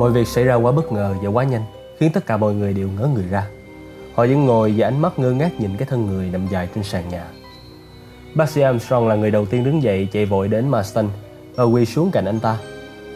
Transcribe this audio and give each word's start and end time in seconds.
Mọi 0.00 0.10
việc 0.10 0.28
xảy 0.28 0.44
ra 0.44 0.54
quá 0.54 0.72
bất 0.72 0.92
ngờ 0.92 1.14
và 1.22 1.28
quá 1.28 1.44
nhanh 1.44 1.62
Khiến 1.98 2.12
tất 2.12 2.26
cả 2.26 2.36
mọi 2.36 2.54
người 2.54 2.72
đều 2.72 2.88
ngớ 2.88 3.08
người 3.14 3.28
ra 3.30 3.46
Họ 4.14 4.26
vẫn 4.26 4.46
ngồi 4.46 4.74
và 4.76 4.86
ánh 4.86 5.02
mắt 5.02 5.18
ngơ 5.18 5.32
ngác 5.32 5.60
nhìn 5.60 5.76
cái 5.76 5.88
thân 5.88 6.06
người 6.06 6.30
nằm 6.30 6.46
dài 6.46 6.68
trên 6.74 6.84
sàn 6.84 7.08
nhà 7.08 7.26
Bác 8.34 8.50
sĩ 8.50 8.60
Armstrong 8.60 9.08
là 9.08 9.14
người 9.14 9.30
đầu 9.30 9.46
tiên 9.46 9.64
đứng 9.64 9.82
dậy 9.82 10.08
chạy 10.12 10.26
vội 10.26 10.48
đến 10.48 10.68
Marston 10.68 11.08
và 11.54 11.64
quỳ 11.64 11.86
xuống 11.86 12.10
cạnh 12.10 12.24
anh 12.24 12.40
ta. 12.40 12.58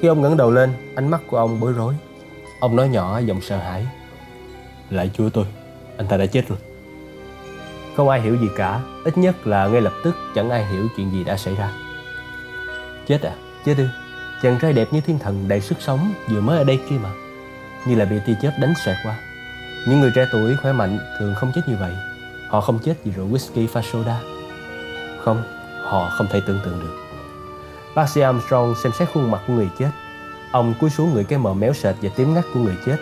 Khi 0.01 0.09
ông 0.09 0.23
ngẩng 0.23 0.37
đầu 0.37 0.51
lên, 0.51 0.71
ánh 0.95 1.11
mắt 1.11 1.21
của 1.31 1.37
ông 1.37 1.61
bối 1.61 1.73
rối. 1.73 1.95
Ông 2.61 2.77
nói 2.77 2.89
nhỏ 2.89 3.19
giọng 3.19 3.41
sợ 3.41 3.57
hãi. 3.57 3.87
Lại 4.91 5.11
chúa 5.15 5.31
tôi, 5.31 5.45
anh 5.97 6.07
ta 6.07 6.17
đã 6.17 6.27
chết 6.27 6.49
rồi. 6.49 6.59
Không 7.97 8.09
ai 8.09 8.21
hiểu 8.21 8.37
gì 8.37 8.49
cả, 8.57 8.81
ít 9.05 9.19
nhất 9.19 9.47
là 9.47 9.69
ngay 9.69 9.81
lập 9.81 9.93
tức 10.05 10.15
chẳng 10.35 10.51
ai 10.51 10.67
hiểu 10.67 10.89
chuyện 10.97 11.11
gì 11.13 11.25
đã 11.25 11.37
xảy 11.37 11.55
ra. 11.55 11.73
Chết 13.07 13.23
à? 13.23 13.35
Chết 13.65 13.75
đi. 13.79 13.85
Chàng 14.43 14.59
trai 14.63 14.73
đẹp 14.73 14.89
như 14.93 15.01
thiên 15.01 15.19
thần 15.19 15.49
đầy 15.49 15.61
sức 15.61 15.79
sống 15.81 16.15
vừa 16.31 16.41
mới 16.41 16.59
ở 16.59 16.65
đây 16.65 16.81
kia 16.91 16.97
mà. 17.03 17.11
Như 17.87 17.95
là 17.95 18.05
bị 18.05 18.17
tia 18.27 18.35
chớp 18.43 18.53
đánh 18.61 18.75
xoẹt 18.85 18.97
qua. 19.05 19.17
Những 19.89 20.01
người 20.01 20.13
trẻ 20.15 20.27
tuổi 20.33 20.57
khỏe 20.57 20.73
mạnh 20.73 20.99
thường 21.19 21.35
không 21.35 21.53
chết 21.55 21.63
như 21.67 21.77
vậy. 21.81 21.93
Họ 22.49 22.61
không 22.61 22.79
chết 22.79 22.95
vì 23.05 23.13
rượu 23.13 23.29
whisky 23.29 23.67
pha 23.69 23.83
soda. 23.93 24.21
Không, 25.25 25.43
họ 25.83 26.11
không 26.19 26.27
thể 26.31 26.41
tưởng 26.47 26.61
tượng 26.65 26.81
được. 26.81 26.97
Bác 27.95 28.09
sĩ 28.09 28.21
Armstrong 28.21 28.75
xem 28.83 28.93
xét 28.99 29.09
khuôn 29.15 29.31
mặt 29.31 29.41
của 29.47 29.53
người 29.53 29.69
chết. 29.79 29.91
Ông 30.53 30.75
cúi 30.81 30.91
xuống 30.91 31.15
người 31.15 31.25
cái 31.25 31.39
mờ 31.39 31.55
méo 31.55 31.73
sệt 31.73 31.95
và 32.03 32.11
tím 32.17 32.35
ngắt 32.35 32.45
của 32.55 32.61
người 32.61 32.77
chết. 32.87 32.97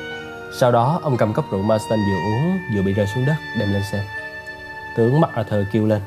Sau 0.58 0.72
đó, 0.72 1.00
ông 1.02 1.16
cầm 1.16 1.33
cốc 1.33 1.44
rượu 1.50 1.62
Marston 1.62 1.98
vừa 1.98 2.30
uống 2.30 2.58
vừa 2.74 2.83
bị 2.83 2.92
rơi 2.92 3.06
xuống 3.14 3.27
đất 3.27 3.36
đem 3.58 3.72
lên 3.72 3.83
xem. 3.92 4.05
Tướng 4.96 5.20
mắt 5.20 5.34
Arthur 5.34 5.67
kêu 5.72 5.86
lên. 5.86 6.00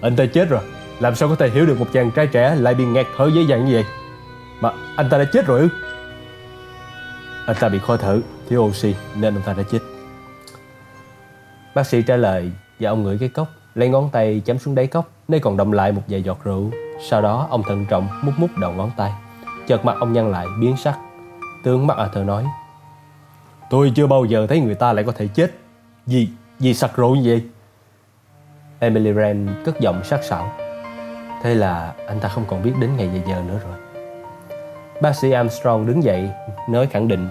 Anh 0.00 0.16
ta 0.16 0.24
chết 0.26 0.48
rồi. 0.48 0.62
Làm 1.00 1.14
sao 1.14 1.28
có 1.28 1.34
thể 1.34 1.50
hiểu 1.50 1.66
được 1.66 1.78
một 1.78 1.86
chàng 1.92 2.10
trai 2.10 2.26
trẻ 2.26 2.54
lại 2.54 2.74
bị 2.74 2.84
ngạt 2.84 3.06
thở 3.16 3.30
dễ 3.34 3.42
dàng 3.42 3.64
như 3.64 3.72
vậy? 3.72 3.84
Mà 4.60 4.72
anh 4.96 5.08
ta 5.10 5.18
đã 5.18 5.24
chết 5.24 5.46
rồi 5.46 5.60
ư? 5.60 5.68
Anh 7.46 7.56
ta 7.60 7.68
bị 7.68 7.78
khó 7.78 7.96
thở, 7.96 8.20
thiếu 8.48 8.62
oxy 8.62 8.94
nên 9.16 9.34
anh 9.34 9.42
ta 9.46 9.52
đã 9.52 9.62
chết. 9.70 9.78
Bác 11.74 11.86
sĩ 11.86 12.02
trả 12.02 12.16
lời 12.16 12.50
và 12.80 12.90
ông 12.90 13.02
ngửi 13.02 13.18
cái 13.18 13.28
cốc, 13.28 13.48
lấy 13.74 13.88
ngón 13.88 14.10
tay 14.12 14.42
chấm 14.44 14.58
xuống 14.58 14.74
đáy 14.74 14.86
cốc 14.86 15.10
nơi 15.28 15.40
còn 15.40 15.56
đọng 15.56 15.72
lại 15.72 15.92
một 15.92 16.02
vài 16.08 16.22
giọt 16.22 16.38
rượu. 16.44 16.70
Sau 17.08 17.22
đó 17.22 17.46
ông 17.50 17.62
thận 17.62 17.86
trọng 17.86 18.08
mút 18.22 18.32
mút 18.36 18.50
đầu 18.60 18.72
ngón 18.72 18.90
tay. 18.96 19.12
Chợt 19.66 19.84
mặt 19.84 19.96
ông 20.00 20.12
nhăn 20.12 20.32
lại 20.32 20.46
biến 20.60 20.76
sắc. 20.76 20.98
Tướng 21.62 21.86
mắt 21.86 21.96
Arthur 21.96 22.26
nói 22.26 22.44
Tôi 23.70 23.92
chưa 23.94 24.06
bao 24.06 24.24
giờ 24.24 24.46
thấy 24.46 24.60
người 24.60 24.74
ta 24.74 24.92
lại 24.92 25.04
có 25.04 25.12
thể 25.12 25.28
chết 25.28 25.50
Gì, 26.06 26.28
gì 26.58 26.74
sặc 26.74 26.96
rượu 26.96 27.16
như 27.16 27.22
vậy 27.24 27.42
Emily 28.78 29.12
Rand 29.12 29.50
cất 29.64 29.80
giọng 29.80 30.04
sắc 30.04 30.24
sảo 30.24 30.52
Thế 31.42 31.54
là 31.54 31.94
anh 32.06 32.20
ta 32.20 32.28
không 32.28 32.44
còn 32.48 32.62
biết 32.62 32.72
đến 32.80 32.90
ngày 32.96 33.08
và 33.08 33.20
giờ 33.28 33.42
nữa 33.48 33.60
rồi 33.64 33.89
Bác 35.00 35.16
sĩ 35.16 35.30
Armstrong 35.30 35.86
đứng 35.86 36.02
dậy 36.02 36.30
Nói 36.68 36.86
khẳng 36.86 37.08
định. 37.08 37.28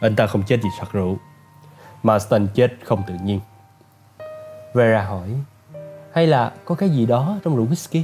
Anh 0.00 0.16
ta 0.16 0.26
không 0.26 0.42
chết 0.42 0.60
vì 0.62 0.68
sặc 0.78 0.92
rượu. 0.92 1.18
Marston 2.02 2.46
chết 2.54 2.72
không 2.84 3.02
tự 3.06 3.14
nhiên. 3.24 3.40
Vera 4.74 5.02
hỏi 5.02 5.28
Hay 6.12 6.26
là 6.26 6.52
có 6.64 6.74
cái 6.74 6.88
gì 6.88 7.06
đó 7.06 7.38
trong 7.44 7.56
rượu 7.56 7.66
whisky? 7.66 8.02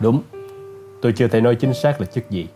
Đúng. 0.00 0.22
Tôi 1.02 1.12
chưa 1.16 1.28
thể 1.28 1.40
nói 1.40 1.54
chính 1.54 1.74
xác 1.74 2.00
là 2.00 2.06
chất 2.06 2.30
gì 2.30 2.48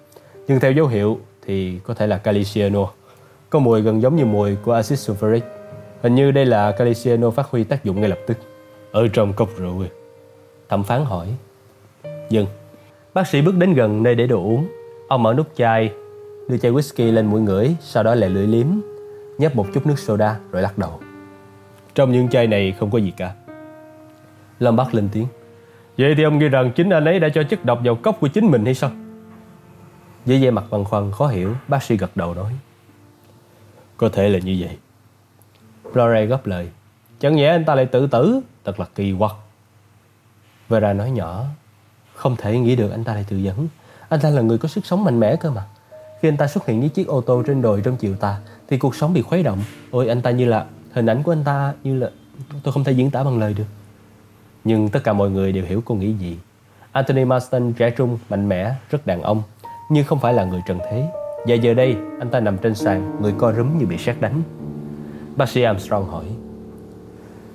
Nhưng 0.49 0.61
theo 0.61 0.73
dấu 0.73 0.87
hiệu 0.87 1.19
thì 1.47 1.81
có 1.85 1.95
thể 1.95 2.07
là 2.07 2.19
caliciano. 2.19 2.87
Có 3.51 3.59
mùi 3.59 3.83
gần 3.83 4.03
giống 4.03 4.17
như 4.17 4.25
mùi 4.25 4.57
của 4.57 4.73
axit 4.73 4.99
sulfuric. 4.99 5.41
Hình 6.03 6.15
như 6.15 6.31
đây 6.31 6.47
là 6.47 6.73
caliciano 6.73 7.31
phát 7.31 7.47
huy 7.47 7.65
tác 7.65 7.85
dụng 7.85 8.01
ngay 8.01 8.09
lập 8.09 8.19
tức. 8.27 8.39
Ở 8.93 9.09
trong 9.13 9.33
cốc 9.33 9.49
rượu. 9.57 9.85
Thẩm 10.69 10.85
phán 10.85 11.05
hỏi 11.05 11.29
Dừng 12.31 12.47
Bác 13.15 13.27
sĩ 13.27 13.43
bước 13.43 13.57
đến 13.57 13.75
gần 13.75 14.03
nơi 14.03 14.15
để 14.15 14.27
đồ 14.27 14.37
uống 14.37 14.69
Ông 15.09 15.23
mở 15.23 15.35
nút 15.35 15.47
chai 15.57 15.93
Đưa 16.49 16.59
chai 16.59 16.73
whisky 16.73 17.13
lên 17.13 17.27
mũi 17.27 17.41
ngửi 17.41 17.77
Sau 17.81 18.03
đó 18.03 18.15
lại 18.15 18.31
lưỡi 18.31 18.47
liếm 18.47 18.67
Nhấp 19.39 19.57
một 19.57 19.67
chút 19.75 19.87
nước 19.87 19.99
soda 19.99 20.39
rồi 20.53 20.63
lắc 20.63 20.79
đầu 20.79 21.01
Trong 21.95 22.13
những 22.13 22.29
chai 22.29 22.47
này 22.47 22.75
không 22.79 22.91
có 22.91 22.99
gì 22.99 23.13
cả 23.17 23.35
Lâm 24.59 24.77
Bắc 24.77 24.95
lên 24.95 25.09
tiếng 25.13 25.27
Vậy 25.99 26.15
thì 26.15 26.23
ông 26.23 26.39
nghĩ 26.39 26.49
rằng 26.49 26.73
chính 26.73 26.91
anh 26.91 27.05
ấy 27.05 27.21
đã 27.21 27.29
cho 27.29 27.43
chất 27.43 27.65
độc 27.65 27.81
vào 27.85 27.97
cốc 27.97 28.17
của 28.21 28.29
chính 28.29 28.47
mình 28.47 28.65
hay 28.65 28.75
sao? 28.75 28.91
Với 30.27 30.43
vẻ 30.43 30.51
mặt 30.51 30.65
băn 30.71 30.85
khoăn 30.85 31.13
khó 31.13 31.27
hiểu, 31.27 31.55
bác 31.69 31.83
sĩ 31.83 31.97
gật 31.97 32.11
đầu 32.15 32.35
nói. 32.35 32.53
Có 33.97 34.09
thể 34.09 34.29
là 34.29 34.39
như 34.39 34.57
vậy. 34.61 34.79
Flore 35.93 36.27
góp 36.27 36.47
lời. 36.47 36.69
Chẳng 37.21 37.37
nhẽ 37.37 37.47
anh 37.49 37.65
ta 37.65 37.75
lại 37.75 37.87
tự 37.87 38.07
tử, 38.07 38.41
thật 38.65 38.81
là 38.81 38.87
kỳ 38.95 39.15
quặc. 39.19 39.33
Vera 40.69 40.93
nói 40.93 41.11
nhỏ. 41.11 41.45
Không 42.19 42.37
thể 42.37 42.59
nghĩ 42.59 42.77
được 42.77 42.91
anh 42.91 43.05
ta 43.05 43.15
lại 43.15 43.25
tự 43.29 43.37
dẫn. 43.37 43.69
Anh 44.09 44.21
ta 44.21 44.31
là 44.31 44.43
người 44.43 44.59
có 44.59 44.69
sức 44.69 44.87
sống 44.87 45.05
mạnh 45.05 45.21
mẽ 45.21 45.37
cơ 45.37 45.51
mà. 45.51 45.63
Khi 46.21 46.29
anh 46.29 46.37
ta 46.37 46.47
xuất 46.47 46.67
hiện 46.67 46.81
với 46.81 46.89
chiếc 46.89 47.07
ô 47.07 47.21
tô 47.21 47.43
trên 47.47 47.63
đồi 47.63 47.81
trong 47.85 47.97
chiều 47.97 48.15
tà, 48.15 48.39
thì 48.69 48.79
cuộc 48.79 48.95
sống 48.95 49.15
bị 49.15 49.23
khuấy 49.23 49.43
động. 49.43 49.59
Ôi 49.91 50.09
anh 50.09 50.23
ta 50.23 50.31
như 50.31 50.45
là, 50.45 50.67
hình 50.93 51.07
ảnh 51.07 51.23
của 51.23 51.33
anh 51.33 51.45
ta 51.45 51.73
như 51.85 51.99
là, 51.99 52.11
tôi 52.63 52.73
không 52.73 52.85
thể 52.85 52.93
diễn 52.93 53.11
tả 53.11 53.25
bằng 53.25 53.39
lời 53.39 53.55
được. 53.55 53.65
Nhưng 54.65 54.89
tất 54.89 55.05
cả 55.05 55.13
mọi 55.13 55.31
người 55.31 55.53
đều 55.53 55.65
hiểu 55.65 55.83
cô 55.85 55.95
nghĩ 55.95 56.13
gì. 56.13 56.39
Anthony 56.93 57.25
Marston 57.25 57.73
trẻ 57.73 57.91
trung, 57.91 58.19
mạnh 58.31 58.49
mẽ, 58.49 58.75
rất 58.91 59.07
đàn 59.07 59.23
ông, 59.23 59.43
nhưng 59.91 60.05
không 60.05 60.21
phải 60.21 60.35
là 60.35 60.45
người 60.45 60.61
trần 60.67 60.79
thế. 60.91 61.09
Và 61.47 61.55
giờ 61.55 61.75
đây, 61.75 61.97
anh 62.19 62.31
ta 62.31 62.41
nằm 62.41 62.59
trên 62.59 62.75
sàn, 62.75 63.17
người 63.23 63.35
co 63.39 63.53
rúm 63.53 63.79
như 63.79 63.87
bị 63.87 63.99
sét 63.99 64.21
đánh. 64.21 64.43
Bác 65.37 65.49
sĩ 65.49 65.63
Armstrong 65.63 66.11
hỏi, 66.11 66.25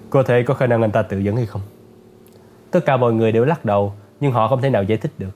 có 0.10 0.24
thể 0.24 0.44
có 0.44 0.54
khả 0.54 0.68
năng 0.68 0.82
anh 0.82 0.92
ta 0.92 1.02
tự 1.02 1.20
dẫn 1.20 1.36
hay 1.36 1.46
không? 1.46 1.62
Tất 2.72 2.80
cả 2.86 2.98
mọi 2.98 3.14
người 3.14 3.32
đều 3.32 3.46
lắc 3.46 3.66
đầu, 3.66 3.94
nhưng 4.24 4.32
họ 4.32 4.48
không 4.48 4.62
thể 4.62 4.70
nào 4.70 4.84
giải 4.84 4.98
thích 4.98 5.12
được. 5.18 5.30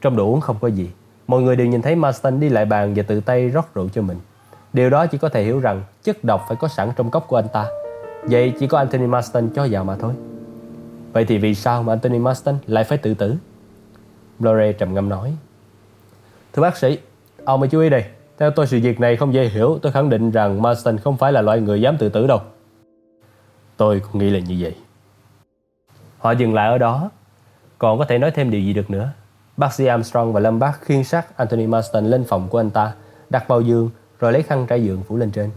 Trong 0.00 0.16
đồ 0.16 0.24
uống 0.24 0.40
không 0.40 0.56
có 0.60 0.68
gì. 0.68 0.90
Mọi 1.26 1.42
người 1.42 1.56
đều 1.56 1.66
nhìn 1.66 1.82
thấy 1.82 1.96
Marston 1.96 2.40
đi 2.40 2.48
lại 2.48 2.64
bàn 2.64 2.92
và 2.96 3.02
tự 3.02 3.20
tay 3.20 3.48
rót 3.48 3.74
rượu 3.74 3.88
cho 3.88 4.02
mình. 4.02 4.18
Điều 4.72 4.90
đó 4.90 5.06
chỉ 5.06 5.18
có 5.18 5.28
thể 5.28 5.44
hiểu 5.44 5.60
rằng 5.60 5.82
chất 6.02 6.24
độc 6.24 6.44
phải 6.48 6.56
có 6.60 6.68
sẵn 6.68 6.90
trong 6.96 7.10
cốc 7.10 7.24
của 7.28 7.36
anh 7.36 7.48
ta. 7.52 7.66
Vậy 8.22 8.52
chỉ 8.60 8.66
có 8.66 8.78
Anthony 8.78 9.06
Marston 9.06 9.48
cho 9.54 9.68
vào 9.70 9.84
mà 9.84 9.96
thôi. 9.96 10.14
Vậy 11.12 11.24
thì 11.24 11.38
vì 11.38 11.54
sao 11.54 11.82
mà 11.82 11.92
Anthony 11.92 12.18
Marston 12.18 12.58
lại 12.66 12.84
phải 12.84 12.98
tự 12.98 13.14
tử? 13.14 13.34
Blore 14.38 14.72
trầm 14.72 14.94
ngâm 14.94 15.08
nói. 15.08 15.36
Thưa 16.52 16.62
bác 16.62 16.76
sĩ, 16.76 16.98
ông 17.44 17.60
hãy 17.60 17.68
chú 17.68 17.80
ý 17.80 17.88
đây. 17.88 18.04
Theo 18.38 18.50
tôi 18.50 18.66
sự 18.66 18.80
việc 18.82 19.00
này 19.00 19.16
không 19.16 19.34
dễ 19.34 19.48
hiểu, 19.48 19.78
tôi 19.82 19.92
khẳng 19.92 20.10
định 20.10 20.30
rằng 20.30 20.62
Marston 20.62 20.98
không 20.98 21.16
phải 21.16 21.32
là 21.32 21.42
loại 21.42 21.60
người 21.60 21.80
dám 21.80 21.96
tự 21.98 22.08
tử 22.08 22.26
đâu. 22.26 22.40
Tôi 23.76 24.00
cũng 24.00 24.20
nghĩ 24.20 24.30
là 24.30 24.38
như 24.38 24.56
vậy. 24.60 24.74
Họ 26.18 26.30
dừng 26.30 26.54
lại 26.54 26.68
ở 26.68 26.78
đó. 26.78 27.10
Còn 27.78 27.98
có 27.98 28.04
thể 28.04 28.18
nói 28.18 28.30
thêm 28.30 28.50
điều 28.50 28.60
gì 28.60 28.72
được 28.72 28.90
nữa. 28.90 29.10
Bác 29.56 29.72
sĩ 29.72 29.86
Armstrong 29.86 30.32
và 30.32 30.40
Lâm 30.40 30.58
Bác 30.58 30.80
khiên 30.82 31.04
sát 31.04 31.36
Anthony 31.36 31.66
Marston 31.66 32.06
lên 32.06 32.24
phòng 32.28 32.48
của 32.48 32.60
anh 32.60 32.70
ta, 32.70 32.92
đặt 33.30 33.48
vào 33.48 33.60
giường 33.60 33.90
rồi 34.20 34.32
lấy 34.32 34.42
khăn 34.42 34.66
trải 34.68 34.84
giường 34.84 35.02
phủ 35.08 35.16
lên 35.16 35.30
trên. 35.30 35.50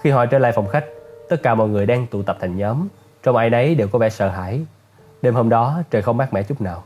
Khi 0.00 0.10
họ 0.10 0.26
trở 0.26 0.38
lại 0.38 0.52
phòng 0.52 0.68
khách, 0.68 0.84
tất 1.28 1.42
cả 1.42 1.54
mọi 1.54 1.68
người 1.68 1.86
đang 1.86 2.06
tụ 2.06 2.22
tập 2.22 2.36
thành 2.40 2.56
nhóm. 2.56 2.88
Trong 3.22 3.36
ai 3.36 3.50
nấy 3.50 3.74
đều 3.74 3.88
có 3.88 3.98
vẻ 3.98 4.10
sợ 4.10 4.28
hãi. 4.28 4.60
Đêm 5.22 5.34
hôm 5.34 5.48
đó 5.48 5.82
trời 5.90 6.02
không 6.02 6.16
mát 6.16 6.32
mẻ 6.32 6.42
chút 6.42 6.60
nào. 6.60 6.84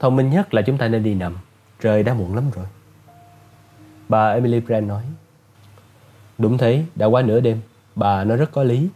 Thông 0.00 0.16
minh 0.16 0.30
nhất 0.30 0.54
là 0.54 0.62
chúng 0.62 0.78
ta 0.78 0.88
nên 0.88 1.02
đi 1.02 1.14
nằm. 1.14 1.38
Trời 1.80 2.02
đã 2.02 2.14
muộn 2.14 2.34
lắm 2.34 2.44
rồi. 2.54 2.66
Bà 4.08 4.32
Emily 4.32 4.60
Brand 4.60 4.88
nói. 4.88 5.02
Đúng 6.38 6.58
thế, 6.58 6.84
đã 6.94 7.06
quá 7.06 7.22
nửa 7.22 7.40
đêm. 7.40 7.60
Bà 7.94 8.24
nói 8.24 8.36
rất 8.36 8.52
có 8.52 8.62
lý. 8.62 8.88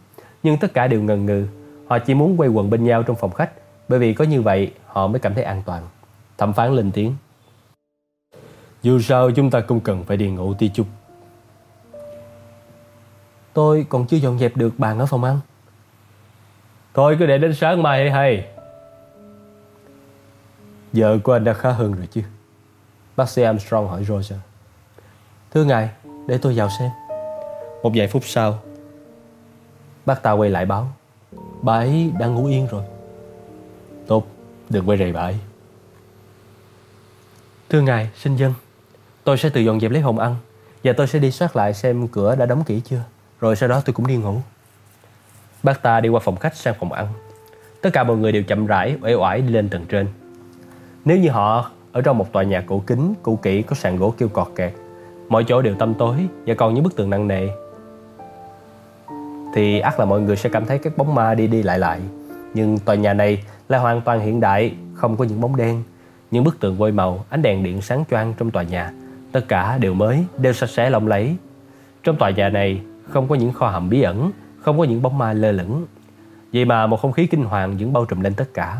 Nhưng 0.43 0.57
tất 0.57 0.73
cả 0.73 0.87
đều 0.87 1.01
ngần 1.01 1.25
ngừ. 1.25 1.47
Họ 1.87 1.99
chỉ 1.99 2.13
muốn 2.13 2.39
quay 2.39 2.49
quần 2.49 2.69
bên 2.69 2.83
nhau 2.83 3.03
trong 3.03 3.15
phòng 3.15 3.31
khách 3.31 3.51
bởi 3.87 3.99
vì 3.99 4.13
có 4.13 4.25
như 4.25 4.41
vậy, 4.41 4.71
họ 4.85 5.07
mới 5.07 5.19
cảm 5.19 5.33
thấy 5.33 5.43
an 5.43 5.63
toàn. 5.65 5.87
Thẩm 6.37 6.53
phán 6.53 6.75
lên 6.75 6.91
tiếng. 6.91 7.15
Dù 8.81 8.99
sao, 8.99 9.31
chúng 9.31 9.49
ta 9.49 9.59
cũng 9.59 9.79
cần 9.79 10.03
phải 10.03 10.17
đi 10.17 10.29
ngủ 10.29 10.53
tí 10.53 10.69
chút. 10.69 10.87
Tôi 13.53 13.85
còn 13.89 14.07
chưa 14.07 14.17
dọn 14.17 14.39
dẹp 14.39 14.57
được 14.57 14.79
bàn 14.79 14.99
ở 14.99 15.05
phòng 15.05 15.23
ăn. 15.23 15.39
Thôi, 16.93 17.15
cứ 17.19 17.25
để 17.25 17.37
đến 17.37 17.53
sáng 17.53 17.83
mai 17.83 17.99
hay 17.99 18.11
hay. 18.11 18.45
Vợ 20.93 21.17
của 21.23 21.33
anh 21.33 21.43
đã 21.43 21.53
khá 21.53 21.71
hơn 21.71 21.93
rồi 21.93 22.07
chứ? 22.11 22.21
Bác 23.15 23.29
sĩ 23.29 23.41
Armstrong 23.41 23.87
hỏi 23.87 24.03
Roger. 24.03 24.39
Thưa 25.51 25.63
ngài, 25.63 25.89
Để 26.27 26.37
tôi 26.37 26.53
vào 26.55 26.69
xem. 26.79 26.89
Một 27.83 27.91
vài 27.95 28.07
phút 28.07 28.23
sau, 28.25 28.59
Bác 30.05 30.23
ta 30.23 30.31
quay 30.31 30.49
lại 30.49 30.65
báo. 30.65 30.87
Bà 31.61 31.73
ấy 31.73 32.11
đã 32.19 32.27
ngủ 32.27 32.45
yên 32.45 32.67
rồi. 32.67 32.83
Tốt 34.07 34.27
Đừng 34.69 34.89
quay 34.89 34.97
rầy 34.97 35.13
bãi 35.13 35.39
Thưa 37.69 37.81
ngài 37.81 38.09
xin 38.15 38.35
dân 38.35 38.53
Tôi 39.23 39.37
sẽ 39.37 39.49
tự 39.49 39.61
dọn 39.61 39.79
dẹp 39.79 39.91
lấy 39.91 40.01
hồng 40.01 40.19
ăn 40.19 40.35
Và 40.83 40.93
tôi 40.93 41.07
sẽ 41.07 41.19
đi 41.19 41.31
soát 41.31 41.55
lại 41.55 41.73
xem 41.73 42.07
cửa 42.07 42.35
đã 42.35 42.45
đóng 42.45 42.63
kỹ 42.63 42.81
chưa 42.85 43.01
Rồi 43.39 43.55
sau 43.55 43.69
đó 43.69 43.81
tôi 43.85 43.93
cũng 43.93 44.07
đi 44.07 44.15
ngủ 44.15 44.41
Bác 45.63 45.81
ta 45.81 45.99
đi 45.99 46.09
qua 46.09 46.19
phòng 46.19 46.35
khách 46.35 46.55
sang 46.55 46.73
phòng 46.79 46.91
ăn. 46.91 47.07
Tất 47.81 47.89
cả 47.93 48.03
mọi 48.03 48.17
người 48.17 48.31
đều 48.31 48.43
chậm 48.43 48.65
rãi, 48.65 48.95
uể 49.01 49.13
oải 49.13 49.41
đi 49.41 49.53
lên 49.53 49.69
tầng 49.69 49.85
trên. 49.89 50.07
Nếu 51.05 51.17
như 51.17 51.29
họ 51.29 51.71
ở 51.91 52.01
trong 52.01 52.17
một 52.17 52.31
tòa 52.31 52.43
nhà 52.43 52.63
cổ 52.67 52.83
kính, 52.87 53.13
cũ 53.23 53.35
kỹ 53.35 53.61
có 53.61 53.75
sàn 53.75 53.97
gỗ 53.97 54.13
kêu 54.17 54.29
cọt 54.29 54.47
kẹt, 54.55 54.73
mọi 55.29 55.43
chỗ 55.47 55.61
đều 55.61 55.75
tăm 55.75 55.93
tối 55.93 56.15
và 56.45 56.53
còn 56.53 56.73
những 56.73 56.83
bức 56.83 56.95
tường 56.95 57.09
nặng 57.09 57.27
nề, 57.27 57.47
thì 59.55 59.79
ắt 59.79 59.99
là 59.99 60.05
mọi 60.05 60.21
người 60.21 60.35
sẽ 60.35 60.49
cảm 60.49 60.65
thấy 60.65 60.77
các 60.77 60.97
bóng 60.97 61.15
ma 61.15 61.33
đi 61.33 61.47
đi 61.47 61.63
lại 61.63 61.79
lại. 61.79 61.99
Nhưng 62.53 62.79
tòa 62.79 62.95
nhà 62.95 63.13
này 63.13 63.43
là 63.69 63.77
hoàn 63.79 64.01
toàn 64.01 64.19
hiện 64.19 64.39
đại, 64.39 64.75
không 64.93 65.17
có 65.17 65.25
những 65.25 65.41
bóng 65.41 65.55
đen. 65.55 65.83
Những 66.31 66.43
bức 66.43 66.59
tường 66.59 66.77
vôi 66.77 66.91
màu, 66.91 67.25
ánh 67.29 67.41
đèn 67.41 67.63
điện 67.63 67.81
sáng 67.81 68.03
choang 68.09 68.33
trong 68.37 68.51
tòa 68.51 68.63
nhà 68.63 68.91
Tất 69.31 69.47
cả 69.47 69.77
đều 69.77 69.93
mới, 69.93 70.25
đều 70.37 70.53
sạch 70.53 70.69
sẽ 70.69 70.89
lộng 70.89 71.07
lẫy. 71.07 71.35
Trong 72.03 72.17
tòa 72.17 72.29
nhà 72.29 72.49
này 72.49 72.81
không 73.09 73.27
có 73.27 73.35
những 73.35 73.53
kho 73.53 73.67
hầm 73.67 73.89
bí 73.89 74.01
ẩn, 74.01 74.31
không 74.59 74.77
có 74.77 74.83
những 74.83 75.01
bóng 75.01 75.17
ma 75.17 75.33
lơ 75.33 75.51
lửng. 75.51 75.85
Vậy 76.53 76.65
mà 76.65 76.87
một 76.87 77.01
không 77.01 77.11
khí 77.11 77.27
kinh 77.27 77.43
hoàng 77.43 77.77
vẫn 77.77 77.93
bao 77.93 78.05
trùm 78.05 78.21
lên 78.21 78.33
tất 78.33 78.53
cả. 78.53 78.77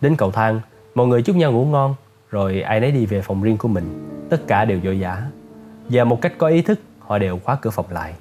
Đến 0.00 0.16
cầu 0.16 0.30
thang, 0.30 0.60
mọi 0.94 1.06
người 1.06 1.22
chúc 1.22 1.36
nhau 1.36 1.52
ngủ 1.52 1.64
ngon, 1.64 1.94
rồi 2.30 2.60
ai 2.60 2.80
nấy 2.80 2.92
đi 2.92 3.06
về 3.06 3.20
phòng 3.20 3.42
riêng 3.42 3.56
của 3.56 3.68
mình. 3.68 4.08
Tất 4.30 4.46
cả 4.46 4.64
đều 4.64 4.80
vội 4.84 4.98
vã. 5.00 5.22
Và 5.88 6.04
một 6.04 6.20
cách 6.20 6.32
có 6.38 6.46
ý 6.46 6.62
thức, 6.62 6.80
họ 6.98 7.18
đều 7.18 7.38
khóa 7.38 7.56
cửa 7.60 7.70
phòng 7.70 7.86
lại. 7.90 8.14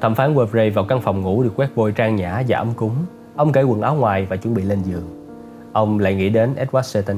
Thẩm 0.00 0.14
phán 0.14 0.34
Weasley 0.34 0.72
vào 0.72 0.84
căn 0.84 1.00
phòng 1.00 1.20
ngủ 1.20 1.42
được 1.42 1.52
quét 1.56 1.74
vôi 1.74 1.92
trang 1.92 2.16
nhã 2.16 2.42
và 2.48 2.58
ấm 2.58 2.74
cúng. 2.76 2.94
Ông 3.36 3.52
cởi 3.52 3.64
quần 3.64 3.80
áo 3.80 3.94
ngoài 3.94 4.26
và 4.26 4.36
chuẩn 4.36 4.54
bị 4.54 4.62
lên 4.62 4.82
giường. 4.82 5.34
Ông 5.72 5.98
lại 5.98 6.14
nghĩ 6.14 6.28
đến 6.28 6.54
Edward 6.54 6.82
Seton. 6.82 7.16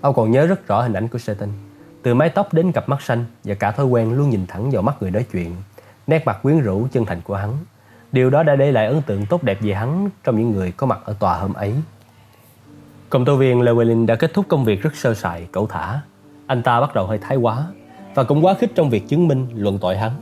Ông 0.00 0.14
còn 0.14 0.30
nhớ 0.30 0.46
rất 0.46 0.66
rõ 0.66 0.82
hình 0.82 0.92
ảnh 0.92 1.08
của 1.08 1.18
Seton. 1.18 1.48
Từ 2.02 2.14
mái 2.14 2.28
tóc 2.28 2.54
đến 2.54 2.72
cặp 2.72 2.88
mắt 2.88 3.02
xanh 3.02 3.24
và 3.44 3.54
cả 3.54 3.70
thói 3.70 3.86
quen 3.86 4.12
luôn 4.12 4.30
nhìn 4.30 4.46
thẳng 4.46 4.70
vào 4.70 4.82
mắt 4.82 4.94
người 5.00 5.10
nói 5.10 5.24
chuyện. 5.32 5.52
Nét 6.06 6.26
mặt 6.26 6.38
quyến 6.42 6.60
rũ 6.60 6.86
chân 6.92 7.04
thành 7.04 7.20
của 7.20 7.34
hắn. 7.34 7.56
Điều 8.12 8.30
đó 8.30 8.42
đã 8.42 8.56
để 8.56 8.72
lại 8.72 8.86
ấn 8.86 9.02
tượng 9.02 9.26
tốt 9.26 9.42
đẹp 9.42 9.58
về 9.60 9.74
hắn 9.74 10.10
trong 10.24 10.38
những 10.38 10.50
người 10.50 10.72
có 10.72 10.86
mặt 10.86 11.00
ở 11.04 11.12
tòa 11.18 11.38
hôm 11.38 11.52
ấy. 11.52 11.74
Công 13.10 13.24
tố 13.24 13.36
viên 13.36 13.60
Llewellyn 13.60 14.06
đã 14.06 14.14
kết 14.14 14.34
thúc 14.34 14.44
công 14.48 14.64
việc 14.64 14.82
rất 14.82 14.96
sơ 14.96 15.14
sài, 15.14 15.48
cẩu 15.52 15.66
thả. 15.66 16.00
Anh 16.46 16.62
ta 16.62 16.80
bắt 16.80 16.94
đầu 16.94 17.06
hơi 17.06 17.18
thái 17.18 17.36
quá 17.36 17.66
và 18.14 18.24
cũng 18.24 18.44
quá 18.44 18.54
khích 18.54 18.72
trong 18.74 18.90
việc 18.90 19.08
chứng 19.08 19.28
minh 19.28 19.46
luận 19.54 19.78
tội 19.78 19.96
hắn. 19.96 20.12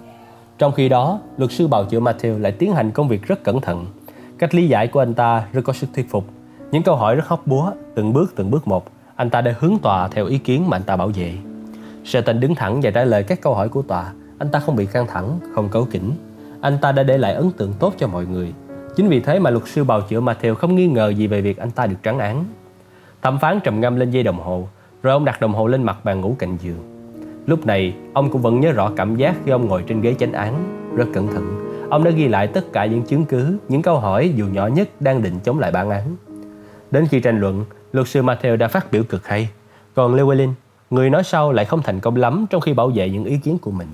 Trong 0.59 0.73
khi 0.73 0.89
đó, 0.89 1.21
luật 1.37 1.53
sư 1.53 1.67
bào 1.69 1.85
chữa 1.85 2.01
Matthew 2.01 2.39
lại 2.39 2.53
tiến 2.53 2.73
hành 2.73 2.91
công 2.91 3.09
việc 3.09 3.23
rất 3.23 3.45
cẩn 3.45 3.61
thận. 3.61 3.87
Cách 4.39 4.55
lý 4.55 4.69
giải 4.69 4.89
của 4.89 5.03
anh 5.03 5.15
ta 5.15 5.47
rất 5.53 5.61
có 5.65 5.73
sức 5.73 5.87
thuyết 5.95 6.11
phục. 6.11 6.25
Những 6.71 6.83
câu 6.83 6.97
hỏi 6.97 7.17
rất 7.17 7.27
hóc 7.27 7.47
búa, 7.47 7.71
từng 7.95 8.13
bước 8.13 8.33
từng 8.37 8.51
bước 8.51 8.69
một, 8.69 8.87
anh 9.17 9.31
ta 9.31 9.41
đã 9.41 9.55
hướng 9.59 9.79
tòa 9.83 10.09
theo 10.09 10.27
ý 10.27 10.39
kiến 10.39 10.71
mà 10.71 10.77
anh 10.77 10.83
ta 10.83 10.97
bảo 10.97 11.11
vệ. 11.15 11.33
Satan 12.05 12.41
đứng 12.41 12.55
thẳng 12.55 12.81
và 12.83 12.91
trả 12.91 13.05
lời 13.05 13.23
các 13.23 13.41
câu 13.41 13.55
hỏi 13.55 13.69
của 13.69 13.83
tòa. 13.83 14.13
Anh 14.39 14.49
ta 14.49 14.59
không 14.59 14.77
bị 14.77 14.87
căng 14.87 15.07
thẳng, 15.07 15.39
không 15.55 15.69
cấu 15.69 15.85
kỉnh. 15.85 16.13
Anh 16.61 16.79
ta 16.79 16.93
đã 16.93 17.03
để 17.03 17.19
lại 17.19 17.35
ấn 17.35 17.51
tượng 17.51 17.73
tốt 17.79 17.95
cho 17.99 18.07
mọi 18.07 18.27
người. 18.27 18.53
Chính 18.97 19.09
vì 19.09 19.21
thế 19.21 19.39
mà 19.39 19.51
luật 19.51 19.69
sư 19.69 19.85
bào 19.85 20.01
chữa 20.01 20.21
Matthew 20.21 20.55
không 20.55 20.75
nghi 20.75 20.87
ngờ 20.87 21.09
gì 21.09 21.27
về 21.27 21.41
việc 21.41 21.59
anh 21.59 21.71
ta 21.71 21.87
được 21.87 21.97
trắng 22.03 22.19
án. 22.19 22.45
Thẩm 23.23 23.39
phán 23.39 23.61
trầm 23.61 23.81
ngâm 23.81 23.97
lên 23.97 24.11
dây 24.11 24.23
đồng 24.23 24.41
hồ, 24.41 24.69
rồi 25.03 25.13
ông 25.13 25.25
đặt 25.25 25.41
đồng 25.41 25.55
hồ 25.55 25.67
lên 25.67 25.83
mặt 25.83 26.05
bàn 26.05 26.21
ngủ 26.21 26.37
cạnh 26.39 26.57
giường. 26.61 26.94
Lúc 27.47 27.67
này, 27.67 27.95
ông 28.13 28.31
cũng 28.31 28.43
vẫn 28.43 28.61
nhớ 28.61 28.73
rõ 28.73 28.91
cảm 28.97 29.17
giác 29.17 29.37
khi 29.45 29.51
ông 29.51 29.69
ngồi 29.69 29.85
trên 29.87 30.01
ghế 30.01 30.15
chánh 30.19 30.33
án, 30.33 30.55
rất 30.97 31.07
cẩn 31.13 31.27
thận. 31.27 31.61
Ông 31.91 32.05
đã 32.05 32.11
ghi 32.11 32.29
lại 32.29 32.47
tất 32.47 32.73
cả 32.73 32.87
những 32.87 33.03
chứng 33.03 33.25
cứ, 33.25 33.59
những 33.69 33.83
câu 33.83 33.99
hỏi 33.99 34.33
dù 34.37 34.47
nhỏ 34.47 34.67
nhất 34.67 34.89
đang 35.01 35.23
định 35.23 35.35
chống 35.45 35.59
lại 35.59 35.71
bản 35.71 35.91
án. 35.91 36.17
Đến 36.91 37.07
khi 37.11 37.21
tranh 37.21 37.41
luận, 37.41 37.65
luật 37.93 38.09
sư 38.09 38.23
Matthew 38.23 38.57
đã 38.57 38.69
phát 38.69 38.93
biểu 38.93 39.03
cực 39.03 39.27
hay. 39.27 39.49
Còn 39.95 40.17
Llewellyn, 40.17 40.53
người 40.91 41.11
nói 41.11 41.25
sau 41.25 41.53
lại 41.53 41.65
không 41.65 41.83
thành 41.83 42.01
công 42.01 42.17
lắm 42.17 42.47
trong 42.51 42.61
khi 42.61 42.73
bảo 42.73 42.91
vệ 42.95 43.11
những 43.11 43.25
ý 43.25 43.39
kiến 43.39 43.59
của 43.59 43.71
mình. 43.71 43.89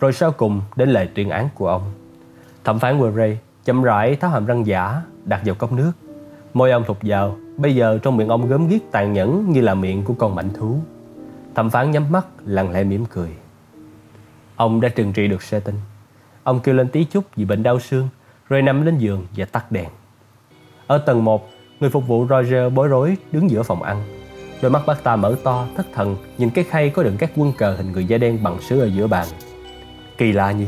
Rồi 0.00 0.12
sau 0.12 0.32
cùng 0.32 0.60
đến 0.76 0.88
lời 0.88 1.08
tuyên 1.14 1.30
án 1.30 1.48
của 1.54 1.68
ông. 1.68 1.82
Thẩm 2.64 2.78
phán 2.78 3.00
Weasley 3.00 3.34
chậm 3.64 3.82
rãi 3.82 4.16
tháo 4.16 4.30
hàm 4.30 4.46
răng 4.46 4.66
giả 4.66 5.02
đặt 5.24 5.40
vào 5.44 5.54
cốc 5.54 5.72
nước. 5.72 5.92
Môi 6.54 6.70
ông 6.70 6.84
thụt 6.86 6.96
vào, 7.02 7.36
bây 7.56 7.74
giờ 7.74 7.98
trong 8.02 8.16
miệng 8.16 8.28
ông 8.28 8.48
gớm 8.48 8.68
ghiếc 8.68 8.90
tàn 8.90 9.12
nhẫn 9.12 9.50
như 9.50 9.60
là 9.60 9.74
miệng 9.74 10.04
của 10.04 10.14
con 10.14 10.34
mảnh 10.34 10.50
thú. 10.58 10.76
Thẩm 11.54 11.70
phán 11.70 11.90
nhắm 11.90 12.12
mắt, 12.12 12.26
lặng 12.44 12.70
lẽ 12.70 12.84
mỉm 12.84 13.06
cười. 13.06 13.30
Ông 14.56 14.80
đã 14.80 14.88
trừng 14.88 15.12
trị 15.12 15.28
được 15.28 15.42
Satan 15.42 15.74
Ông 16.42 16.60
kêu 16.60 16.74
lên 16.74 16.88
tí 16.88 17.04
chút 17.04 17.24
vì 17.36 17.44
bệnh 17.44 17.62
đau 17.62 17.80
xương, 17.80 18.08
Rồi 18.48 18.62
nằm 18.62 18.86
lên 18.86 18.98
giường 18.98 19.26
và 19.36 19.44
tắt 19.44 19.72
đèn. 19.72 19.88
Ở 20.86 20.98
tầng 20.98 21.24
1 21.24 21.50
Người 21.80 21.90
phục 21.90 22.06
vụ 22.06 22.26
Roger 22.28 22.72
bối 22.74 22.88
rối 22.88 23.16
đứng 23.32 23.50
giữa 23.50 23.62
phòng 23.62 23.82
ăn. 23.82 24.02
Đôi 24.62 24.70
mắt 24.70 24.82
bác 24.86 25.04
ta 25.04 25.16
mở 25.16 25.36
to, 25.44 25.66
thất 25.76 25.86
thần, 25.92 26.16
Nhìn 26.38 26.50
cái 26.50 26.64
khay 26.64 26.90
có 26.90 27.02
đựng 27.02 27.16
các 27.18 27.30
quân 27.36 27.52
cờ 27.58 27.76
hình 27.76 27.92
người 27.92 28.04
da 28.04 28.18
đen 28.18 28.42
bằng 28.42 28.60
sứ 28.60 28.80
ở 28.80 28.86
giữa 28.86 29.06
bàn. 29.06 29.26
Kỳ 30.18 30.32
lạ 30.32 30.52
nhỉ? 30.52 30.66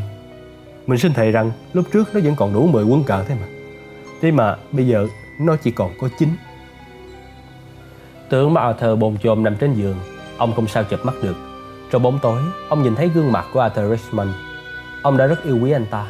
Mình 0.87 0.99
xin 0.99 1.12
thề 1.12 1.31
rằng, 1.31 1.50
lúc 1.73 1.84
trước 1.93 2.14
nó 2.14 2.20
vẫn 2.20 2.34
còn 2.37 2.55
đủ 2.55 2.67
10 2.67 2.84
quân 2.84 3.05
cờ 3.05 3.25
thế 3.25 3.34
mà. 3.40 3.46
Thế 4.20 4.31
mà 4.31 4.56
bây 4.73 4.87
giờ, 4.87 5.06
nó 5.40 5.56
chỉ 5.56 5.70
còn 5.70 5.90
có 6.00 6.08
9 6.19 6.29
Tưởng 8.29 8.55
Arthur 8.55 8.99
bồn 8.99 9.19
chồm 9.19 9.43
nằm 9.43 9.56
trên 9.56 9.75
giường. 9.75 9.96
Ông 10.43 10.55
không 10.55 10.67
sao 10.67 10.85
chợp 10.85 11.05
mắt 11.05 11.15
được. 11.23 11.37
Trong 11.91 12.03
bóng 12.03 12.19
tối 12.19 12.43
Ông 12.69 12.83
nhìn 12.83 12.94
thấy 12.94 13.09
gương 13.09 13.33
mặt 13.33 13.47
của 13.53 13.61
Arthur 13.61 13.91
Richmond. 13.91 14.31
Ông 15.03 15.17
đã 15.17 15.27
rất 15.27 15.44
yêu 15.44 15.59
quý 15.62 15.71
anh 15.73 15.87
ta. 15.87 16.06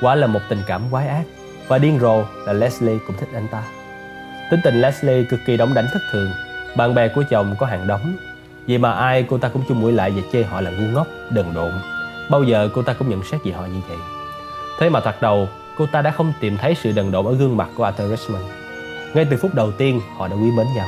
Quả 0.00 0.14
là 0.14 0.26
một 0.26 0.40
tình 0.48 0.62
cảm 0.66 0.82
quái 0.90 1.08
ác. 1.08 1.22
Và 1.68 1.78
điên 1.78 1.98
rồ 2.00 2.24
là 2.44 2.52
Leslie 2.52 2.98
cũng 3.06 3.16
thích 3.16 3.28
anh 3.34 3.48
ta. 3.48 3.62
Tính 4.50 4.60
tình 4.64 4.80
Leslie 4.80 5.24
cực 5.30 5.40
kỳ 5.46 5.56
đóng 5.56 5.74
đảnh 5.74 5.86
thất 5.92 5.98
thường. 6.12 6.30
Bạn 6.76 6.94
bè 6.94 7.08
của 7.08 7.24
chồng 7.30 7.56
có 7.58 7.66
hàng 7.66 7.86
đóng 7.86 8.16
Vậy 8.68 8.78
mà 8.78 8.92
ai 8.92 9.26
cô 9.30 9.38
ta 9.38 9.48
cũng 9.48 9.62
chung 9.68 9.80
mũi 9.80 9.92
lại 9.92 10.10
và 10.10 10.22
chê 10.32 10.42
họ 10.42 10.60
là 10.60 10.70
ngu 10.70 10.86
ngốc, 10.86 11.06
đần 11.30 11.54
độn. 11.54 11.72
Bao 12.30 12.42
giờ 12.42 12.68
cô 12.74 12.82
ta 12.82 12.92
cũng 12.92 13.08
nhận 13.08 13.24
xét 13.24 13.40
về 13.44 13.52
họ 13.52 13.66
như 13.66 13.80
vậy. 13.88 13.98
Thế 14.78 14.88
mà 14.88 15.00
thật 15.00 15.22
đầu 15.22 15.48
cô 15.78 15.86
ta 15.92 16.02
đã 16.02 16.10
không 16.10 16.32
tìm 16.40 16.56
thấy 16.56 16.74
sự 16.74 16.92
đần 16.92 17.10
độn 17.10 17.26
ở 17.26 17.32
gương 17.32 17.56
mặt 17.56 17.68
của 17.76 17.84
Arthur 17.84 18.10
Richmond. 18.10 18.44
Ngay 19.14 19.26
từ 19.30 19.36
phút 19.36 19.54
đầu 19.54 19.72
tiên 19.72 20.00
họ 20.16 20.28
đã 20.28 20.34
quý 20.34 20.50
mến 20.56 20.66
nhau. 20.76 20.86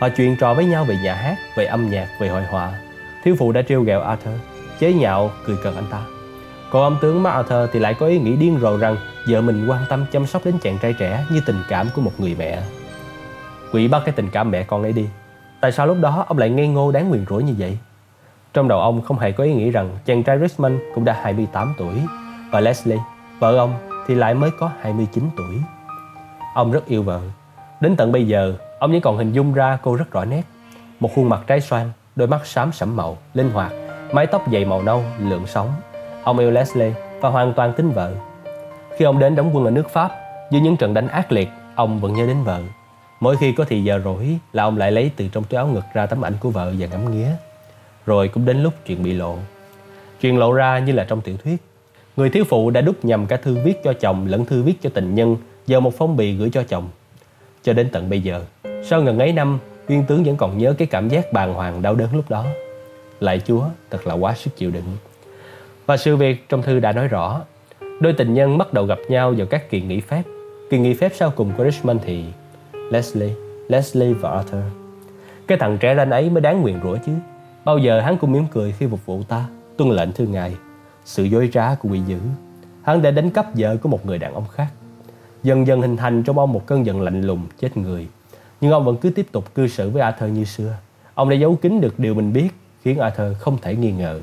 Họ 0.00 0.08
chuyện 0.08 0.36
trò 0.36 0.54
với 0.54 0.64
nhau 0.64 0.84
về 0.84 0.96
nhà 1.02 1.14
hát, 1.14 1.36
về 1.56 1.66
âm 1.66 1.90
nhạc, 1.90 2.08
về 2.20 2.28
hội 2.28 2.42
họa. 2.42 2.72
Thiếu 3.24 3.36
phụ 3.38 3.52
đã 3.52 3.62
trêu 3.62 3.82
ghẹo 3.82 4.00
Arthur, 4.00 4.34
chế 4.78 4.92
nhạo, 4.92 5.30
cười 5.46 5.56
cợt 5.56 5.74
anh 5.74 5.86
ta. 5.90 6.00
Còn 6.70 6.82
ông 6.82 6.96
tướng 7.00 7.24
Arthur 7.24 7.70
thì 7.72 7.80
lại 7.80 7.94
có 7.94 8.06
ý 8.06 8.18
nghĩ 8.18 8.36
điên 8.36 8.58
rồ 8.60 8.76
rằng 8.76 8.96
vợ 9.28 9.40
mình 9.40 9.66
quan 9.68 9.84
tâm 9.88 10.06
chăm 10.12 10.26
sóc 10.26 10.42
đến 10.44 10.54
chàng 10.62 10.78
trai 10.82 10.92
trẻ 10.92 11.24
như 11.30 11.40
tình 11.46 11.62
cảm 11.68 11.86
của 11.94 12.02
một 12.02 12.12
người 12.18 12.36
mẹ. 12.38 12.62
Quỷ 13.72 13.88
bắt 13.88 14.02
cái 14.04 14.14
tình 14.16 14.30
cảm 14.30 14.50
mẹ 14.50 14.62
con 14.62 14.82
ấy 14.82 14.92
đi. 14.92 15.06
Tại 15.60 15.72
sao 15.72 15.86
lúc 15.86 15.96
đó 16.00 16.24
ông 16.28 16.38
lại 16.38 16.50
ngây 16.50 16.68
ngô 16.68 16.92
đáng 16.92 17.08
nguyền 17.08 17.24
rủa 17.28 17.36
như 17.36 17.54
vậy? 17.58 17.78
Trong 18.54 18.68
đầu 18.68 18.80
ông 18.80 19.02
không 19.02 19.18
hề 19.18 19.32
có 19.32 19.44
ý 19.44 19.54
nghĩ 19.54 19.70
rằng 19.70 19.96
chàng 20.04 20.22
trai 20.22 20.38
Richmond 20.38 20.74
cũng 20.94 21.04
đã 21.04 21.12
28 21.22 21.74
tuổi 21.78 21.94
và 22.50 22.60
Leslie, 22.60 22.98
vợ 23.38 23.56
ông 23.56 23.74
thì 24.06 24.14
lại 24.14 24.34
mới 24.34 24.50
có 24.58 24.70
29 24.80 25.24
tuổi. 25.36 25.60
Ông 26.54 26.72
rất 26.72 26.86
yêu 26.86 27.02
vợ. 27.02 27.20
Đến 27.80 27.96
tận 27.96 28.12
bây 28.12 28.26
giờ, 28.26 28.54
Ông 28.78 28.92
vẫn 28.92 29.00
còn 29.00 29.16
hình 29.16 29.32
dung 29.32 29.54
ra 29.54 29.78
cô 29.82 29.96
rất 29.96 30.10
rõ 30.10 30.24
nét. 30.24 30.42
Một 31.00 31.10
khuôn 31.14 31.28
mặt 31.28 31.40
trái 31.46 31.60
xoan, 31.60 31.90
đôi 32.16 32.28
mắt 32.28 32.46
xám 32.46 32.72
sẫm 32.72 32.96
màu, 32.96 33.18
linh 33.34 33.50
hoạt 33.50 33.72
Mái 34.12 34.26
tóc 34.26 34.44
dày 34.52 34.64
màu 34.64 34.82
nâu, 34.82 35.02
lượng 35.18 35.46
sóng. 35.46 35.68
Ông 36.24 36.38
yêu 36.38 36.50
Leslie 36.50 36.92
và 37.20 37.28
hoàn 37.28 37.52
toàn 37.52 37.72
tính 37.72 37.90
vợ. 37.90 38.14
Khi 38.96 39.04
ông 39.04 39.18
đến 39.18 39.34
đóng 39.36 39.50
quân 39.54 39.64
ở 39.64 39.70
nước 39.70 39.90
Pháp 39.90 40.10
Dưới 40.50 40.60
những 40.60 40.76
trận 40.76 40.94
đánh 40.94 41.08
ác 41.08 41.32
liệt 41.32 41.48
Ông 41.74 42.00
vẫn 42.00 42.14
nhớ 42.14 42.26
đến 42.26 42.36
vợ. 42.44 42.62
Mỗi 43.20 43.36
khi 43.36 43.52
có 43.52 43.64
thì 43.68 43.84
giờ 43.84 44.00
rỗi 44.04 44.38
là 44.52 44.62
ông 44.62 44.76
lại 44.76 44.92
lấy 44.92 45.10
từ 45.16 45.28
trong 45.28 45.44
túi 45.44 45.56
áo 45.56 45.66
ngực 45.66 45.84
ra 45.94 46.06
tấm 46.06 46.24
ảnh 46.24 46.34
của 46.40 46.50
vợ 46.50 46.74
và 46.78 46.86
ngắm 46.86 47.10
nghía. 47.10 47.28
Rồi 48.06 48.28
cũng 48.28 48.44
đến 48.44 48.62
lúc 48.62 48.74
chuyện 48.86 49.02
bị 49.02 49.12
lộ. 49.12 49.38
Chuyện 50.20 50.38
lộ 50.38 50.52
ra 50.52 50.78
như 50.78 50.92
là 50.92 51.04
trong 51.04 51.20
tiểu 51.20 51.36
thuyết. 51.36 51.56
Người 52.16 52.30
thiếu 52.30 52.44
phụ 52.48 52.70
đã 52.70 52.80
đúc 52.80 53.04
nhầm 53.04 53.26
cả 53.26 53.36
thư 53.36 53.58
viết 53.64 53.84
cho 53.84 53.92
chồng 53.92 54.26
lẫn 54.26 54.44
thư 54.44 54.62
viết 54.62 54.82
cho 54.82 54.90
tình 54.94 55.14
nhân 55.14 55.36
vào 55.66 55.80
một 55.80 55.94
phong 55.98 56.16
bì 56.16 56.36
gửi 56.36 56.50
cho 56.50 56.62
chồng. 56.62 56.88
Cho 57.62 57.72
đến 57.72 57.88
tận 57.92 58.10
bây 58.10 58.20
giờ, 58.20 58.44
sau 58.86 59.02
ngần 59.02 59.18
ấy 59.18 59.32
năm, 59.32 59.58
viên 59.86 60.04
tướng 60.04 60.24
vẫn 60.24 60.36
còn 60.36 60.58
nhớ 60.58 60.74
cái 60.78 60.86
cảm 60.86 61.08
giác 61.08 61.32
bàng 61.32 61.54
hoàng 61.54 61.82
đau 61.82 61.94
đớn 61.94 62.08
lúc 62.16 62.24
đó. 62.30 62.44
Lại 63.20 63.40
Chúa, 63.46 63.64
thật 63.90 64.06
là 64.06 64.14
quá 64.14 64.34
sức 64.34 64.56
chịu 64.56 64.70
đựng. 64.70 64.96
Và 65.86 65.96
sự 65.96 66.16
việc 66.16 66.48
trong 66.48 66.62
thư 66.62 66.80
đã 66.80 66.92
nói 66.92 67.08
rõ, 67.08 67.42
đôi 68.00 68.12
tình 68.12 68.34
nhân 68.34 68.58
bắt 68.58 68.72
đầu 68.72 68.84
gặp 68.84 68.98
nhau 69.08 69.34
vào 69.36 69.46
các 69.46 69.70
kỳ 69.70 69.80
nghỉ 69.80 70.00
phép. 70.00 70.22
Kỳ 70.70 70.78
nghỉ 70.78 70.94
phép 70.94 71.12
sau 71.14 71.30
cùng 71.30 71.52
của 71.56 71.64
Richmond 71.64 72.00
thì 72.04 72.24
Leslie, 72.90 73.34
Leslie 73.68 74.12
và 74.12 74.30
Arthur. 74.30 74.62
Cái 75.46 75.58
thằng 75.58 75.78
trẻ 75.80 75.94
ranh 75.94 76.10
ấy 76.10 76.30
mới 76.30 76.40
đáng 76.40 76.62
nguyền 76.62 76.76
rủa 76.82 76.96
chứ. 77.06 77.12
Bao 77.64 77.78
giờ 77.78 78.00
hắn 78.00 78.18
cũng 78.18 78.32
mỉm 78.32 78.44
cười 78.52 78.72
khi 78.72 78.86
phục 78.86 79.06
vụ 79.06 79.22
ta, 79.22 79.46
tuân 79.76 79.90
lệnh 79.90 80.12
thưa 80.12 80.26
ngài. 80.26 80.54
Sự 81.04 81.24
dối 81.24 81.50
trá 81.52 81.74
của 81.74 81.88
quỷ 81.88 82.00
dữ. 82.06 82.18
Hắn 82.82 83.02
đã 83.02 83.10
đánh 83.10 83.30
cắp 83.30 83.46
vợ 83.54 83.76
của 83.76 83.88
một 83.88 84.06
người 84.06 84.18
đàn 84.18 84.34
ông 84.34 84.48
khác. 84.52 84.66
Dần 85.42 85.66
dần 85.66 85.82
hình 85.82 85.96
thành 85.96 86.22
trong 86.22 86.38
ông 86.38 86.52
một 86.52 86.66
cơn 86.66 86.86
giận 86.86 87.00
lạnh 87.00 87.22
lùng, 87.22 87.42
chết 87.60 87.76
người 87.76 88.06
nhưng 88.64 88.72
ông 88.72 88.84
vẫn 88.84 88.96
cứ 88.96 89.10
tiếp 89.10 89.26
tục 89.32 89.54
cư 89.54 89.68
xử 89.68 89.90
với 89.90 90.02
Arthur 90.02 90.30
như 90.30 90.44
xưa. 90.44 90.76
Ông 91.14 91.28
đã 91.28 91.36
giấu 91.36 91.56
kín 91.56 91.80
được 91.80 91.98
điều 91.98 92.14
mình 92.14 92.32
biết, 92.32 92.48
khiến 92.82 92.98
Arthur 92.98 93.36
không 93.38 93.58
thể 93.62 93.76
nghi 93.76 93.92
ngờ. 93.92 94.20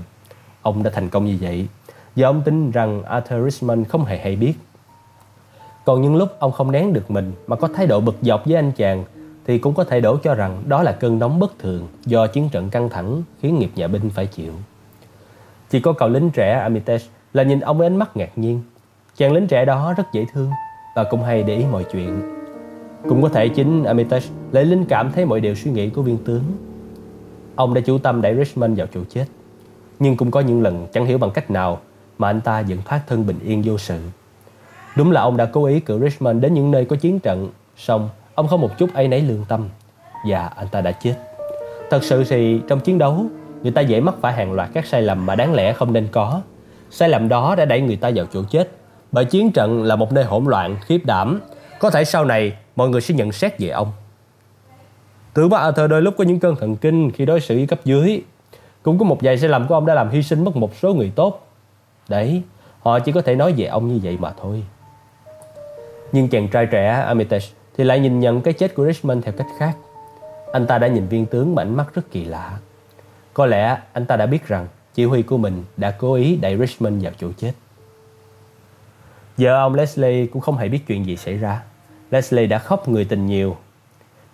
Ông 0.62 0.83
đã 0.83 0.91
thành 0.93 1.10
công 1.10 1.25
như 1.25 1.38
vậy, 1.41 1.67
Giờ 2.15 2.25
ông 2.25 2.41
tin 2.41 2.71
rằng 2.71 3.03
Arthur 3.03 3.53
Richmond 3.53 3.88
không 3.88 4.05
hề 4.05 4.17
hay 4.17 4.36
biết. 4.36 4.53
Còn 5.86 6.01
những 6.01 6.15
lúc 6.15 6.29
ông 6.39 6.51
không 6.51 6.71
nén 6.71 6.93
được 6.93 7.12
mình 7.12 7.33
mà 7.48 7.55
có 7.55 7.67
thái 7.67 7.88
độ 7.88 8.01
bực 8.01 8.15
dọc 8.21 8.45
với 8.45 8.55
anh 8.55 8.71
chàng, 8.71 9.03
thì 9.48 9.57
cũng 9.57 9.74
có 9.74 9.83
thể 9.83 10.01
đổ 10.01 10.17
cho 10.17 10.33
rằng 10.33 10.63
đó 10.67 10.83
là 10.83 10.91
cơn 10.91 11.19
nóng 11.19 11.39
bất 11.39 11.60
thường 11.60 11.88
do 12.05 12.27
chiến 12.27 12.50
trận 12.50 12.69
căng 12.69 12.89
thẳng 12.89 13.24
khiến 13.41 13.60
nghiệp 13.60 13.71
nhà 13.75 13.88
binh 13.88 14.10
phải 14.10 14.25
chịu. 14.25 14.53
Chỉ 15.69 15.79
có 15.79 15.93
cậu 15.93 16.10
lính 16.10 16.29
trẻ 16.29 16.60
Amitesh 16.60 17.10
là 17.33 17.43
nhìn 17.43 17.60
ông 17.60 17.77
với 17.77 17.88
ánh 17.88 17.98
mắt 17.98 18.17
ngạc 18.17 18.38
nhiên. 18.38 18.62
Chàng 19.17 19.33
lính 19.33 19.48
trẻ 19.48 19.65
đó 19.65 19.93
rất 19.98 20.13
dễ 20.13 20.25
thương 20.33 20.50
và 20.95 21.03
cũng 21.03 21.24
hay 21.24 21.43
để 21.43 21.55
ý 21.55 21.65
mọi 21.71 21.86
chuyện. 21.91 22.40
Cũng 23.10 23.22
có 23.22 23.29
thể 23.29 23.48
chính 23.48 23.84
Armitage 23.84 24.25
lấy 24.51 24.65
linh 24.65 24.86
cảm 24.86 25.12
thấy 25.12 25.25
mọi 25.25 25.39
điều 25.39 25.55
suy 25.55 25.72
nghĩ 25.72 25.89
của 25.89 26.01
viên 26.01 26.17
tướng. 26.17 26.43
Ông 27.55 27.74
đã 27.74 27.81
chủ 27.81 27.98
tâm 27.98 28.22
đẩy 28.22 28.36
Richmond 28.36 28.77
vào 28.77 28.88
chỗ 28.93 29.01
chết. 29.10 29.25
Nhưng 30.00 30.17
cũng 30.17 30.31
có 30.31 30.39
những 30.39 30.62
lần 30.62 30.88
chẳng 30.93 31.05
hiểu 31.05 31.17
bằng 31.17 31.31
cách 31.31 31.51
nào 31.51 31.79
mà 32.17 32.29
anh 32.29 32.41
ta 32.41 32.62
vẫn 32.62 32.77
thoát 32.86 33.01
thân 33.08 33.27
bình 33.27 33.39
yên 33.46 33.62
vô 33.65 33.77
sự. 33.77 34.00
Đúng 34.98 35.12
là 35.12 35.22
ông 35.22 35.38
đã 35.38 35.46
cố 35.46 35.65
ý 35.65 35.79
cử 35.79 36.00
Richmond 36.00 36.41
đến 36.41 36.53
những 36.53 36.72
nơi 36.72 36.86
có 36.86 36.96
chiến 36.96 37.20
trận, 37.20 37.50
song 37.77 38.10
ông 38.36 38.48
không 38.48 38.62
một 38.62 38.77
chút 38.77 38.93
ấy 38.93 39.08
nấy 39.08 39.22
lương 39.22 39.46
tâm 39.48 39.70
và 40.27 40.48
anh 40.48 40.67
ta 40.72 40.81
đã 40.81 40.91
chết. 40.91 41.15
Thật 41.89 42.03
sự 42.03 42.24
thì 42.24 42.62
trong 42.67 42.79
chiến 42.79 42.98
đấu, 42.98 43.25
người 43.63 43.72
ta 43.72 43.81
dễ 43.81 44.00
mắc 44.00 44.15
phải 44.22 44.34
hàng 44.34 44.53
loạt 44.53 44.70
các 44.74 44.86
sai 44.86 45.01
lầm 45.01 45.25
mà 45.25 45.36
đáng 45.36 45.53
lẽ 45.53 45.74
không 45.74 45.93
nên 45.93 46.08
có. 46.12 46.41
Sai 46.89 47.10
lầm 47.10 47.29
đó 47.29 47.55
đã 47.55 47.65
đẩy 47.65 47.81
người 47.81 47.96
ta 47.96 48.12
vào 48.15 48.25
chỗ 48.34 48.43
chết. 48.43 48.70
Bởi 49.12 49.25
chiến 49.25 49.51
trận 49.51 49.84
là 49.84 49.96
một 49.96 50.13
nơi 50.13 50.24
hỗn 50.24 50.46
loạn, 50.46 50.75
khiếp 50.86 51.05
đảm. 51.05 51.41
Có 51.79 51.89
thể 51.89 52.03
sau 52.05 52.25
này 52.25 52.53
mọi 52.81 52.89
người 52.89 53.01
sẽ 53.01 53.13
nhận 53.13 53.31
xét 53.31 53.59
về 53.59 53.69
ông. 53.69 53.91
Tử 55.33 55.47
ba 55.47 55.57
Arthur 55.57 55.89
đôi 55.89 56.01
lúc 56.01 56.13
có 56.17 56.23
những 56.23 56.39
cơn 56.39 56.55
thần 56.55 56.75
kinh 56.75 57.11
khi 57.11 57.25
đối 57.25 57.39
xử 57.39 57.55
với 57.55 57.67
cấp 57.67 57.79
dưới. 57.85 58.21
Cũng 58.83 59.00
có 59.00 59.05
một 59.05 59.17
vài 59.21 59.38
sai 59.38 59.50
lầm 59.50 59.67
của 59.67 59.75
ông 59.75 59.85
đã 59.85 59.93
làm 59.93 60.09
hy 60.09 60.23
sinh 60.23 60.43
mất 60.43 60.55
một 60.55 60.75
số 60.75 60.93
người 60.93 61.11
tốt. 61.15 61.47
Đấy, 62.09 62.43
họ 62.79 63.00
chỉ 63.00 63.11
có 63.11 63.21
thể 63.21 63.35
nói 63.35 63.53
về 63.57 63.65
ông 63.65 63.88
như 63.88 64.00
vậy 64.03 64.17
mà 64.19 64.33
thôi. 64.41 64.63
Nhưng 66.11 66.27
chàng 66.27 66.47
trai 66.47 66.65
trẻ 66.65 66.89
Armitage 66.89 67.45
thì 67.77 67.83
lại 67.83 68.00
nhìn 68.00 68.19
nhận 68.19 68.41
cái 68.41 68.53
chết 68.53 68.75
của 68.75 68.85
Richmond 68.85 69.25
theo 69.25 69.33
cách 69.38 69.47
khác. 69.59 69.77
Anh 70.53 70.67
ta 70.67 70.77
đã 70.77 70.88
nhìn 70.88 71.07
viên 71.07 71.25
tướng 71.25 71.55
mà 71.55 71.61
ánh 71.61 71.75
mắt 71.75 71.93
rất 71.93 72.11
kỳ 72.11 72.25
lạ. 72.25 72.57
Có 73.33 73.45
lẽ 73.45 73.77
anh 73.93 74.05
ta 74.05 74.15
đã 74.15 74.25
biết 74.25 74.47
rằng 74.47 74.67
chỉ 74.93 75.05
huy 75.05 75.21
của 75.21 75.38
mình 75.38 75.63
đã 75.77 75.91
cố 75.91 76.13
ý 76.13 76.35
đẩy 76.35 76.57
Richmond 76.57 77.03
vào 77.03 77.13
chỗ 77.19 77.27
chết. 77.38 77.51
Giờ 79.38 79.55
ông 79.55 79.75
Leslie 79.75 80.25
cũng 80.25 80.41
không 80.41 80.57
hề 80.57 80.69
biết 80.69 80.79
chuyện 80.88 81.05
gì 81.05 81.15
xảy 81.15 81.38
ra. 81.38 81.61
Leslie 82.12 82.48
đã 82.48 82.60
khóc 82.60 82.88
người 82.88 83.06
tình 83.06 83.25
nhiều. 83.25 83.58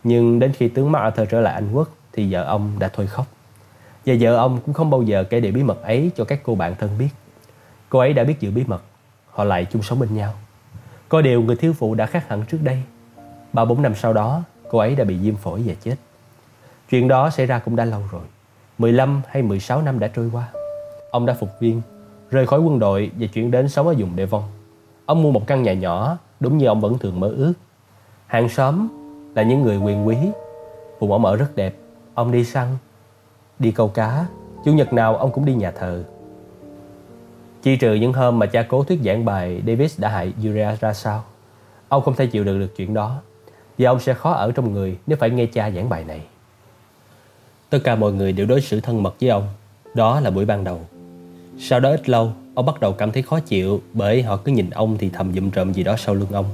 Nhưng 0.04 0.40
đến 0.40 0.52
khi 0.54 0.68
tướng 0.68 0.92
MacArthur 0.92 1.30
trở 1.30 1.42
lại 1.42 1.54
Anh 1.54 1.72
Quốc 1.74 1.90
thì 2.14 2.34
vợ 2.34 2.44
ông 2.44 2.76
đã 2.80 2.90
thôi 2.94 3.08
khóc. 3.08 3.26
Và 4.06 4.16
vợ 4.20 4.36
ông 4.36 4.60
cũng 4.66 4.74
không 4.74 4.90
bao 4.90 5.02
giờ 5.02 5.24
kể 5.24 5.40
điều 5.40 5.52
bí 5.52 5.64
mật 5.64 5.84
ấy 5.84 6.12
cho 6.16 6.26
các 6.26 6.40
cô 6.44 6.56
bạn 6.56 6.76
thân 6.80 6.90
biết. 7.00 7.10
Cô 7.90 8.00
ấy 8.00 8.14
đã 8.14 8.24
biết 8.24 8.40
giữ 8.40 8.52
bí 8.52 8.64
mật. 8.68 8.84
Họ 9.32 9.44
lại 9.44 9.66
chung 9.66 9.82
sống 9.82 10.00
bên 10.00 10.16
nhau. 10.16 10.34
Có 11.10 11.22
điều 11.22 11.42
người 11.42 11.56
thiếu 11.56 11.74
phụ 11.74 11.96
đã 11.96 12.06
khác 12.06 12.30
hẳn 12.30 12.44
trước 12.46 12.60
đây. 12.64 12.82
Ba 13.54 13.66
bốn 13.66 13.82
năm 13.82 13.96
sau 13.96 14.14
đó, 14.14 14.44
cô 14.70 14.78
ấy 14.80 14.96
đã 14.96 15.04
bị 15.04 15.18
viêm 15.18 15.36
phổi 15.36 15.64
và 15.66 15.74
chết. 15.84 15.96
Chuyện 16.90 17.08
đó 17.08 17.30
xảy 17.30 17.46
ra 17.46 17.60
cũng 17.60 17.76
đã 17.76 17.86
lâu 17.86 18.02
rồi. 18.12 18.22
15 18.78 19.22
hay 19.28 19.44
16 19.44 19.82
năm 19.82 20.00
đã 20.00 20.08
trôi 20.08 20.30
qua. 20.34 20.48
Ông 21.12 21.26
đã 21.26 21.34
phục 21.34 21.50
viên, 21.60 21.82
rời 22.32 22.48
khỏi 22.48 22.60
quân 22.60 22.80
đội 22.80 23.12
và 23.20 23.28
chuyển 23.28 23.52
đến 23.52 23.70
sống 23.70 23.88
ở 23.88 23.96
vùng 23.98 24.16
Devon. 24.18 24.44
Ông 25.06 25.24
mua 25.24 25.32
một 25.32 25.48
căn 25.48 25.64
nhà 25.64 25.74
nhỏ, 25.74 26.18
đúng 26.40 26.58
như 26.58 26.66
ông 26.66 26.82
vẫn 26.82 26.98
thường 26.98 27.20
mơ 27.20 27.28
ước. 27.28 27.54
Hàng 28.28 28.50
xóm 28.50 28.88
là 29.36 29.44
những 29.44 29.62
người 29.62 29.78
quyền 29.78 30.08
quý. 30.08 30.18
Vùng 31.00 31.12
ông 31.12 31.26
ở 31.26 31.36
rất 31.36 31.56
đẹp. 31.56 31.76
Ông 32.14 32.32
đi 32.32 32.44
săn, 32.44 32.68
đi 33.60 33.72
câu 33.72 33.88
cá. 33.88 34.26
Chủ 34.66 34.74
nhật 34.74 34.94
nào 34.94 35.18
ông 35.18 35.32
cũng 35.32 35.46
đi 35.46 35.54
nhà 35.54 35.72
thờ. 35.72 36.04
Chi 37.62 37.76
trừ 37.76 37.94
những 37.94 38.14
hôm 38.14 38.40
mà 38.40 38.46
cha 38.46 38.64
cố 38.64 38.84
thuyết 38.84 39.00
giảng 39.06 39.26
bài 39.26 39.62
Davis 39.68 40.00
đã 40.00 40.10
hại 40.10 40.34
Uriah 40.40 40.80
ra 40.80 40.94
sao. 40.94 41.24
Ông 41.88 42.04
không 42.04 42.16
thể 42.16 42.26
chịu 42.26 42.44
được 42.44 42.60
được 42.60 42.76
chuyện 42.78 42.94
đó. 42.94 43.22
Và 43.78 43.90
ông 43.90 44.00
sẽ 44.00 44.14
khó 44.14 44.32
ở 44.32 44.52
trong 44.52 44.74
người 44.74 44.98
nếu 45.08 45.18
phải 45.18 45.30
nghe 45.30 45.46
cha 45.46 45.72
giảng 45.72 45.90
bài 45.90 46.04
này. 46.04 46.22
Tất 47.70 47.80
cả 47.84 47.96
mọi 47.96 48.14
người 48.14 48.32
đều 48.32 48.46
đối 48.46 48.62
xử 48.62 48.80
thân 48.82 49.04
mật 49.04 49.16
với 49.22 49.30
ông. 49.30 49.48
Đó 49.94 50.20
là 50.20 50.30
buổi 50.30 50.46
ban 50.46 50.64
đầu. 50.64 50.82
Sau 51.60 51.80
đó 51.80 51.90
ít 51.90 52.10
lâu, 52.10 52.32
ông 52.56 52.66
bắt 52.66 52.80
đầu 52.80 52.94
cảm 52.94 53.12
thấy 53.12 53.24
khó 53.24 53.40
chịu 53.40 53.82
bởi 53.94 54.24
họ 54.24 54.38
cứ 54.38 54.52
nhìn 54.52 54.70
ông 54.70 54.98
thì 54.98 55.10
thầm 55.10 55.34
dụm 55.34 55.50
trộm 55.50 55.74
gì 55.74 55.84
đó 55.84 55.96
sau 55.98 56.16
lưng 56.16 56.32
ông. 56.32 56.46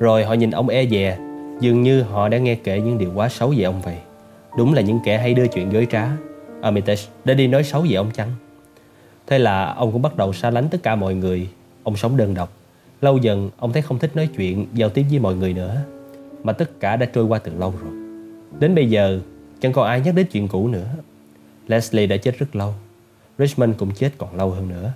Rồi 0.00 0.24
họ 0.24 0.34
nhìn 0.34 0.50
ông 0.50 0.68
e 0.68 0.86
dè, 0.86 1.18
dường 1.60 1.82
như 1.82 2.02
họ 2.02 2.28
đã 2.28 2.38
nghe 2.38 2.54
kể 2.54 2.80
những 2.80 2.98
điều 2.98 3.12
quá 3.14 3.28
xấu 3.28 3.54
về 3.56 3.64
ông 3.64 3.80
vậy. 3.80 3.96
Đúng 4.56 4.74
là 4.74 4.82
những 4.82 5.00
kẻ 5.04 5.18
hay 5.18 5.34
đưa 5.34 5.46
chuyện 5.46 5.72
dối 5.72 5.86
trá. 5.90 6.08
Armitage 6.62 7.02
đã 7.24 7.34
đi 7.34 7.46
nói 7.46 7.64
xấu 7.64 7.86
về 7.88 7.94
ông 7.94 8.10
chăng? 8.10 8.30
Thế 9.26 9.38
là 9.38 9.72
ông 9.72 9.92
cũng 9.92 10.02
bắt 10.02 10.16
đầu 10.16 10.32
xa 10.32 10.50
lánh 10.50 10.68
tất 10.68 10.78
cả 10.82 10.96
mọi 10.96 11.14
người. 11.14 11.48
Ông 11.82 11.96
sống 11.96 12.16
đơn 12.16 12.34
độc. 12.34 12.52
Lâu 13.00 13.18
dần, 13.18 13.50
ông 13.58 13.72
thấy 13.72 13.82
không 13.82 13.98
thích 13.98 14.16
nói 14.16 14.28
chuyện, 14.36 14.66
giao 14.74 14.88
tiếp 14.88 15.04
với 15.10 15.18
mọi 15.18 15.34
người 15.34 15.52
nữa. 15.52 15.76
Mà 16.42 16.52
tất 16.52 16.80
cả 16.80 16.96
đã 16.96 17.06
trôi 17.06 17.24
qua 17.24 17.38
từ 17.38 17.52
lâu 17.58 17.74
rồi. 17.82 17.92
Đến 18.58 18.74
bây 18.74 18.90
giờ, 18.90 19.20
Chẳng 19.60 19.72
còn 19.72 19.86
ai 19.86 20.00
nhắc 20.00 20.14
đến 20.14 20.26
chuyện 20.32 20.48
cũ 20.48 20.68
nữa 20.68 20.88
Leslie 21.66 22.06
đã 22.06 22.16
chết 22.16 22.38
rất 22.38 22.56
lâu 22.56 22.74
Richmond 23.38 23.76
cũng 23.78 23.90
chết 23.90 24.10
còn 24.18 24.36
lâu 24.36 24.50
hơn 24.50 24.68
nữa 24.68 24.92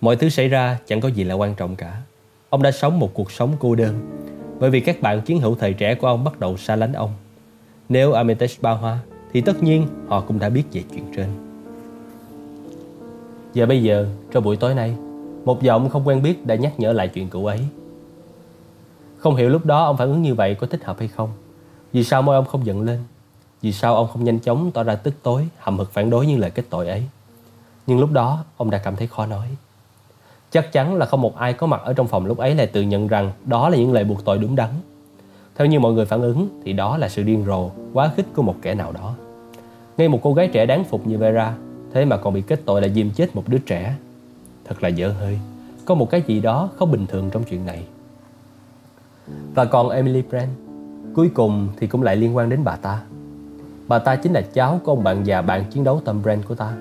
Mọi 0.00 0.16
thứ 0.16 0.28
xảy 0.28 0.48
ra 0.48 0.78
chẳng 0.86 1.00
có 1.00 1.08
gì 1.08 1.24
là 1.24 1.34
quan 1.34 1.54
trọng 1.54 1.76
cả 1.76 2.02
Ông 2.52 2.62
đã 2.62 2.70
sống 2.70 2.98
một 2.98 3.10
cuộc 3.14 3.32
sống 3.32 3.52
cô 3.58 3.74
đơn. 3.74 4.00
Bởi 4.60 4.70
vì 4.70 4.80
các 4.80 5.00
bạn 5.00 5.20
chiến 5.20 5.40
hữu 5.40 5.54
thời 5.54 5.72
trẻ 5.72 5.94
của 5.94 6.06
ông 6.06 6.24
bắt 6.24 6.40
đầu 6.40 6.56
xa 6.56 6.76
lánh 6.76 6.92
ông. 6.92 7.10
Nếu 7.88 8.12
Armitage 8.12 8.54
ba 8.60 8.70
hoa 8.70 8.98
Thì 9.32 9.40
tất 9.40 9.62
nhiên 9.62 9.86
họ 10.08 10.20
cũng 10.20 10.38
đã 10.38 10.48
biết 10.48 10.62
về 10.72 10.82
chuyện 10.92 11.04
trên. 11.16 11.26
Và 13.54 13.66
bây 13.66 13.82
giờ, 13.82 14.06
trong 14.32 14.44
buổi 14.44 14.56
tối 14.56 14.74
nay 14.74 14.94
Một 15.44 15.62
giọng 15.62 15.88
không 15.88 16.08
quen 16.08 16.22
biết 16.22 16.46
đã 16.46 16.54
nhắc 16.54 16.80
nhở 16.80 16.92
lại 16.92 17.08
chuyện 17.08 17.28
cũ 17.28 17.46
ấy. 17.46 17.60
Không 19.18 19.36
hiểu 19.36 19.48
lúc 19.48 19.66
đó 19.66 19.84
ông 19.84 19.96
phản 19.96 20.08
ứng 20.08 20.22
như 20.22 20.34
vậy 20.34 20.54
có 20.54 20.66
thích 20.66 20.84
hợp 20.84 20.98
hay 20.98 21.08
không. 21.08 21.30
Vì 21.92 22.04
sao 22.04 22.22
môi 22.22 22.36
ông 22.36 22.46
không 22.46 22.66
giận 22.66 22.82
lên? 22.82 22.98
Vì 23.62 23.72
sao 23.72 23.96
ông 23.96 24.08
không 24.12 24.24
nhanh 24.24 24.38
chóng 24.38 24.70
tỏ 24.70 24.82
ra 24.82 24.94
tức 24.94 25.14
tối, 25.22 25.48
hầm 25.58 25.78
hực 25.78 25.92
phản 25.92 26.10
đối 26.10 26.26
những 26.26 26.38
lời 26.38 26.50
kết 26.50 26.64
tội 26.70 26.88
ấy? 26.88 27.02
Nhưng 27.86 27.98
lúc 27.98 28.12
đó, 28.12 28.44
ông 28.56 28.70
đã 28.70 28.78
cảm 28.78 28.96
thấy 28.96 29.06
khó 29.06 29.26
nói. 29.26 29.48
Chắc 30.52 30.72
chắn 30.72 30.94
là 30.94 31.06
không 31.06 31.20
một 31.20 31.36
ai 31.36 31.52
có 31.52 31.66
mặt 31.66 31.80
ở 31.84 31.92
trong 31.92 32.08
phòng 32.08 32.26
lúc 32.26 32.38
ấy 32.38 32.54
lại 32.54 32.66
tự 32.66 32.82
nhận 32.82 33.08
rằng 33.08 33.32
đó 33.44 33.68
là 33.68 33.76
những 33.76 33.92
lời 33.92 34.04
buộc 34.04 34.24
tội 34.24 34.38
đúng 34.38 34.56
đắn. 34.56 34.70
Theo 35.54 35.66
như 35.66 35.80
mọi 35.80 35.92
người 35.92 36.04
phản 36.04 36.22
ứng 36.22 36.60
thì 36.64 36.72
đó 36.72 36.96
là 36.96 37.08
sự 37.08 37.22
điên 37.22 37.44
rồ, 37.46 37.70
quá 37.92 38.10
khích 38.16 38.26
của 38.34 38.42
một 38.42 38.54
kẻ 38.62 38.74
nào 38.74 38.92
đó. 38.92 39.14
Ngay 39.96 40.08
một 40.08 40.18
cô 40.22 40.34
gái 40.34 40.48
trẻ 40.52 40.66
đáng 40.66 40.84
phục 40.84 41.06
như 41.06 41.18
Vera, 41.18 41.54
thế 41.92 42.04
mà 42.04 42.16
còn 42.16 42.34
bị 42.34 42.42
kết 42.42 42.60
tội 42.64 42.82
là 42.82 42.88
diêm 42.88 43.10
chết 43.10 43.36
một 43.36 43.42
đứa 43.46 43.58
trẻ. 43.58 43.94
Thật 44.64 44.82
là 44.82 44.88
dở 44.88 45.14
hơi, 45.20 45.38
có 45.84 45.94
một 45.94 46.10
cái 46.10 46.22
gì 46.26 46.40
đó 46.40 46.68
không 46.76 46.92
bình 46.92 47.06
thường 47.06 47.30
trong 47.30 47.44
chuyện 47.44 47.66
này. 47.66 47.84
Và 49.54 49.64
còn 49.64 49.88
Emily 49.88 50.22
Brand, 50.22 50.50
cuối 51.14 51.30
cùng 51.34 51.68
thì 51.78 51.86
cũng 51.86 52.02
lại 52.02 52.16
liên 52.16 52.36
quan 52.36 52.48
đến 52.48 52.64
bà 52.64 52.76
ta. 52.76 53.02
Bà 53.88 53.98
ta 53.98 54.16
chính 54.16 54.32
là 54.32 54.40
cháu 54.40 54.80
của 54.84 54.92
ông 54.92 55.04
bạn 55.04 55.26
già 55.26 55.42
bạn 55.42 55.64
chiến 55.70 55.84
đấu 55.84 56.00
tâm 56.04 56.22
Brand 56.22 56.44
của 56.44 56.54
ta 56.54 56.74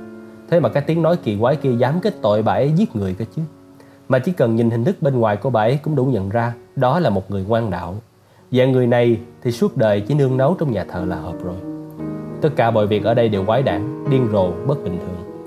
Thế 0.51 0.59
mà 0.59 0.69
cái 0.69 0.83
tiếng 0.83 1.01
nói 1.01 1.17
kỳ 1.23 1.37
quái 1.39 1.55
kia 1.55 1.71
dám 1.77 1.99
kết 1.99 2.13
tội 2.21 2.43
bà 2.43 2.53
ấy 2.53 2.71
giết 2.75 2.95
người 2.95 3.13
cơ 3.13 3.25
chứ 3.35 3.41
mà 4.11 4.19
chỉ 4.19 4.31
cần 4.31 4.55
nhìn 4.55 4.69
hình 4.69 4.83
thức 4.83 5.01
bên 5.01 5.19
ngoài 5.19 5.37
của 5.37 5.49
bà 5.49 5.61
ấy 5.61 5.79
cũng 5.83 5.95
đủ 5.95 6.05
nhận 6.05 6.29
ra 6.29 6.53
Đó 6.75 6.99
là 6.99 7.09
một 7.09 7.31
người 7.31 7.43
ngoan 7.43 7.69
đạo 7.69 7.95
Và 8.51 8.65
người 8.65 8.87
này 8.87 9.19
thì 9.43 9.51
suốt 9.51 9.77
đời 9.77 10.01
chỉ 10.01 10.13
nương 10.13 10.37
nấu 10.37 10.55
trong 10.59 10.71
nhà 10.71 10.83
thờ 10.83 11.05
là 11.07 11.15
hợp 11.15 11.35
rồi 11.43 11.55
Tất 12.41 12.49
cả 12.55 12.71
mọi 12.71 12.87
việc 12.87 13.03
ở 13.03 13.13
đây 13.13 13.29
đều 13.29 13.45
quái 13.45 13.63
đản, 13.63 14.09
điên 14.09 14.27
rồ, 14.31 14.51
bất 14.67 14.83
bình 14.83 14.99
thường 14.99 15.41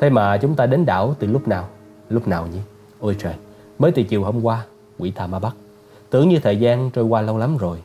Thế 0.00 0.10
mà 0.10 0.36
chúng 0.36 0.54
ta 0.54 0.66
đến 0.66 0.86
đảo 0.86 1.14
từ 1.18 1.26
lúc 1.26 1.48
nào? 1.48 1.68
Lúc 2.08 2.28
nào 2.28 2.46
nhỉ? 2.46 2.58
Ôi 3.00 3.16
trời, 3.18 3.34
mới 3.78 3.92
từ 3.92 4.02
chiều 4.02 4.24
hôm 4.24 4.42
qua, 4.42 4.64
quỷ 4.98 5.12
tha 5.16 5.26
ma 5.26 5.38
bắt 5.38 5.54
Tưởng 6.10 6.28
như 6.28 6.38
thời 6.38 6.56
gian 6.56 6.90
trôi 6.90 7.04
qua 7.04 7.20
lâu 7.20 7.38
lắm 7.38 7.56
rồi 7.56 7.78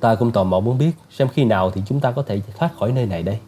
Ta 0.00 0.14
cũng 0.14 0.32
tò 0.32 0.44
mò 0.44 0.60
muốn 0.60 0.78
biết 0.78 0.92
xem 1.10 1.28
khi 1.28 1.44
nào 1.44 1.70
thì 1.70 1.82
chúng 1.86 2.00
ta 2.00 2.12
có 2.12 2.22
thể 2.22 2.40
thoát 2.58 2.70
khỏi 2.78 2.92
nơi 2.92 3.06
này 3.06 3.22
đây. 3.22 3.38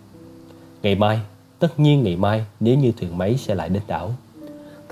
Ngày 0.83 0.95
mai, 0.95 1.21
tất 1.59 1.81
nhiên 1.81 2.03
ngày 2.03 2.17
mai 2.17 2.45
nếu 2.61 2.79
như 2.79 2.93
thuyền 3.01 3.19
máy 3.19 3.37
sẽ 3.37 3.55
lại 3.55 3.69
đến 3.69 3.83
đảo. 3.87 4.11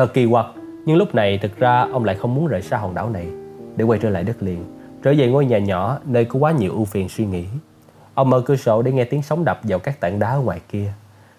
Thật 0.00 0.14
kỳ 0.14 0.26
quặc, 0.26 0.46
nhưng 0.86 0.96
lúc 0.96 1.14
này 1.14 1.38
thực 1.38 1.58
ra 1.58 1.86
ông 1.92 2.04
lại 2.04 2.16
không 2.16 2.34
muốn 2.34 2.46
rời 2.46 2.62
xa 2.62 2.76
hòn 2.76 2.94
đảo 2.94 3.10
này 3.10 3.26
để 3.76 3.84
quay 3.84 3.98
trở 4.02 4.10
lại 4.10 4.24
đất 4.24 4.42
liền, 4.42 4.64
trở 5.02 5.14
về 5.18 5.28
ngôi 5.28 5.46
nhà 5.46 5.58
nhỏ 5.58 5.98
nơi 6.04 6.24
có 6.24 6.38
quá 6.38 6.52
nhiều 6.52 6.72
ưu 6.72 6.84
phiền 6.84 7.08
suy 7.08 7.26
nghĩ. 7.26 7.44
Ông 8.14 8.30
mở 8.30 8.40
cửa 8.40 8.56
sổ 8.56 8.82
để 8.82 8.92
nghe 8.92 9.04
tiếng 9.04 9.22
sóng 9.22 9.44
đập 9.44 9.60
vào 9.62 9.78
các 9.78 10.00
tảng 10.00 10.18
đá 10.18 10.30
ở 10.30 10.40
ngoài 10.40 10.60
kia. 10.68 10.92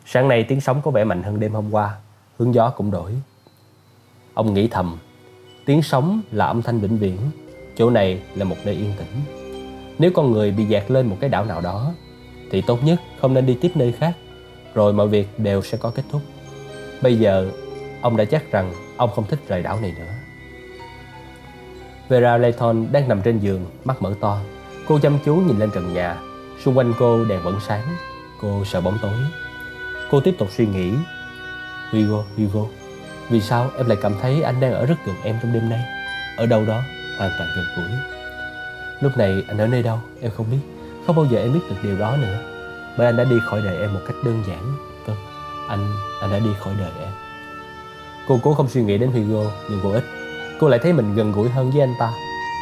Sáng 0.06 0.27
nay 0.27 0.44
tiếng 0.44 0.62
sóng 0.62 0.82
có 0.82 0.91
vẻ 0.91 1.03
mạnh 1.03 1.24
hơn 1.24 1.39
đêm 1.39 1.53
hôm 1.53 1.72
qua, 1.72 1.96
hướng 2.38 2.53
gió 2.53 2.70
cũng 2.70 2.91
đổi. 2.91 3.12
Ông 4.34 4.53
nghĩ 4.53 4.68
thầm, 4.68 4.98
tiếng 5.65 5.82
sóng 5.82 6.22
là 6.32 6.46
âm 6.46 6.62
thanh 6.62 6.80
vĩnh 6.80 6.98
viễn, 6.98 7.18
chỗ 7.75 7.89
này 7.89 8.22
là 8.36 8.46
một 8.46 8.58
nơi 8.65 8.75
yên 8.75 8.91
tĩnh. 8.98 9.22
Nếu 10.00 10.12
con 10.13 10.32
người 10.32 10.51
bị 10.51 10.65
dạt 10.65 10.91
lên 10.91 11.08
một 11.08 11.18
cái 11.20 11.30
đảo 11.30 11.46
nào 11.46 11.62
đó 11.62 11.91
Thì 12.51 12.62
tốt 12.62 12.80
nhất 12.84 13.00
không 13.22 13.34
nên 13.34 13.46
đi 13.46 13.58
tiếp 13.62 13.72
nơi 13.75 13.91
khác 13.91 14.13
Rồi 14.74 14.94
mọi 14.94 15.08
việc 15.08 15.39
đều 15.39 15.62
sẽ 15.62 15.77
có 15.77 15.91
kết 15.96 16.03
thúc 16.12 16.22
Bây 17.01 17.20
giờ 17.20 17.51
ông 18.01 18.17
đã 18.17 18.25
chắc 18.25 18.51
rằng 18.51 18.74
ông 18.98 19.12
không 19.15 19.27
thích 19.27 19.39
rời 19.48 19.63
đảo 19.63 19.79
này 19.81 19.93
nữa. 19.98 20.13
Vera 22.10 22.38
Layton 22.38 22.88
đang 22.91 23.08
nằm 23.08 23.22
trên 23.22 23.39
giường, 23.39 23.65
mắt 23.84 24.01
mở 24.01 24.13
to. 24.20 24.39
Cô 24.88 25.00
chăm 25.00 25.17
chú 25.25 25.36
nhìn 25.36 25.60
lên 25.60 25.72
trần 25.74 25.93
nhà. 25.93 26.17
Xung 26.63 26.77
quanh 26.77 26.93
cô 27.00 27.25
đèn 27.25 27.43
vẫn 27.43 27.60
sáng. 27.67 27.88
Cô 28.41 28.65
sợ 28.65 28.81
bóng 28.81 28.98
tối. 29.01 29.20
Cô 30.12 30.22
tiếp 30.22 30.36
tục 30.38 30.48
suy 30.51 30.65
nghĩ. 30.65 30.93
Hugo, 31.91 32.24
Hugo 32.38 32.67
Vì 33.29 33.41
sao 33.41 33.70
em 33.77 33.88
lại 33.88 33.98
cảm 34.01 34.13
thấy 34.22 34.41
anh 34.41 34.60
đang 34.60 34.74
ở 34.74 34.86
rất 34.86 34.96
gần 35.05 35.15
em 35.24 35.36
trong 35.41 35.53
đêm 35.53 35.70
nay? 35.70 35.79
Ở 36.38 36.46
đâu 36.46 36.65
đó 36.65 36.81
hoàn 37.17 37.31
toàn 37.38 37.50
gần 37.55 37.65
gũi. 37.77 37.98
Lúc 39.01 39.17
này 39.17 39.43
anh 39.48 39.58
ở 39.58 39.67
nơi 39.67 39.84
đâu 39.84 40.00
em 40.22 40.31
không 40.31 40.46
biết. 40.51 40.60
Không 41.08 41.15
bao 41.15 41.25
giờ 41.25 41.39
em 41.39 41.53
biết 41.53 41.60
được 41.70 41.75
điều 41.84 41.98
đó 41.98 42.17
nữa. 42.17 42.39
Bởi 42.98 43.08
anh 43.08 43.17
đã 43.17 43.24
đi 43.24 43.36
khỏi 43.46 43.62
đời 43.65 43.77
em 43.77 43.93
một 43.93 44.00
cách 44.08 44.15
đơn 44.25 44.43
giản. 44.48 44.74
Vâng, 45.05 45.17
anh, 45.67 45.93
anh 46.22 46.31
đã 46.31 46.39
đi 46.39 46.50
khỏi 46.60 46.74
đời 46.79 46.91
em. 47.01 47.12
Cô 48.27 48.39
cố 48.43 48.53
không 48.53 48.69
suy 48.69 48.83
nghĩ 48.83 48.97
đến 48.97 49.11
Hugo 49.11 49.51
Nhưng 49.69 49.81
vô 49.81 49.89
ích 49.89 50.03
Cô 50.59 50.67
lại 50.67 50.79
thấy 50.83 50.93
mình 50.93 51.15
gần 51.15 51.31
gũi 51.31 51.49
hơn 51.49 51.71
với 51.71 51.81
anh 51.81 51.93
ta. 51.99 52.11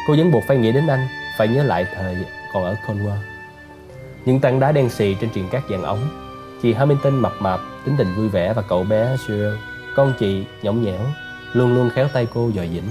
Cô 0.06 0.14
vẫn 0.16 0.32
buộc 0.32 0.42
phải 0.48 0.56
nghĩ 0.56 0.72
đến 0.72 0.86
anh 0.86 1.08
Phải 1.38 1.48
nhớ 1.48 1.62
lại 1.62 1.86
thời 1.94 2.16
còn 2.52 2.64
ở 2.64 2.76
Cornwall. 2.86 3.18
Những 4.24 4.40
tảng 4.40 4.60
đá 4.60 4.72
đen 4.72 4.88
xì 4.88 5.16
trên 5.20 5.30
truyền 5.30 5.48
cát 5.48 5.62
vàng 5.68 5.82
ống. 5.82 6.08
Chị 6.62 6.72
Hamilton 6.72 7.14
mập 7.14 7.32
mạp, 7.40 7.60
tính 7.84 7.94
tình 7.98 8.14
vui 8.16 8.28
vẻ 8.28 8.52
và 8.52 8.62
cậu 8.62 8.84
bé 8.84 9.16
Cyril 9.26 9.54
Con 9.96 10.12
chị 10.18 10.44
nhõng 10.62 10.82
nhẽo 10.82 11.00
Luôn 11.52 11.74
luôn 11.74 11.90
khéo 11.90 12.08
tay 12.08 12.26
cô 12.34 12.48
dò 12.48 12.62
dĩnh 12.62 12.88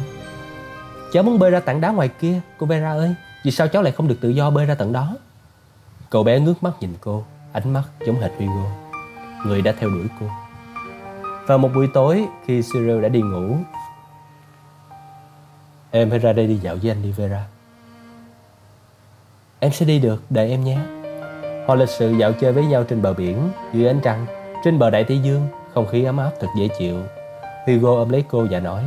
Cháu 1.13 1.23
muốn 1.23 1.39
bơi 1.39 1.51
ra 1.51 1.59
tảng 1.59 1.81
đá 1.81 1.89
ngoài 1.89 2.09
kia, 2.19 2.41
cô 2.57 2.65
Vera 2.65 2.91
ơi. 2.91 3.15
Vì 3.43 3.51
sao 3.51 3.67
cháu 3.67 3.81
lại 3.81 3.91
không 3.91 4.07
được 4.07 4.17
tự 4.21 4.29
do 4.29 4.49
bơi 4.49 4.65
ra 4.65 4.75
tận 4.75 4.93
đó? 4.93 5.15
Cậu 6.09 6.23
bé 6.23 6.39
ngước 6.39 6.63
mắt 6.63 6.71
nhìn 6.79 6.93
cô 7.01 7.23
Ánh 7.53 7.73
mắt 7.73 7.83
giống 8.05 8.21
hệt 8.21 8.31
Hugo. 8.37 8.69
Người 9.45 9.61
đã 9.61 9.73
theo 9.79 9.89
đuổi 9.89 10.05
cô. 10.19 10.25
Vào 11.49 11.57
một 11.57 11.69
buổi 11.75 11.87
tối 11.93 12.27
khi 12.45 12.61
Cyril 12.61 13.01
đã 13.01 13.09
đi 13.09 13.21
ngủ 13.21 13.57
Em 15.91 16.09
hãy 16.09 16.19
ra 16.19 16.33
đây 16.33 16.47
đi 16.47 16.55
dạo 16.55 16.75
với 16.81 16.91
anh 16.91 17.01
đi 17.01 17.11
Vera. 17.11 17.45
Em 19.59 19.71
sẽ 19.71 19.85
đi 19.85 19.99
được, 19.99 20.23
đợi 20.29 20.49
em 20.49 20.63
nhé. 20.63 20.77
Họ 21.67 21.75
lịch 21.75 21.89
sự 21.89 22.11
dạo 22.11 22.31
chơi 22.33 22.53
với 22.53 22.65
nhau 22.65 22.83
trên 22.83 23.01
bờ 23.01 23.13
biển 23.13 23.49
Dưới 23.73 23.87
ánh 23.87 23.99
trăng 24.03 24.25
Trên 24.63 24.79
bờ 24.79 24.89
đại 24.89 25.03
Tây 25.03 25.19
Dương. 25.19 25.47
Không 25.73 25.87
khí 25.87 26.03
ấm 26.03 26.17
áp 26.17 26.31
thật 26.39 26.47
dễ 26.57 26.67
chịu. 26.79 26.95
Hugo 27.67 27.95
ôm 27.95 28.09
lấy 28.09 28.23
cô 28.29 28.47
và 28.51 28.59
nói 28.59 28.83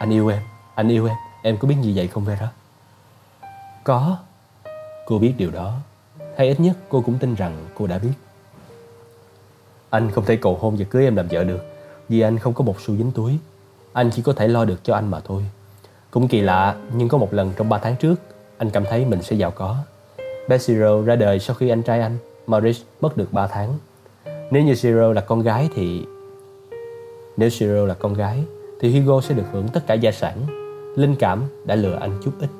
Anh 0.00 0.12
yêu 0.12 0.28
em, 0.28 0.42
anh 0.74 0.88
yêu 0.88 1.06
em. 1.06 1.16
Em 1.42 1.56
có 1.56 1.68
biết 1.68 1.76
gì 1.82 1.92
vậy 1.96 2.08
không 2.08 2.24
Vera? 2.24 2.48
Có. 3.84 4.18
Cô 5.06 5.18
biết 5.18 5.34
điều 5.36 5.50
đó. 5.50 5.74
Hay 6.38 6.48
ít 6.48 6.60
nhất 6.60 6.76
cô 6.88 7.00
cũng 7.00 7.18
tin 7.18 7.34
rằng 7.34 7.66
cô 7.74 7.86
đã 7.86 7.98
biết. 7.98 8.12
Anh 9.90 10.10
không 10.10 10.24
thể 10.24 10.36
cầu 10.36 10.58
hôn 10.60 10.76
và 10.78 10.84
cưới 10.90 11.04
em 11.04 11.16
làm 11.16 11.28
vợ 11.28 11.44
được. 11.44 11.69
Vì 12.10 12.20
anh 12.20 12.38
không 12.38 12.54
có 12.54 12.64
một 12.64 12.80
xu 12.80 12.96
dính 12.96 13.10
túi. 13.12 13.38
Anh 13.92 14.10
chỉ 14.10 14.22
có 14.22 14.32
thể 14.32 14.48
lo 14.48 14.64
được 14.64 14.84
cho 14.84 14.94
anh 14.94 15.10
mà 15.10 15.20
thôi. 15.20 15.44
Cũng 16.10 16.28
kỳ 16.28 16.40
lạ, 16.40 16.76
Nhưng 16.94 17.08
có 17.08 17.18
một 17.18 17.34
lần 17.34 17.52
trong 17.56 17.68
3 17.68 17.78
tháng 17.78 17.96
trước, 17.96 18.14
Anh 18.58 18.70
cảm 18.70 18.84
thấy 18.84 19.04
mình 19.04 19.22
sẽ 19.22 19.36
giàu 19.36 19.50
có. 19.50 19.76
Bé 20.48 20.56
Zero 20.56 21.04
ra 21.04 21.16
đời 21.16 21.38
sau 21.38 21.56
khi 21.56 21.68
anh 21.68 21.82
trai 21.82 22.00
anh, 22.00 22.18
Maurice, 22.46 22.84
mất 23.00 23.16
được 23.16 23.32
3 23.32 23.46
tháng. 23.46 23.74
Nếu 24.50 24.62
như 24.62 24.72
Zero 24.72 25.12
là 25.12 25.20
con 25.20 25.42
gái 25.42 25.68
thì 25.74 26.02
Nếu 27.36 27.48
Zero 27.48 27.86
là 27.86 27.94
con 27.94 28.14
gái, 28.14 28.44
Thì 28.80 29.00
Hugo 29.00 29.20
sẽ 29.20 29.34
được 29.34 29.46
hưởng 29.52 29.68
tất 29.68 29.86
cả 29.86 29.94
gia 29.94 30.12
sản. 30.12 30.36
Linh 30.96 31.16
cảm 31.16 31.42
đã 31.64 31.74
lừa 31.74 31.98
anh 32.00 32.20
chút 32.24 32.32
ít. 32.40 32.50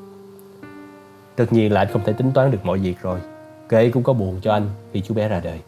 Tất 1.36 1.52
nhiên 1.52 1.72
là 1.72 1.80
anh 1.80 1.88
không 1.92 2.02
thể 2.04 2.12
tính 2.12 2.32
toán 2.32 2.50
được 2.50 2.64
mọi 2.64 2.78
việc 2.78 3.02
rồi. 3.02 3.20
Kệ 3.68 3.90
cũng 3.90 4.02
có 4.02 4.12
buồn 4.12 4.40
cho 4.42 4.52
anh 4.52 4.70
khi 4.92 5.00
chú 5.00 5.14
bé 5.14 5.28
ra 5.28 5.40
đời. 5.40 5.60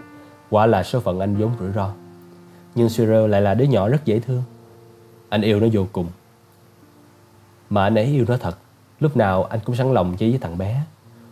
Quả 0.50 0.66
là 0.66 0.82
số 0.82 1.00
phận 1.00 1.20
anh 1.20 1.36
vốn 1.36 1.50
rủi 1.60 1.72
ro. 1.72 1.92
Nhưng 2.74 2.88
Cyril 2.88 3.26
lại 3.26 3.40
là 3.40 3.54
đứa 3.54 3.64
nhỏ 3.64 3.88
rất 3.88 4.04
dễ 4.04 4.20
thương. 4.20 4.42
Anh 5.28 5.42
yêu 5.42 5.60
nó 5.60 5.66
vô 5.72 5.86
cùng. 5.92 6.06
Mà 7.70 7.82
anh 7.82 7.94
ấy 7.94 8.04
yêu 8.04 8.24
nó 8.28 8.36
thật. 8.36 8.58
Lúc 9.00 9.16
nào 9.16 9.44
anh 9.44 9.60
cũng 9.64 9.76
sẵn 9.76 9.94
lòng 9.94 10.16
chơi 10.18 10.30
với 10.30 10.38
thằng 10.38 10.58
bé. 10.58 10.82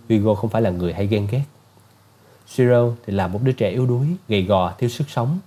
Hugo 0.08 0.34
không 0.34 0.50
phải 0.50 0.62
là 0.62 0.70
người 0.70 0.92
hay 0.92 1.06
ghen 1.06 1.26
ghét. 1.30 1.42
Cyril 2.56 2.88
thì 3.06 3.12
là 3.12 3.26
một 3.26 3.40
đứa 3.42 3.52
trẻ 3.52 3.70
yếu 3.70 3.86
đuối 3.86 4.06
Gầy 4.28 4.42
gò, 4.42 4.72
thiếu 4.78 4.90
sức 4.90 5.10
sống. 5.10 5.38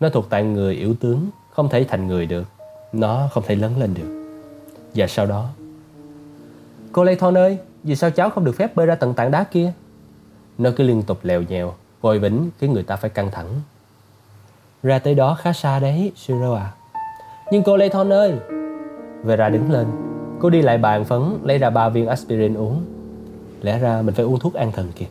Nó 0.00 0.08
thuộc 0.08 0.26
tại 0.30 0.44
người 0.44 0.74
yếu 0.74 0.94
tướng 0.94 1.30
Không 1.50 1.68
thể 1.68 1.84
thành 1.84 2.06
người 2.06 2.26
được. 2.26 2.44
Nó 2.92 3.28
không 3.32 3.42
thể 3.46 3.54
lớn 3.54 3.78
lên 3.78 3.94
được. 3.94 4.34
Và 4.94 5.06
sau 5.06 5.26
đó 5.26 5.48
Cô 6.92 7.04
Layton 7.04 7.38
ơi 7.38 7.58
Vì 7.82 7.96
sao 7.96 8.10
cháu 8.10 8.30
không 8.30 8.44
được 8.44 8.56
phép 8.56 8.76
bơi 8.76 8.86
ra 8.86 8.94
tận 8.94 9.14
tảng 9.14 9.30
đá 9.30 9.44
kia? 9.44 9.72
Nó 10.58 10.70
cứ 10.76 10.84
liên 10.84 11.02
tục 11.02 11.18
lèo 11.22 11.42
nhèo 11.42 11.74
Vội 12.00 12.18
vĩnh 12.18 12.50
khiến 12.58 12.72
người 12.72 12.82
ta 12.82 12.96
phải 12.96 13.10
căng 13.10 13.30
thẳng. 13.30 13.60
Ra 14.86 14.98
tới 14.98 15.14
đó 15.14 15.36
khá 15.40 15.52
xa 15.52 15.78
đấy 15.78 16.12
Cyril 16.26 16.54
à 16.56 16.72
Nhưng 17.52 17.62
cô 17.62 17.76
Layton 17.76 18.12
ơi! 18.12 18.34
Vera 19.22 19.48
đứng 19.48 19.70
lên. 19.70 19.86
Cô 20.40 20.50
đi 20.50 20.62
lại 20.62 20.78
bàn 20.78 21.04
phấn 21.04 21.22
Lấy 21.42 21.58
ra 21.58 21.70
ba 21.70 21.88
viên 21.88 22.06
aspirin 22.06 22.54
uống. 22.54 22.80
Lẽ 23.62 23.78
ra 23.78 24.02
mình 24.02 24.14
phải 24.14 24.24
uống 24.24 24.38
thuốc 24.38 24.54
an 24.54 24.72
thần 24.72 24.92
kìa. 24.96 25.06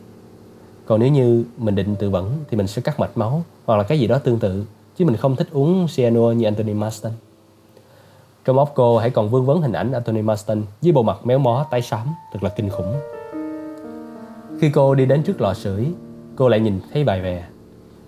Còn 0.86 1.00
nếu 1.00 1.08
như 1.08 1.44
mình 1.56 1.74
định 1.74 1.96
tự 1.96 2.10
vẫn 2.10 2.44
Thì 2.50 2.56
mình 2.56 2.66
sẽ 2.66 2.82
cắt 2.82 3.00
mạch 3.00 3.16
máu 3.16 3.42
Hoặc 3.66 3.76
là 3.76 3.82
cái 3.82 3.98
gì 3.98 4.06
đó 4.06 4.18
tương 4.18 4.38
tự 4.38 4.64
Chứ 4.96 5.04
mình 5.04 5.16
không 5.16 5.36
thích 5.36 5.48
uống 5.52 5.86
cyanua 5.96 6.32
như 6.32 6.44
Anthony 6.44 6.74
Marston. 6.74 7.12
Trong 8.44 8.58
óc 8.58 8.72
cô 8.74 8.98
hãy 8.98 9.10
còn 9.10 9.28
vương 9.28 9.46
vấn 9.46 9.62
hình 9.62 9.72
ảnh 9.72 9.92
Anthony 9.92 10.22
Marston 10.22 10.62
với 10.82 10.92
bộ 10.92 11.02
mặt 11.02 11.26
méo 11.26 11.38
mó 11.38 11.66
tái 11.70 11.82
xám 11.82 12.06
thật 12.32 12.42
là 12.42 12.48
kinh 12.48 12.70
khủng. 12.70 12.94
Khi 14.60 14.70
cô 14.70 14.94
đi 14.94 15.06
đến 15.06 15.22
trước 15.22 15.40
lò 15.40 15.54
sưởi, 15.54 15.86
cô 16.36 16.48
lại 16.48 16.60
nhìn 16.60 16.80
thấy 16.92 17.04
bài 17.04 17.20
vè. 17.20 17.44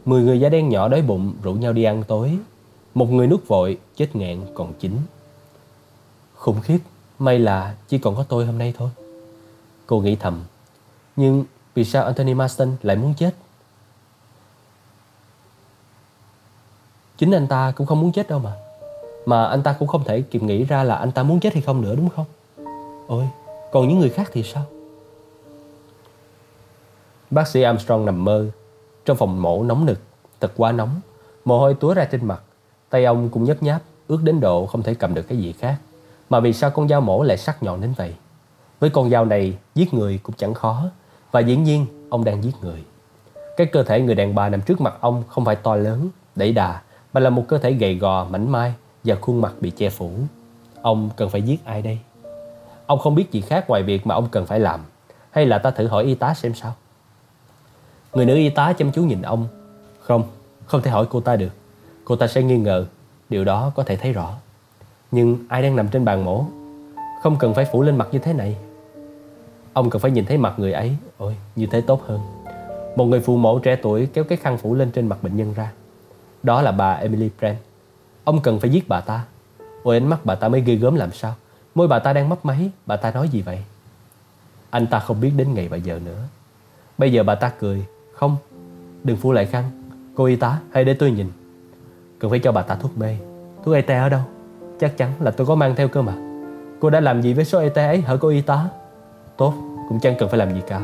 Mười 0.08 0.22
người 0.22 0.40
da 0.40 0.48
đen 0.48 0.68
nhỏ 0.68 0.88
đói 0.88 1.02
bụng 1.02 1.34
rủ 1.42 1.54
nhau 1.54 1.72
đi 1.72 1.84
ăn 1.84 2.04
tối. 2.08 2.38
Một 2.94 3.10
người 3.10 3.26
nuốt 3.26 3.46
vội, 3.46 3.78
chết 3.96 4.16
ngạn 4.16 4.40
còn 4.54 4.72
chín. 4.74 4.92
Khủng 6.34 6.60
khiếp, 6.60 6.78
may 7.18 7.38
là 7.38 7.74
chỉ 7.88 7.98
còn 7.98 8.16
có 8.16 8.22
tôi 8.22 8.46
hôm 8.46 8.58
nay 8.58 8.74
thôi. 8.78 8.90
Cô 9.86 10.00
nghĩ 10.00 10.16
thầm. 10.16 10.44
Nhưng 11.16 11.44
vì 11.74 11.84
sao 11.84 12.04
Anthony 12.04 12.34
Marston 12.34 12.76
lại 12.82 12.96
muốn 12.96 13.14
chết? 13.18 13.34
Chính 17.18 17.30
anh 17.30 17.46
ta 17.46 17.72
cũng 17.76 17.86
không 17.86 18.00
muốn 18.00 18.12
chết 18.12 18.28
đâu 18.28 18.38
mà. 18.38 18.52
Mà 19.26 19.44
anh 19.44 19.62
ta 19.62 19.76
cũng 19.78 19.88
không 19.88 20.04
thể 20.04 20.22
kịp 20.22 20.42
nghĩ 20.42 20.64
ra 20.64 20.82
là 20.82 20.94
anh 20.94 21.12
ta 21.12 21.22
muốn 21.22 21.40
chết 21.40 21.54
hay 21.54 21.62
không 21.62 21.80
nữa 21.80 21.94
đúng 21.96 22.08
không? 22.08 22.26
Ôi, 23.06 23.28
còn 23.72 23.88
những 23.88 23.98
người 23.98 24.10
khác 24.10 24.30
thì 24.32 24.42
sao? 24.42 24.64
Bác 27.30 27.48
sĩ 27.48 27.62
Armstrong 27.62 28.06
nằm 28.06 28.24
mơ 28.24 28.50
trong 29.08 29.16
phòng 29.16 29.42
mổ 29.42 29.62
nóng 29.62 29.86
nực, 29.86 30.00
thật 30.40 30.52
quá 30.56 30.72
nóng, 30.72 31.00
mồ 31.44 31.58
hôi 31.58 31.74
túa 31.74 31.94
ra 31.94 32.04
trên 32.04 32.24
mặt, 32.24 32.42
tay 32.90 33.04
ông 33.04 33.28
cũng 33.28 33.44
nhấp 33.44 33.62
nháp, 33.62 33.82
ướt 34.08 34.18
đến 34.22 34.40
độ 34.40 34.66
không 34.66 34.82
thể 34.82 34.94
cầm 34.94 35.14
được 35.14 35.22
cái 35.22 35.38
gì 35.38 35.52
khác. 35.52 35.76
Mà 36.30 36.40
vì 36.40 36.52
sao 36.52 36.70
con 36.70 36.88
dao 36.88 37.00
mổ 37.00 37.22
lại 37.22 37.36
sắc 37.36 37.62
nhọn 37.62 37.80
đến 37.80 37.92
vậy? 37.96 38.14
Với 38.80 38.90
con 38.90 39.10
dao 39.10 39.24
này, 39.24 39.58
giết 39.74 39.94
người 39.94 40.20
cũng 40.22 40.34
chẳng 40.38 40.54
khó, 40.54 40.84
và 41.30 41.40
dĩ 41.40 41.56
nhiên 41.56 41.86
ông 42.10 42.24
đang 42.24 42.44
giết 42.44 42.54
người. 42.62 42.84
Cái 43.56 43.66
cơ 43.66 43.82
thể 43.82 44.00
người 44.00 44.14
đàn 44.14 44.34
bà 44.34 44.48
nằm 44.48 44.60
trước 44.60 44.80
mặt 44.80 44.94
ông 45.00 45.22
không 45.28 45.44
phải 45.44 45.56
to 45.56 45.76
lớn, 45.76 46.08
đẩy 46.36 46.52
đà, 46.52 46.80
mà 47.12 47.20
là 47.20 47.30
một 47.30 47.44
cơ 47.48 47.58
thể 47.58 47.72
gầy 47.72 47.94
gò, 47.94 48.24
mảnh 48.24 48.52
mai, 48.52 48.74
và 49.04 49.14
khuôn 49.20 49.40
mặt 49.40 49.52
bị 49.60 49.70
che 49.70 49.90
phủ. 49.90 50.10
Ông 50.82 51.10
cần 51.16 51.30
phải 51.30 51.42
giết 51.42 51.64
ai 51.64 51.82
đây? 51.82 51.98
Ông 52.86 52.98
không 52.98 53.14
biết 53.14 53.32
gì 53.32 53.40
khác 53.40 53.68
ngoài 53.68 53.82
việc 53.82 54.06
mà 54.06 54.14
ông 54.14 54.28
cần 54.30 54.46
phải 54.46 54.60
làm. 54.60 54.80
Hay 55.30 55.46
là 55.46 55.58
ta 55.58 55.70
thử 55.70 55.86
hỏi 55.86 56.04
y 56.04 56.14
tá 56.14 56.34
xem 56.34 56.54
sao? 56.54 56.74
Người 58.18 58.26
nữ 58.26 58.34
y 58.34 58.50
tá 58.50 58.72
chăm 58.72 58.92
chú 58.92 59.02
nhìn 59.02 59.22
ông. 59.22 59.48
Không, 60.00 60.22
không 60.66 60.82
thể 60.82 60.90
hỏi 60.90 61.06
cô 61.10 61.20
ta 61.20 61.36
được. 61.36 61.52
Cô 62.04 62.16
ta 62.16 62.26
sẽ 62.26 62.42
nghi 62.42 62.58
ngờ. 62.58 62.86
Điều 63.28 63.44
đó 63.44 63.72
có 63.74 63.82
thể 63.82 63.96
thấy 63.96 64.12
rõ. 64.12 64.34
Nhưng 65.10 65.38
ai 65.48 65.62
đang 65.62 65.76
nằm 65.76 65.88
trên 65.88 66.04
bàn 66.04 66.24
mổ? 66.24 66.44
Không 67.22 67.36
cần 67.36 67.54
phải 67.54 67.64
phủ 67.72 67.82
lên 67.82 67.96
mặt 67.96 68.08
như 68.12 68.18
thế 68.18 68.32
này. 68.32 68.56
Ông 69.72 69.90
cần 69.90 70.00
phải 70.00 70.10
nhìn 70.10 70.26
thấy 70.26 70.38
mặt 70.38 70.54
người 70.56 70.72
ấy. 70.72 70.96
Ôi, 71.18 71.36
như 71.56 71.66
thế 71.66 71.80
tốt 71.80 72.02
hơn. 72.06 72.20
Một 72.96 73.04
người 73.04 73.20
phụ 73.20 73.36
mẫu 73.36 73.58
trẻ 73.58 73.76
tuổi 73.82 74.06
kéo 74.06 74.24
cái 74.24 74.38
khăn 74.38 74.58
phủ 74.58 74.74
lên 74.74 74.90
trên 74.90 75.06
mặt 75.06 75.22
bệnh 75.22 75.36
nhân 75.36 75.54
ra. 75.54 75.72
Đó 76.42 76.62
là 76.62 76.72
bà 76.72 76.92
Emily 76.92 77.30
Brent. 77.38 77.56
Ông 78.24 78.40
cần 78.40 78.60
phải 78.60 78.70
giết 78.70 78.88
bà 78.88 79.00
ta 79.00 79.24
Ôi 79.82 79.96
ánh 79.96 80.08
mắt 80.08 80.20
bà 80.24 80.34
ta 80.34 80.48
mới 80.48 80.60
ghê 80.60 80.74
gớm 80.74 80.94
làm 80.94 81.12
sao 81.12 81.34
Môi 81.74 81.88
bà 81.88 81.98
ta 81.98 82.12
đang 82.12 82.28
mấp 82.28 82.44
máy 82.44 82.70
Bà 82.86 82.96
ta 82.96 83.10
nói 83.10 83.28
gì 83.28 83.42
vậy 83.42 83.64
Anh 84.70 84.86
ta 84.86 84.98
không 84.98 85.20
biết 85.20 85.32
đến 85.36 85.54
ngày 85.54 85.68
và 85.68 85.76
giờ 85.76 86.00
nữa 86.04 86.22
Bây 86.98 87.12
giờ 87.12 87.22
bà 87.22 87.34
ta 87.34 87.48
cười 87.48 87.86
không, 88.18 88.36
Đừng 89.04 89.16
phủ 89.16 89.32
lại 89.32 89.46
khăn 89.46 89.64
Cô 90.14 90.24
y 90.24 90.36
tá, 90.36 90.58
hãy 90.70 90.84
để 90.84 90.94
tôi 90.94 91.10
nhìn. 91.10 91.26
Cần 92.18 92.30
phải 92.30 92.38
cho 92.38 92.52
bà 92.52 92.62
ta 92.62 92.74
thuốc 92.74 92.98
mê 92.98 93.16
Thuốc 93.64 93.74
ET 93.74 93.88
ở 93.88 94.08
đâu? 94.08 94.20
Chắc 94.80 94.96
chắn 94.96 95.12
là 95.20 95.30
tôi 95.30 95.46
có 95.46 95.54
mang 95.54 95.74
theo 95.76 95.88
cơ 95.88 96.02
mà. 96.02 96.14
Cô 96.80 96.90
đã 96.90 97.00
làm 97.00 97.22
gì 97.22 97.34
với 97.34 97.44
số 97.44 97.60
ET 97.60 97.74
ấy 97.74 98.00
hả 98.00 98.16
cô 98.20 98.28
y 98.28 98.40
tá? 98.40 98.68
Tốt, 99.36 99.54
cũng 99.88 100.00
chẳng 100.00 100.14
cần 100.18 100.28
phải 100.28 100.38
làm 100.38 100.54
gì 100.54 100.60
cả. 100.66 100.80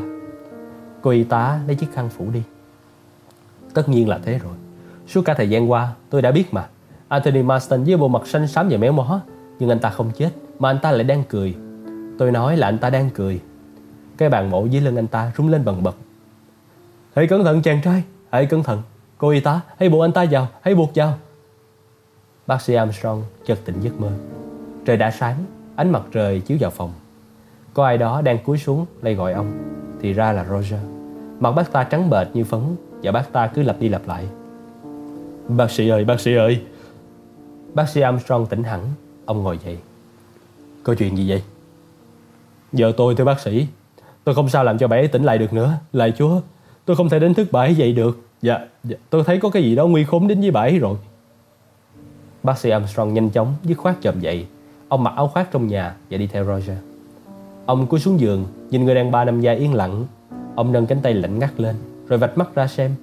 Cô 1.01 1.11
y 1.11 1.23
tá 1.23 1.59
lấy 1.67 1.75
chiếc 1.75 1.93
khăn 1.93 2.09
phủ 2.09 2.25
đi. 2.33 2.43
Tất 3.73 3.89
nhiên 3.89 4.09
là 4.09 4.19
thế 4.23 4.39
rồi. 4.39 4.53
Suốt 5.07 5.21
cả 5.25 5.33
thời 5.33 5.49
gian 5.49 5.71
qua, 5.71 5.93
tôi 6.09 6.21
đã 6.21 6.31
biết 6.31 6.53
mà. 6.53 6.67
Anthony 7.07 7.43
Marston 7.43 7.83
với 7.83 7.97
bộ 7.97 8.07
mặt 8.07 8.27
xanh 8.27 8.47
xám 8.47 8.69
và 8.69 8.77
méo 8.77 8.91
mó, 8.91 9.21
Nhưng 9.59 9.69
anh 9.69 9.79
ta 9.79 9.89
không 9.89 10.11
chết, 10.17 10.29
Mà 10.59 10.69
anh 10.69 10.79
ta 10.81 10.91
lại 10.91 11.03
đang 11.03 11.23
cười. 11.29 11.55
Tôi 12.17 12.31
nói 12.31 12.57
là 12.57 12.67
anh 12.67 12.77
ta 12.77 12.89
đang 12.89 13.09
cười. 13.09 13.41
Cái 14.17 14.29
bàn 14.29 14.49
mổ 14.49 14.65
dưới 14.65 14.81
lưng 14.81 14.95
anh 14.95 15.07
ta 15.07 15.31
rung 15.37 15.49
lên 15.49 15.65
bần 15.65 15.83
bật. 15.83 15.95
Hãy 17.15 17.27
cẩn 17.27 17.43
thận 17.43 17.61
chàng 17.61 17.81
trai. 17.81 18.03
Hãy 18.31 18.45
cẩn 18.45 18.63
thận. 18.63 18.81
Cô 19.17 19.29
y 19.29 19.39
tá 19.39 19.61
Hãy 19.79 19.89
buộc 19.89 20.01
anh 20.01 20.11
ta 20.11 20.25
vào. 20.31 20.47
Hãy 20.61 20.75
buộc 20.75 20.91
vào. 20.95 21.13
Bác 22.47 22.61
sĩ 22.61 22.73
Armstrong 22.73 23.23
chợt 23.45 23.59
tỉnh 23.65 23.81
giấc 23.81 23.99
mơ. 23.99 24.11
Trời 24.85 24.97
đã 24.97 25.11
sáng 25.11 25.35
Ánh 25.75 25.91
mặt 25.91 26.01
trời 26.11 26.39
chiếu 26.39 26.57
vào 26.61 26.71
phòng. 26.71 26.93
Có 27.73 27.85
ai 27.85 27.97
đó 27.97 28.21
đang 28.21 28.37
cúi 28.43 28.57
xuống 28.57 28.85
lay 29.01 29.15
gọi 29.15 29.33
ông. 29.33 29.53
Thì 30.01 30.13
ra 30.13 30.31
là 30.31 30.45
Roger. 30.45 30.79
Mặt 31.39 31.51
bác 31.51 31.71
ta 31.71 31.83
trắng 31.83 32.09
bệch 32.09 32.27
như 32.33 32.43
phấn 32.43 32.61
Và 33.03 33.11
bác 33.11 33.31
ta 33.31 33.47
cứ 33.47 33.63
lặp 33.63 33.79
đi 33.79 33.89
lặp 33.89 34.07
lại. 34.07 34.25
Bác 35.47 35.71
sĩ 35.71 35.89
ơi, 35.89 36.05
bác 36.05 36.19
sĩ 36.19 36.35
ơi. 36.35 36.63
Bác 37.73 37.89
sĩ 37.89 38.01
Armstrong 38.01 38.45
tỉnh 38.45 38.63
hẳn. 38.63 38.81
Ông 39.25 39.43
ngồi 39.43 39.59
dậy. 39.65 39.77
Có 40.83 40.95
chuyện 40.95 41.17
gì 41.17 41.29
vậy? 41.29 41.43
Giờ 42.73 42.91
tôi 42.97 43.15
thưa 43.15 43.25
bác 43.25 43.39
sĩ. 43.39 43.67
Tôi 44.23 44.35
không 44.35 44.49
sao 44.49 44.63
làm 44.63 44.77
cho 44.77 44.87
bà 44.87 44.97
ấy 44.97 45.07
tỉnh 45.07 45.23
lại 45.23 45.37
được 45.37 45.53
nữa. 45.53 45.73
Lạy 45.93 46.13
chúa. 46.17 46.41
Tôi 46.85 46.95
không 46.95 47.09
thể 47.09 47.19
đánh 47.19 47.33
thức 47.33 47.47
bà 47.51 47.61
ấy 47.61 47.75
dậy 47.75 47.93
được. 47.93 48.19
Dạ, 48.41 48.59
dạ. 48.83 48.97
Tôi 49.09 49.23
thấy 49.23 49.39
có 49.39 49.49
cái 49.49 49.63
gì 49.63 49.75
đó 49.75 49.87
nguy 49.87 50.03
khốn 50.03 50.27
đến 50.27 50.41
với 50.41 50.51
bà 50.51 50.61
ấy 50.61 50.79
rồi. 50.79 50.97
Bác 52.43 52.57
sĩ 52.57 52.69
Armstrong 52.69 53.13
nhanh 53.13 53.29
chóng 53.29 53.53
dứt 53.63 53.77
khoát 53.77 53.95
chồm 54.01 54.19
dậy. 54.19 54.45
Ông 54.87 55.03
mặc 55.03 55.13
áo 55.15 55.27
khoác 55.27 55.51
trong 55.51 55.67
nhà 55.67 55.95
và 56.09 56.17
đi 56.17 56.27
theo 56.27 56.45
Roger. 56.45 56.77
Ông 57.65 57.87
cúi 57.87 57.99
xuống 57.99 58.19
giường 58.19 58.45
Nhìn 58.69 58.85
người 58.85 58.95
đàn 58.95 59.11
bà 59.11 59.25
nằm 59.25 59.41
dài 59.41 59.55
yên 59.55 59.73
lặng. 59.73 60.05
Ông 60.55 60.71
nâng 60.71 60.85
cánh 60.85 61.01
tay 61.01 61.13
lạnh 61.13 61.39
ngắt 61.39 61.59
lên 61.59 61.75
Rồi 62.07 62.19
vạch 62.19 62.37
mắt 62.37 62.55
ra 62.55 62.67
xem. 62.67 62.95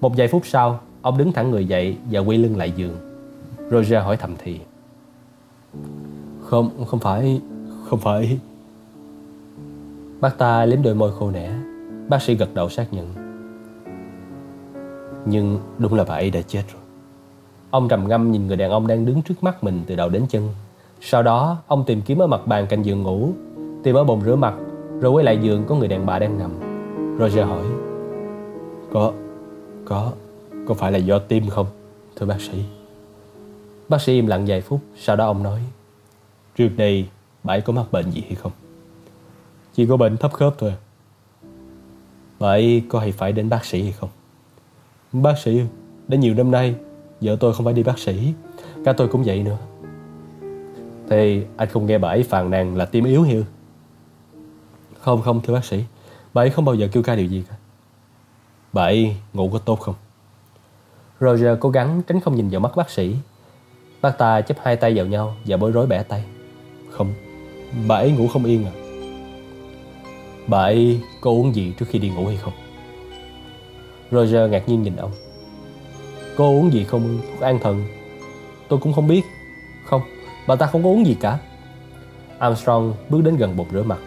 Một 0.00 0.16
vài 0.16 0.28
phút 0.28 0.42
sau 0.46 0.80
Ông 1.02 1.18
đứng 1.18 1.32
thẳng 1.32 1.50
người 1.50 1.66
dậy 1.66 1.96
và 2.10 2.20
quay 2.20 2.38
lưng 2.38 2.56
lại 2.56 2.72
giường. 2.76 2.96
Roger 3.70 4.02
hỏi 4.02 4.16
thầm 4.16 4.34
thì 4.44 4.60
Không, 6.44 6.84
không 6.86 7.00
phải, 7.00 7.40
không 7.84 7.98
phải. 7.98 8.38
Bác 10.20 10.38
ta 10.38 10.64
liếm 10.64 10.82
đôi 10.82 10.94
môi 10.94 11.12
khô 11.12 11.30
nẻ. 11.30 11.52
Bác 12.08 12.22
sĩ 12.22 12.34
gật 12.34 12.54
đầu 12.54 12.68
xác 12.68 12.92
nhận 12.92 13.19
nhưng 15.26 15.58
đúng 15.78 15.94
là 15.94 16.04
bà 16.04 16.14
ấy 16.14 16.30
đã 16.30 16.40
chết 16.42 16.62
rồi 16.72 16.82
Ông 17.70 17.88
trầm 17.88 18.08
ngâm 18.08 18.32
nhìn 18.32 18.46
người 18.46 18.56
đàn 18.56 18.70
ông 18.70 18.86
đang 18.86 19.06
đứng 19.06 19.22
trước 19.22 19.34
mắt 19.42 19.64
mình 19.64 19.82
từ 19.86 19.96
đầu 19.96 20.08
đến 20.08 20.26
chân 20.28 20.48
Sau 21.00 21.22
đó 21.22 21.56
ông 21.66 21.84
tìm 21.86 22.02
kiếm 22.02 22.18
ở 22.18 22.26
mặt 22.26 22.46
bàn 22.46 22.66
cạnh 22.70 22.82
giường 22.82 23.02
ngủ 23.02 23.32
Tìm 23.82 23.96
ở 23.96 24.04
bồn 24.04 24.20
rửa 24.20 24.36
mặt 24.36 24.54
Rồi 25.00 25.12
quay 25.12 25.24
lại 25.24 25.38
giường 25.42 25.64
có 25.66 25.74
người 25.74 25.88
đàn 25.88 26.06
bà 26.06 26.18
đang 26.18 26.38
nằm 26.38 26.50
Roger 27.18 27.46
hỏi 27.46 27.64
Có, 28.92 29.12
có, 29.84 30.12
có 30.66 30.74
phải 30.74 30.92
là 30.92 30.98
do 30.98 31.18
tim 31.18 31.48
không, 31.48 31.66
thưa 32.16 32.26
bác 32.26 32.40
sĩ? 32.40 32.64
Bác 33.88 34.02
sĩ 34.02 34.12
im 34.12 34.26
lặng 34.26 34.44
vài 34.46 34.60
phút 34.60 34.80
Sau 34.96 35.16
đó 35.16 35.26
ông 35.26 35.42
nói 35.42 35.60
Trước 36.56 36.68
đây 36.76 37.08
bà 37.44 37.54
ấy 37.54 37.60
có 37.60 37.72
mắc 37.72 37.86
bệnh 37.92 38.10
gì 38.10 38.22
hay 38.26 38.34
không? 38.34 38.52
Chỉ 39.74 39.86
có 39.86 39.96
bệnh 39.96 40.16
thấp 40.16 40.32
khớp 40.32 40.54
thôi 40.58 40.74
Bà 42.38 42.48
ấy 42.48 42.82
có 42.88 43.00
hay 43.00 43.12
phải 43.12 43.32
đến 43.32 43.48
bác 43.48 43.64
sĩ 43.64 43.82
hay 43.82 43.92
không? 43.92 44.10
Bác 45.12 45.38
sĩ 45.38 45.62
Đã 46.08 46.16
nhiều 46.16 46.34
năm 46.34 46.50
nay 46.50 46.74
Vợ 47.20 47.36
tôi 47.40 47.54
không 47.54 47.64
phải 47.64 47.74
đi 47.74 47.82
bác 47.82 47.98
sĩ. 47.98 48.32
Cả 48.84 48.92
tôi 48.92 49.08
cũng 49.08 49.22
vậy 49.22 49.42
nữa. 49.42 49.58
Thì 51.10 51.44
anh 51.56 51.68
không 51.68 51.86
nghe 51.86 51.98
bà 51.98 52.08
ấy 52.08 52.22
phàn 52.22 52.50
nàn 52.50 52.76
là 52.76 52.84
tim 52.84 53.04
yếu 53.04 53.22
hiểu 53.22 53.44
Không 55.00 55.22
không 55.22 55.40
thưa 55.40 55.54
bác 55.54 55.64
sĩ. 55.64 55.84
Bà 56.34 56.42
ấy 56.42 56.50
không 56.50 56.64
bao 56.64 56.74
giờ 56.74 56.88
kêu 56.92 57.02
ca 57.02 57.14
điều 57.14 57.26
gì 57.26 57.44
cả. 57.50 57.56
Bà 58.72 58.82
ấy 58.82 59.16
ngủ 59.32 59.50
có 59.52 59.58
tốt 59.58 59.76
không? 59.80 59.94
Roger 61.20 61.58
cố 61.60 61.70
gắng 61.70 62.02
tránh 62.06 62.20
không 62.20 62.36
nhìn 62.36 62.48
vào 62.48 62.60
mắt 62.60 62.76
bác 62.76 62.90
sĩ. 62.90 63.16
Bác 64.02 64.18
ta 64.18 64.40
chấp 64.40 64.56
hai 64.62 64.76
tay 64.76 64.94
vào 64.96 65.06
nhau 65.06 65.34
Và 65.46 65.56
bối 65.56 65.70
rối 65.70 65.86
bẻ 65.86 66.02
tay. 66.02 66.24
Không, 66.90 67.14
bà 67.88 67.96
ấy 67.96 68.12
ngủ 68.12 68.28
không 68.28 68.44
yên 68.44 68.64
à? 68.64 68.72
Bà 70.46 70.58
ấy 70.58 71.00
có 71.20 71.30
uống 71.30 71.54
gì 71.54 71.72
trước 71.78 71.86
khi 71.88 71.98
đi 71.98 72.10
ngủ 72.10 72.26
hay 72.26 72.36
không? 72.36 72.52
Roger 74.10 74.50
ngạc 74.50 74.68
nhiên 74.68 74.82
nhìn 74.82 74.96
ông. 74.96 75.12
Cô 76.36 76.50
uống 76.50 76.72
gì 76.72 76.84
không? 76.84 77.20
Thuốc 77.30 77.40
an 77.40 77.58
thần. 77.62 77.84
Tôi 78.68 78.78
cũng 78.78 78.92
không 78.92 79.08
biết. 79.08 79.22
Không, 79.84 80.02
bà 80.46 80.56
ta 80.56 80.66
không 80.66 80.82
có 80.82 80.88
uống 80.88 81.06
gì 81.06 81.16
cả. 81.20 81.38
Armstrong 82.38 82.94
bước 83.08 83.20
đến 83.24 83.36
gần 83.36 83.56
bồn 83.56 83.66
rửa 83.72 83.82
mặt. 83.82 83.98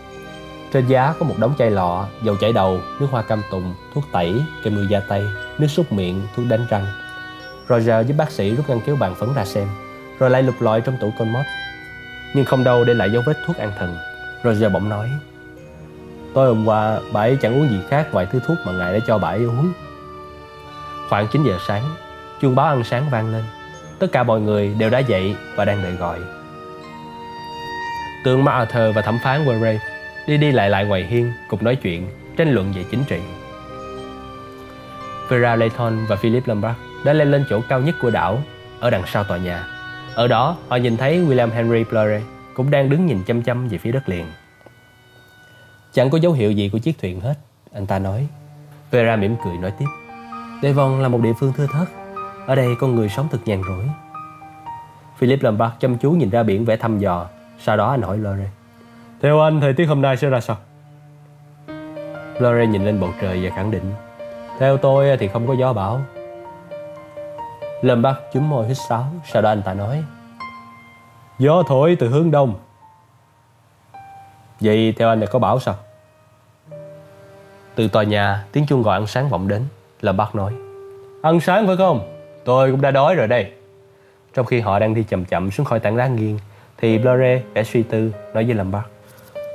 Trên 0.73 0.87
giá 0.87 1.13
có 1.19 1.25
một 1.25 1.35
đống 1.39 1.53
chai 1.57 1.71
lọ 1.71 2.07
Dầu 2.23 2.35
chảy 2.41 2.53
đầu, 2.53 2.79
nước 2.99 3.07
hoa 3.11 3.21
cam 3.21 3.41
tùng 3.51 3.73
Thuốc 3.93 4.03
tẩy, 4.11 4.33
kem 4.63 4.75
nuôi 4.75 4.85
da 4.89 4.99
tay 4.99 5.23
Nước 5.57 5.67
súc 5.67 5.91
miệng, 5.91 6.21
thuốc 6.35 6.45
đánh 6.49 6.65
răng. 6.69 6.85
Roger 7.69 8.07
giúp 8.07 8.13
bác 8.17 8.31
sĩ 8.31 8.55
rút 8.55 8.69
ngăn 8.69 8.79
kéo 8.85 8.95
bàn 8.95 9.15
phấn 9.15 9.33
ra 9.33 9.45
xem 9.45 9.67
Rồi 10.19 10.29
lại 10.29 10.43
lục 10.43 10.55
lọi 10.61 10.81
trong 10.81 10.97
tủ 11.01 11.11
con 11.19 11.33
mót 11.33 11.45
Nhưng 12.33 12.45
không 12.45 12.63
đâu 12.63 12.83
để 12.83 12.93
lại 12.93 13.11
dấu 13.11 13.23
vết 13.25 13.37
thuốc 13.47 13.57
an 13.57 13.71
thần. 13.79 13.97
Roger 14.43 14.71
bỗng 14.73 14.89
nói 14.89 15.09
Tối 16.33 16.47
hôm 16.47 16.65
qua 16.65 16.99
bà 17.13 17.21
ấy 17.21 17.37
chẳng 17.41 17.61
uống 17.61 17.69
gì 17.69 17.79
khác 17.89 18.07
ngoài 18.11 18.27
thứ 18.31 18.39
thuốc 18.47 18.57
mà 18.65 18.71
ngài 18.71 18.93
đã 18.93 18.99
cho 19.07 19.17
bà 19.17 19.29
ấy 19.29 19.43
uống. 19.43 19.73
Khoảng 21.09 21.27
9 21.31 21.43
giờ 21.43 21.57
sáng 21.67 21.83
chuông 22.41 22.55
báo 22.55 22.65
ăn 22.65 22.83
sáng 22.83 23.09
vang 23.09 23.31
lên 23.31 23.43
Tất 23.99 24.07
cả 24.11 24.23
mọi 24.23 24.41
người 24.41 24.75
đều 24.77 24.89
đã 24.89 24.99
dậy 24.99 25.35
và 25.55 25.65
đang 25.65 25.83
đợi 25.83 25.91
gọi 25.91 26.19
Tướng 28.23 28.43
MacArthur 28.43 28.95
và 28.95 29.01
thẩm 29.01 29.19
phán 29.23 29.45
Warray 29.45 29.77
đi 30.27 30.37
đi 30.37 30.51
lại 30.51 30.69
lại 30.69 30.85
ngoài 30.85 31.03
hiên 31.03 31.33
cùng 31.47 31.63
nói 31.63 31.75
chuyện, 31.75 32.07
tranh 32.37 32.49
luận 32.49 32.73
về 32.75 32.83
chính 32.91 33.03
trị. 33.03 33.19
Vera 35.29 35.55
Layton 35.55 36.05
và 36.05 36.15
Philip 36.15 36.47
Lombard 36.47 36.79
đã 37.05 37.13
leo 37.13 37.27
lên 37.27 37.45
chỗ 37.49 37.61
cao 37.69 37.81
nhất 37.81 37.95
của 38.01 38.09
đảo, 38.09 38.43
ở 38.79 38.89
đằng 38.89 39.03
sau 39.07 39.23
tòa 39.23 39.37
nhà. 39.37 39.67
Ở 40.15 40.27
đó, 40.27 40.57
họ 40.67 40.75
nhìn 40.75 40.97
thấy 40.97 41.19
William 41.19 41.49
Henry 41.49 41.83
Blurry 41.83 42.25
cũng 42.53 42.71
đang 42.71 42.89
đứng 42.89 43.05
nhìn 43.05 43.23
chăm 43.23 43.41
chăm 43.41 43.67
về 43.67 43.77
phía 43.77 43.91
đất 43.91 44.09
liền. 44.09 44.25
Chẳng 45.93 46.09
có 46.09 46.17
dấu 46.17 46.31
hiệu 46.33 46.51
gì 46.51 46.69
của 46.69 46.77
chiếc 46.77 46.99
thuyền 47.01 47.19
hết, 47.19 47.35
anh 47.73 47.85
ta 47.85 47.99
nói. 47.99 48.27
Vera 48.91 49.15
mỉm 49.15 49.35
cười 49.45 49.57
nói 49.57 49.71
tiếp. 49.79 49.85
Devon 50.63 51.01
là 51.01 51.07
một 51.07 51.21
địa 51.21 51.33
phương 51.33 51.53
thưa 51.53 51.67
thớt. 51.67 51.87
Ở 52.47 52.55
đây 52.55 52.75
con 52.79 52.95
người 52.95 53.09
sống 53.09 53.27
thật 53.31 53.37
nhàn 53.45 53.61
rỗi. 53.67 53.89
Philip 55.17 55.43
Lombard 55.43 55.73
chăm 55.79 55.97
chú 55.97 56.11
nhìn 56.11 56.29
ra 56.29 56.43
biển 56.43 56.65
vẽ 56.65 56.77
thăm 56.77 56.99
dò. 56.99 57.27
Sau 57.59 57.77
đó 57.77 57.89
anh 57.91 58.01
hỏi 58.01 58.17
Lore. 58.17 58.49
Theo 59.21 59.39
anh, 59.39 59.61
thời 59.61 59.73
tiết 59.73 59.85
hôm 59.85 60.01
nay 60.01 60.17
sẽ 60.17 60.29
ra 60.29 60.41
sao? 60.41 60.57
Lore 62.39 62.65
nhìn 62.65 62.85
lên 62.85 62.99
bầu 62.99 63.09
trời 63.21 63.39
và 63.43 63.55
khẳng 63.55 63.71
định. 63.71 63.93
Theo 64.59 64.77
tôi 64.77 65.17
thì 65.17 65.27
không 65.27 65.47
có 65.47 65.53
gió 65.53 65.73
bão. 65.73 66.01
Lombard 67.81 68.17
chúm 68.33 68.49
môi 68.49 68.67
hít 68.67 68.77
sáo. 68.89 69.05
Sau 69.25 69.41
đó 69.41 69.49
anh 69.49 69.61
ta 69.61 69.73
nói. 69.73 70.03
Gió 71.39 71.63
thổi 71.67 71.97
từ 71.99 72.09
hướng 72.09 72.31
đông. 72.31 72.55
Vậy 74.59 74.93
theo 74.97 75.09
anh 75.09 75.19
là 75.19 75.25
có 75.25 75.39
bão 75.39 75.59
sao? 75.59 75.75
Từ 77.75 77.87
tòa 77.87 78.03
nhà, 78.03 78.45
tiếng 78.51 78.65
chuông 78.65 78.83
gọi 78.83 78.97
ăn 78.97 79.07
sáng 79.07 79.29
vọng 79.29 79.47
đến. 79.47 79.67
Lombard 80.03 80.35
nói. 80.35 80.53
Ăn 81.21 81.39
sáng 81.39 81.67
phải 81.67 81.77
không? 81.77 81.99
Tôi 82.45 82.71
cũng 82.71 82.81
đã 82.81 82.91
đói 82.91 83.15
rồi 83.15 83.27
đây. 83.27 83.51
Trong 84.33 84.45
khi 84.45 84.59
họ 84.59 84.79
đang 84.79 84.93
đi 84.93 85.03
chậm 85.03 85.25
chậm 85.25 85.51
xuống 85.51 85.65
khỏi 85.65 85.79
tảng 85.79 85.97
đá 85.97 86.07
nghiêng, 86.07 86.39
thì 86.77 86.97
Blore 86.97 87.41
vẻ 87.53 87.63
suy 87.63 87.83
tư 87.83 88.11
nói 88.33 88.45
với 88.45 88.53
Lâm 88.53 88.71
Bắc 88.71 88.83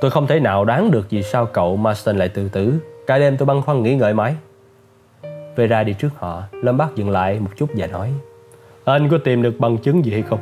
Tôi 0.01 0.11
không 0.11 0.27
thể 0.27 0.39
nào 0.39 0.65
đoán 0.65 0.91
được 0.91 1.07
vì 1.09 1.23
sao 1.23 1.45
cậu 1.45 1.77
Marston 1.77 2.17
lại 2.17 2.29
tự 2.29 2.49
tử. 2.49 2.79
Cả 3.07 3.19
đêm 3.19 3.37
tôi 3.37 3.45
băn 3.45 3.61
khoăn 3.61 3.83
nghĩ 3.83 3.95
ngợi 3.95 4.13
mãi. 4.13 4.35
Vera 5.55 5.83
đi 5.83 5.93
trước 5.93 6.09
họ, 6.17 6.43
Lâm 6.51 6.77
Bắc 6.77 6.95
dừng 6.95 7.09
lại 7.09 7.39
một 7.39 7.49
chút 7.57 7.69
và 7.75 7.87
nói. 7.87 8.13
Anh 8.85 9.09
có 9.09 9.17
tìm 9.23 9.41
được 9.41 9.59
bằng 9.59 9.77
chứng 9.77 10.05
gì 10.05 10.11
hay 10.11 10.21
không? 10.21 10.39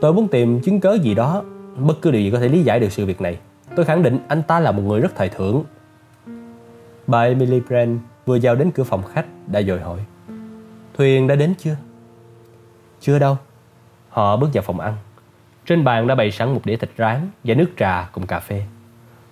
Tôi 0.00 0.12
muốn 0.12 0.28
tìm 0.28 0.60
chứng 0.60 0.80
cớ 0.80 0.98
gì 1.02 1.14
đó, 1.14 1.42
bất 1.76 1.94
cứ 2.02 2.10
điều 2.10 2.22
gì 2.22 2.30
có 2.30 2.38
thể 2.38 2.48
lý 2.48 2.62
giải 2.62 2.80
được 2.80 2.92
sự 2.92 3.06
việc 3.06 3.20
này. 3.20 3.38
Tôi 3.76 3.84
khẳng 3.84 4.02
định 4.02 4.18
anh 4.28 4.42
ta 4.42 4.60
là 4.60 4.72
một 4.72 4.82
người 4.82 5.00
rất 5.00 5.12
thời 5.16 5.28
thượng. 5.28 5.64
Bà 7.06 7.22
Emily 7.22 7.60
Brand 7.60 7.98
vừa 8.26 8.38
vào 8.42 8.54
đến 8.54 8.70
cửa 8.70 8.84
phòng 8.84 9.02
khách 9.02 9.26
đã 9.46 9.62
dội 9.62 9.80
hỏi. 9.80 9.98
Thuyền 10.98 11.26
đã 11.26 11.34
đến 11.34 11.54
chưa? 11.58 11.76
Chưa 13.00 13.18
đâu. 13.18 13.38
Họ 14.08 14.36
bước 14.36 14.50
vào 14.54 14.62
phòng 14.62 14.80
ăn. 14.80 14.96
Trên 15.66 15.84
bàn 15.84 16.06
đã 16.06 16.14
bày 16.14 16.30
sẵn 16.30 16.54
một 16.54 16.60
đĩa 16.64 16.76
thịt 16.76 16.90
rán 16.98 17.30
và 17.44 17.54
nước 17.54 17.70
trà 17.76 18.08
cùng 18.12 18.26
cà 18.26 18.40
phê. 18.40 18.64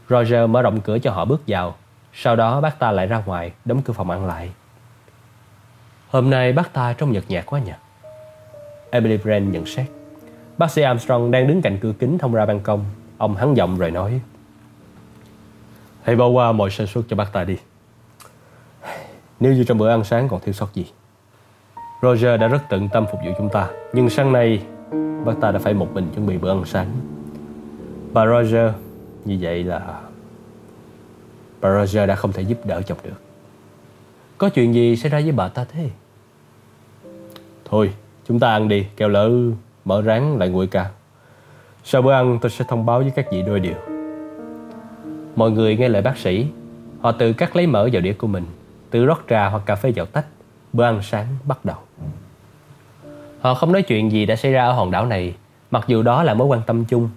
Roger 0.09 0.51
mở 0.51 0.63
rộng 0.63 0.81
cửa 0.81 0.99
cho 0.99 1.11
họ 1.11 1.25
bước 1.25 1.43
vào. 1.47 1.75
Sau 2.13 2.37
đó 2.37 2.61
bác 2.61 2.79
ta 2.79 2.91
lại 2.91 3.07
ra 3.07 3.23
ngoài, 3.27 3.53
đóng 3.65 3.83
cửa 3.83 3.93
phòng 3.93 4.11
ăn 4.11 4.27
lại. 4.27 4.51
Hôm 6.11 6.31
nay 6.31 6.53
bác 6.53 6.73
ta 6.73 6.93
trông 6.93 7.13
nhợt 7.13 7.25
nhạt 7.29 7.47
quá 7.47 7.61
nhỉ? 7.61 7.73
Emily 8.91 9.17
Brand 9.17 9.53
nhận 9.53 9.67
xét. 9.67 9.87
Bác 10.59 10.71
sĩ 10.71 10.83
Armstrong 10.83 11.31
đang 11.31 11.47
đứng 11.47 11.63
cạnh 11.63 11.79
cửa 11.81 11.93
kính 11.99 12.19
thông 12.19 12.35
ra 12.35 12.47
ban 12.47 12.61
công. 12.61 12.85
Ông 13.19 13.37
hắn 13.37 13.57
giọng 13.57 13.79
rồi 13.79 13.91
nói. 13.91 14.21
Hãy 16.03 16.17
bỏ 16.17 16.27
qua 16.27 16.53
mọi 16.53 16.71
sơ 16.71 16.87
suất 16.87 17.05
cho 17.09 17.17
bác 17.17 17.33
ta 17.33 17.45
đi. 17.45 17.57
Nếu 19.43 19.53
như 19.53 19.65
trong 19.65 19.79
bữa 19.79 19.89
ăn 19.89 20.05
sáng 20.05 20.29
còn 20.29 20.41
thiếu 20.41 20.53
sót 20.53 20.75
gì. 20.75 20.87
Roger 22.03 22.41
đã 22.41 22.49
rất 22.49 22.63
tận 22.69 22.89
tâm 22.93 23.07
phục 23.11 23.21
vụ 23.27 23.33
chúng 23.39 23.49
ta, 23.49 23.69
nhưng 23.93 24.11
sáng 24.11 24.33
nay 24.33 24.63
bác 25.25 25.33
ta 25.41 25.51
đã 25.51 25.59
phải 25.59 25.75
một 25.75 25.89
mình 25.95 26.11
chuẩn 26.15 26.27
bị 26.27 26.39
bữa 26.39 26.51
ăn 26.51 26.65
sáng. 26.65 26.87
Bà 28.13 28.27
Roger, 28.27 28.73
như 29.25 29.39
vậy 29.41 29.65
là 29.65 30.01
bà 31.61 31.85
Roger 31.85 32.09
đã 32.09 32.15
không 32.15 32.33
thể 32.33 32.43
giúp 32.43 32.59
đỡ 32.65 32.83
chồng 32.83 32.99
được. 33.05 33.21
Có 34.39 34.49
chuyện 34.49 34.75
gì 34.75 34.97
xảy 34.97 35.11
ra 35.11 35.21
với 35.21 35.33
bà 35.33 35.49
ta 35.49 35.65
thế? 35.73 35.91
Thôi, 37.65 37.93
chúng 38.29 38.41
ta 38.41 38.53
ăn 38.53 38.69
đi, 38.69 38.87
kẹo 38.97 39.09
lỡ 39.09 39.31
mở 39.85 40.03
ráng 40.03 40.39
lại 40.39 40.49
nguội 40.49 40.67
cả. 40.67 40.91
Sau 41.85 42.03
bữa 42.03 42.13
ăn 42.13 42.39
tôi 42.43 42.51
sẽ 42.51 42.65
thông 42.69 42.87
báo 42.87 43.01
với 43.01 43.13
các 43.17 43.27
vị 43.33 43.43
đôi 43.43 43.61
điều. 43.61 43.77
Mọi 45.37 45.51
người 45.51 45.77
nghe 45.77 45.89
lời 45.89 46.03
bác 46.03 46.19
sĩ, 46.19 46.47
họ 47.01 47.13
tự 47.13 47.33
cắt 47.33 47.57
lấy 47.57 47.67
mỡ 47.67 47.89
vào 47.93 48.03
đĩa 48.03 48.13
của 48.13 48.27
mình, 48.27 48.45
tự 48.93 49.05
rót 49.05 49.25
trà 49.29 49.49
hoặc 49.49 49.63
cà 49.67 49.77
phê 49.77 49.93
vào 49.97 50.07
tách. 50.07 50.27
Bữa 50.73 50.85
ăn 50.85 51.03
sáng 51.03 51.27
bắt 51.45 51.65
đầu. 51.65 51.77
Họ 53.41 53.55
không 53.55 53.73
nói 53.73 53.83
chuyện 53.83 54.13
gì 54.13 54.27
đã 54.27 54.37
xảy 54.37 54.53
ra 54.53 54.65
ở 54.65 54.73
hòn 54.73 54.91
đảo 54.91 55.07
này, 55.07 55.35
mặc 55.71 55.85
dù 55.87 56.03
đó 56.03 56.23
là 56.23 56.35
mối 56.35 56.47
quan 56.47 56.63
tâm 56.67 56.85
chung. 56.85 57.11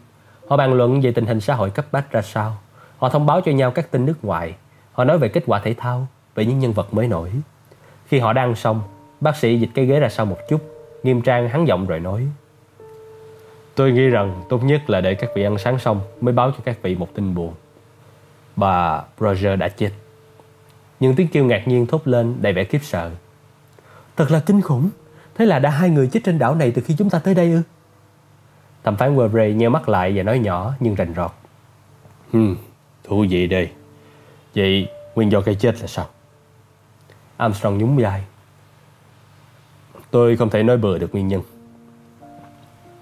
Họ 0.47 0.57
bàn 0.57 0.73
luận 0.73 1.01
về 1.01 1.11
tình 1.11 1.25
hình 1.25 1.41
xã 1.41 1.55
hội 1.55 1.69
cấp 1.69 1.85
bách 1.91 2.11
ra 2.11 2.21
sao. 2.21 2.57
Họ 2.97 3.09
thông 3.09 3.25
báo 3.25 3.41
cho 3.41 3.51
nhau 3.51 3.71
các 3.71 3.91
tin 3.91 4.05
nước 4.05 4.25
ngoài. 4.25 4.55
Họ 4.93 5.03
nói 5.03 5.17
về 5.17 5.27
kết 5.27 5.43
quả 5.47 5.59
thể 5.59 5.73
thao, 5.73 6.07
về 6.35 6.45
những 6.45 6.59
nhân 6.59 6.73
vật 6.73 6.93
mới 6.93 7.07
nổi. 7.07 7.31
Khi 8.07 8.19
họ 8.19 8.33
đang 8.33 8.55
xong, 8.55 8.81
bác 9.21 9.35
sĩ 9.35 9.59
dịch 9.59 9.69
cái 9.73 9.85
ghế 9.85 9.99
ra 9.99 10.09
sau 10.09 10.25
một 10.25 10.37
chút, 10.49 10.61
nghiêm 11.03 11.21
trang 11.21 11.49
hắn 11.49 11.67
giọng 11.67 11.85
rồi 11.85 11.99
nói. 11.99 12.27
Tôi 13.75 13.91
nghĩ 13.91 14.07
rằng 14.07 14.43
tốt 14.49 14.63
nhất 14.63 14.89
là 14.89 15.01
để 15.01 15.15
các 15.15 15.29
vị 15.35 15.43
ăn 15.43 15.57
sáng 15.57 15.79
xong 15.79 16.01
mới 16.21 16.33
báo 16.33 16.51
cho 16.51 16.57
các 16.65 16.77
vị 16.81 16.95
một 16.95 17.07
tin 17.13 17.35
buồn. 17.35 17.53
Bà 18.55 19.01
Roger 19.19 19.59
đã 19.59 19.67
chết. 19.67 19.89
Nhưng 20.99 21.15
tiếng 21.15 21.27
kêu 21.27 21.45
ngạc 21.45 21.67
nhiên 21.67 21.87
thốt 21.87 22.07
lên 22.07 22.35
đầy 22.41 22.53
vẻ 22.53 22.63
kiếp 22.63 22.83
sợ. 22.83 23.11
Thật 24.15 24.31
là 24.31 24.39
kinh 24.45 24.61
khủng. 24.61 24.89
Thế 25.35 25.45
là 25.45 25.59
đã 25.59 25.69
hai 25.69 25.89
người 25.89 26.07
chết 26.07 26.19
trên 26.23 26.39
đảo 26.39 26.55
này 26.55 26.71
từ 26.71 26.81
khi 26.81 26.95
chúng 26.97 27.09
ta 27.09 27.19
tới 27.19 27.33
đây 27.35 27.51
ư? 27.51 27.61
Thẩm 28.83 28.97
phán 28.97 29.15
Webre 29.15 29.55
nheo 29.55 29.69
mắt 29.69 29.89
lại 29.89 30.11
và 30.15 30.23
nói 30.23 30.39
nhỏ 30.39 30.73
nhưng 30.79 30.95
rành 30.95 31.13
rọt. 31.15 31.31
Hmm, 32.31 32.55
thú 33.03 33.25
vị 33.29 33.47
đây. 33.47 33.69
Vậy 34.55 34.87
nguyên 35.15 35.31
do 35.31 35.41
cái 35.41 35.55
chết 35.55 35.81
là 35.81 35.87
sao? 35.87 36.07
Armstrong 37.37 37.77
nhún 37.77 37.97
vai. 37.97 38.23
Tôi 40.11 40.37
không 40.37 40.49
thể 40.49 40.63
nói 40.63 40.77
bừa 40.77 40.97
được 40.97 41.13
nguyên 41.13 41.27
nhân. 41.27 41.41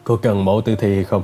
Cô 0.03 0.17
cần 0.17 0.45
mẫu 0.45 0.61
tử 0.65 0.75
thi 0.75 0.95
hay 0.95 1.03
không? 1.03 1.23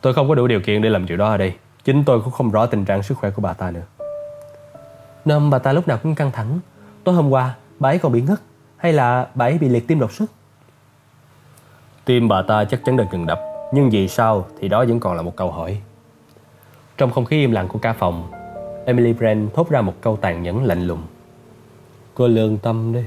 Tôi 0.00 0.14
không 0.14 0.28
có 0.28 0.34
đủ 0.34 0.46
điều 0.46 0.60
kiện 0.60 0.82
để 0.82 0.88
làm 0.88 1.06
chuyện 1.06 1.18
đó 1.18 1.28
ở 1.28 1.36
đây. 1.36 1.54
Chính 1.84 2.04
tôi 2.04 2.20
cũng 2.20 2.32
không 2.32 2.50
rõ 2.50 2.66
tình 2.66 2.84
trạng 2.84 3.02
sức 3.02 3.18
khỏe 3.18 3.30
của 3.30 3.42
bà 3.42 3.52
ta 3.52 3.70
nữa. 3.70 3.82
Nôm 5.26 5.50
bà 5.50 5.58
ta 5.58 5.72
lúc 5.72 5.88
nào 5.88 5.98
cũng 6.02 6.14
căng 6.14 6.32
thẳng. 6.32 6.60
Tối 7.04 7.14
hôm 7.14 7.30
qua, 7.30 7.54
bà 7.78 7.88
ấy 7.88 7.98
còn 7.98 8.12
bị 8.12 8.20
ngất 8.20 8.40
hay 8.76 8.92
là 8.92 9.28
bà 9.34 9.44
ấy 9.44 9.58
bị 9.58 9.68
liệt 9.68 9.86
tim 9.88 9.98
đột 9.98 10.12
xuất? 10.12 10.30
Tim 12.04 12.28
bà 12.28 12.42
ta 12.42 12.64
chắc 12.64 12.80
chắn 12.84 12.96
đã 12.96 13.04
ngừng 13.12 13.26
đập, 13.26 13.40
nhưng 13.72 13.90
vì 13.90 14.08
sao 14.08 14.46
thì 14.60 14.68
đó 14.68 14.84
vẫn 14.88 15.00
còn 15.00 15.16
là 15.16 15.22
một 15.22 15.36
câu 15.36 15.50
hỏi. 15.50 15.80
Trong 16.96 17.10
không 17.10 17.24
khí 17.24 17.36
im 17.36 17.52
lặng 17.52 17.68
của 17.68 17.78
ca 17.78 17.92
phòng, 17.92 18.30
Emily 18.86 19.12
Brand 19.12 19.50
thốt 19.54 19.70
ra 19.70 19.80
một 19.80 19.94
câu 20.00 20.16
tàn 20.16 20.42
nhẫn 20.42 20.64
lạnh 20.64 20.86
lùng. 20.86 21.02
Cô 22.14 22.26
lương 22.26 22.58
tâm 22.58 22.92
đi. 22.92 23.04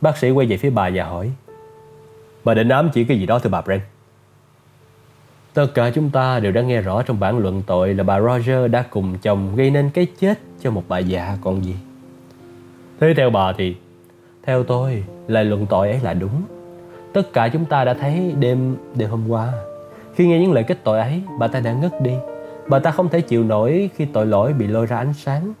Bác 0.00 0.18
sĩ 0.18 0.30
quay 0.30 0.46
về 0.46 0.56
phía 0.56 0.70
bà 0.70 0.90
và 0.94 1.04
hỏi 1.04 1.30
Bà 2.44 2.54
định 2.54 2.68
ám 2.68 2.90
chỉ 2.94 3.04
cái 3.04 3.18
gì 3.18 3.26
đó 3.26 3.38
thưa 3.38 3.50
bà 3.50 3.60
Brand 3.60 3.82
Tất 5.58 5.74
cả 5.74 5.90
chúng 5.90 6.10
ta 6.10 6.40
đều 6.40 6.52
đã 6.52 6.62
nghe 6.62 6.80
rõ 6.80 7.02
trong 7.02 7.20
bản 7.20 7.38
luận 7.38 7.62
tội 7.66 7.94
là 7.94 8.04
bà 8.04 8.20
Roger 8.20 8.70
đã 8.70 8.84
cùng 8.90 9.18
chồng 9.22 9.56
gây 9.56 9.70
nên 9.70 9.90
cái 9.90 10.06
chết 10.20 10.38
cho 10.60 10.70
một 10.70 10.82
bà 10.88 10.98
già 10.98 11.38
còn 11.40 11.64
gì. 11.64 11.74
Thế 13.00 13.14
theo 13.16 13.30
bà 13.30 13.52
thì, 13.52 13.76
theo 14.42 14.64
tôi, 14.64 15.04
lời 15.28 15.44
luận 15.44 15.66
tội 15.66 15.90
ấy 15.90 16.00
là 16.02 16.14
đúng. 16.14 16.42
Tất 17.12 17.32
cả 17.32 17.48
chúng 17.48 17.64
ta 17.64 17.84
đã 17.84 17.94
thấy 17.94 18.34
đêm 18.38 18.76
đêm 18.94 19.10
hôm 19.10 19.28
qua. 19.28 19.52
Khi 20.14 20.26
nghe 20.26 20.38
những 20.38 20.52
lời 20.52 20.64
kết 20.64 20.78
tội 20.84 21.00
ấy, 21.00 21.22
bà 21.38 21.48
ta 21.48 21.60
đã 21.60 21.72
ngất 21.72 22.02
đi. 22.02 22.12
Bà 22.68 22.78
ta 22.78 22.90
không 22.90 23.08
thể 23.08 23.20
chịu 23.20 23.44
nổi 23.44 23.90
khi 23.94 24.04
tội 24.04 24.26
lỗi 24.26 24.52
bị 24.52 24.66
lôi 24.66 24.86
ra 24.86 24.96
ánh 24.96 25.14
sáng. 25.14 25.52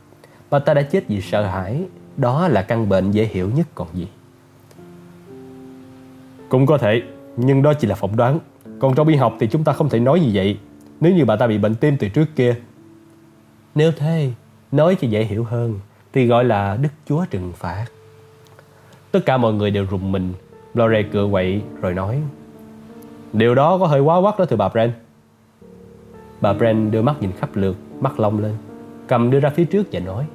Bà 0.50 0.58
ta 0.58 0.74
đã 0.74 0.82
chết 0.82 1.08
vì 1.08 1.20
sợ 1.20 1.42
hãi. 1.42 1.82
Đó 2.16 2.48
là 2.48 2.62
căn 2.62 2.88
bệnh 2.88 3.10
dễ 3.10 3.24
hiểu 3.24 3.50
nhất 3.54 3.66
còn 3.74 3.88
gì. 3.94 4.08
Cũng 6.48 6.66
có 6.66 6.78
thể, 6.78 7.02
nhưng 7.36 7.62
đó 7.62 7.74
chỉ 7.74 7.88
là 7.88 7.94
phỏng 7.94 8.16
đoán. 8.16 8.38
Còn 8.78 8.94
trong 8.94 9.08
y 9.08 9.16
học 9.16 9.36
thì 9.40 9.46
chúng 9.46 9.64
ta 9.64 9.72
không 9.72 9.88
thể 9.88 10.00
nói 10.00 10.20
gì 10.20 10.30
vậy. 10.34 10.58
Nếu 11.00 11.12
như 11.12 11.24
bà 11.24 11.36
ta 11.36 11.46
bị 11.46 11.58
bệnh 11.58 11.74
tim 11.74 11.96
từ 11.96 12.08
trước 12.08 12.26
kia. 12.36 12.54
Nếu 13.74 13.92
thế, 13.96 14.30
nói 14.72 14.96
cho 15.00 15.08
dễ 15.08 15.24
hiểu 15.24 15.44
hơn, 15.44 15.80
thì 16.12 16.26
gọi 16.26 16.44
là 16.44 16.76
Đức 16.76 16.88
Chúa 17.08 17.24
trừng 17.30 17.52
phạt. 17.56 17.86
Tất 19.10 19.20
cả 19.26 19.36
mọi 19.36 19.52
người 19.52 19.70
đều 19.70 19.86
rùng 19.90 20.12
mình. 20.12 20.32
Lore 20.74 21.02
cựa 21.02 21.28
quậy 21.30 21.62
rồi 21.80 21.94
nói 21.94 22.20
Điều 23.32 23.54
đó 23.54 23.78
có 23.78 23.86
hơi 23.86 24.00
quá 24.00 24.20
quắc 24.20 24.38
đó 24.38 24.44
thưa 24.44 24.56
bà 24.56 24.68
Brand. 24.68 24.92
Bà 26.40 26.52
Brand 26.52 26.92
đưa 26.92 27.02
mắt 27.02 27.16
nhìn 27.20 27.32
khắp 27.32 27.50
lượt, 27.54 27.76
mắt 28.00 28.20
long 28.20 28.42
lên. 28.42 28.54
Cầm 29.06 29.30
đưa 29.30 29.40
ra 29.40 29.50
phía 29.50 29.64
trước 29.64 29.86
và 29.92 30.00
nói 30.00 30.26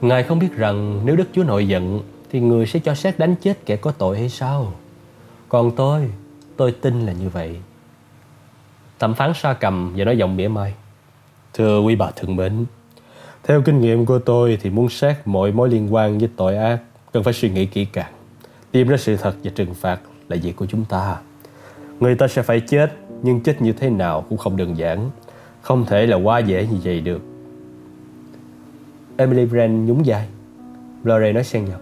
Ngài 0.00 0.22
không 0.22 0.38
biết 0.38 0.56
rằng 0.56 1.00
nếu 1.04 1.16
Đức 1.16 1.28
Chúa 1.32 1.44
nội 1.44 1.68
giận 1.68 2.00
thì 2.30 2.40
người 2.40 2.66
sẽ 2.66 2.80
cho 2.80 2.94
xét 2.94 3.18
đánh 3.18 3.34
chết 3.40 3.66
kẻ 3.66 3.76
có 3.76 3.92
tội 3.92 4.18
hay 4.18 4.28
sao? 4.28 4.72
Còn 5.48 5.70
tôi, 5.76 6.10
tôi 6.58 6.72
tin 6.72 7.06
là 7.06 7.12
như 7.12 7.28
vậy. 7.28 7.56
Thẩm 8.98 9.14
phán 9.14 9.32
sa 9.34 9.52
cầm 9.52 9.92
và 9.96 10.04
nói 10.04 10.18
giọng 10.18 10.36
mỉa 10.36 10.48
mai. 10.48 10.74
Thưa 11.54 11.80
quý 11.80 11.96
bà 11.96 12.10
thượng 12.10 12.36
mến, 12.36 12.64
theo 13.44 13.62
kinh 13.62 13.80
nghiệm 13.80 14.06
của 14.06 14.18
tôi 14.18 14.58
thì 14.62 14.70
muốn 14.70 14.88
xét 14.88 15.16
mọi 15.24 15.52
mối 15.52 15.68
liên 15.68 15.94
quan 15.94 16.18
với 16.18 16.28
tội 16.36 16.56
ác 16.56 16.78
cần 17.12 17.24
phải 17.24 17.32
suy 17.32 17.50
nghĩ 17.50 17.66
kỹ 17.66 17.84
càng. 17.84 18.12
Tìm 18.70 18.88
ra 18.88 18.96
sự 18.96 19.16
thật 19.16 19.34
và 19.44 19.50
trừng 19.54 19.74
phạt 19.74 20.00
là 20.28 20.36
việc 20.42 20.56
của 20.56 20.66
chúng 20.66 20.84
ta. 20.84 21.16
Người 22.00 22.14
ta 22.14 22.28
sẽ 22.28 22.42
phải 22.42 22.60
chết, 22.60 22.92
nhưng 23.22 23.40
chết 23.40 23.62
như 23.62 23.72
thế 23.72 23.90
nào 23.90 24.24
cũng 24.28 24.38
không 24.38 24.56
đơn 24.56 24.78
giản. 24.78 25.10
Không 25.62 25.86
thể 25.86 26.06
là 26.06 26.16
quá 26.16 26.38
dễ 26.38 26.66
như 26.66 26.78
vậy 26.84 27.00
được. 27.00 27.22
Emily 29.16 29.46
Brand 29.46 29.88
nhún 29.88 30.02
vai. 30.06 30.26
Blore 31.02 31.32
nói 31.32 31.44
xen 31.44 31.64
vào. 31.64 31.78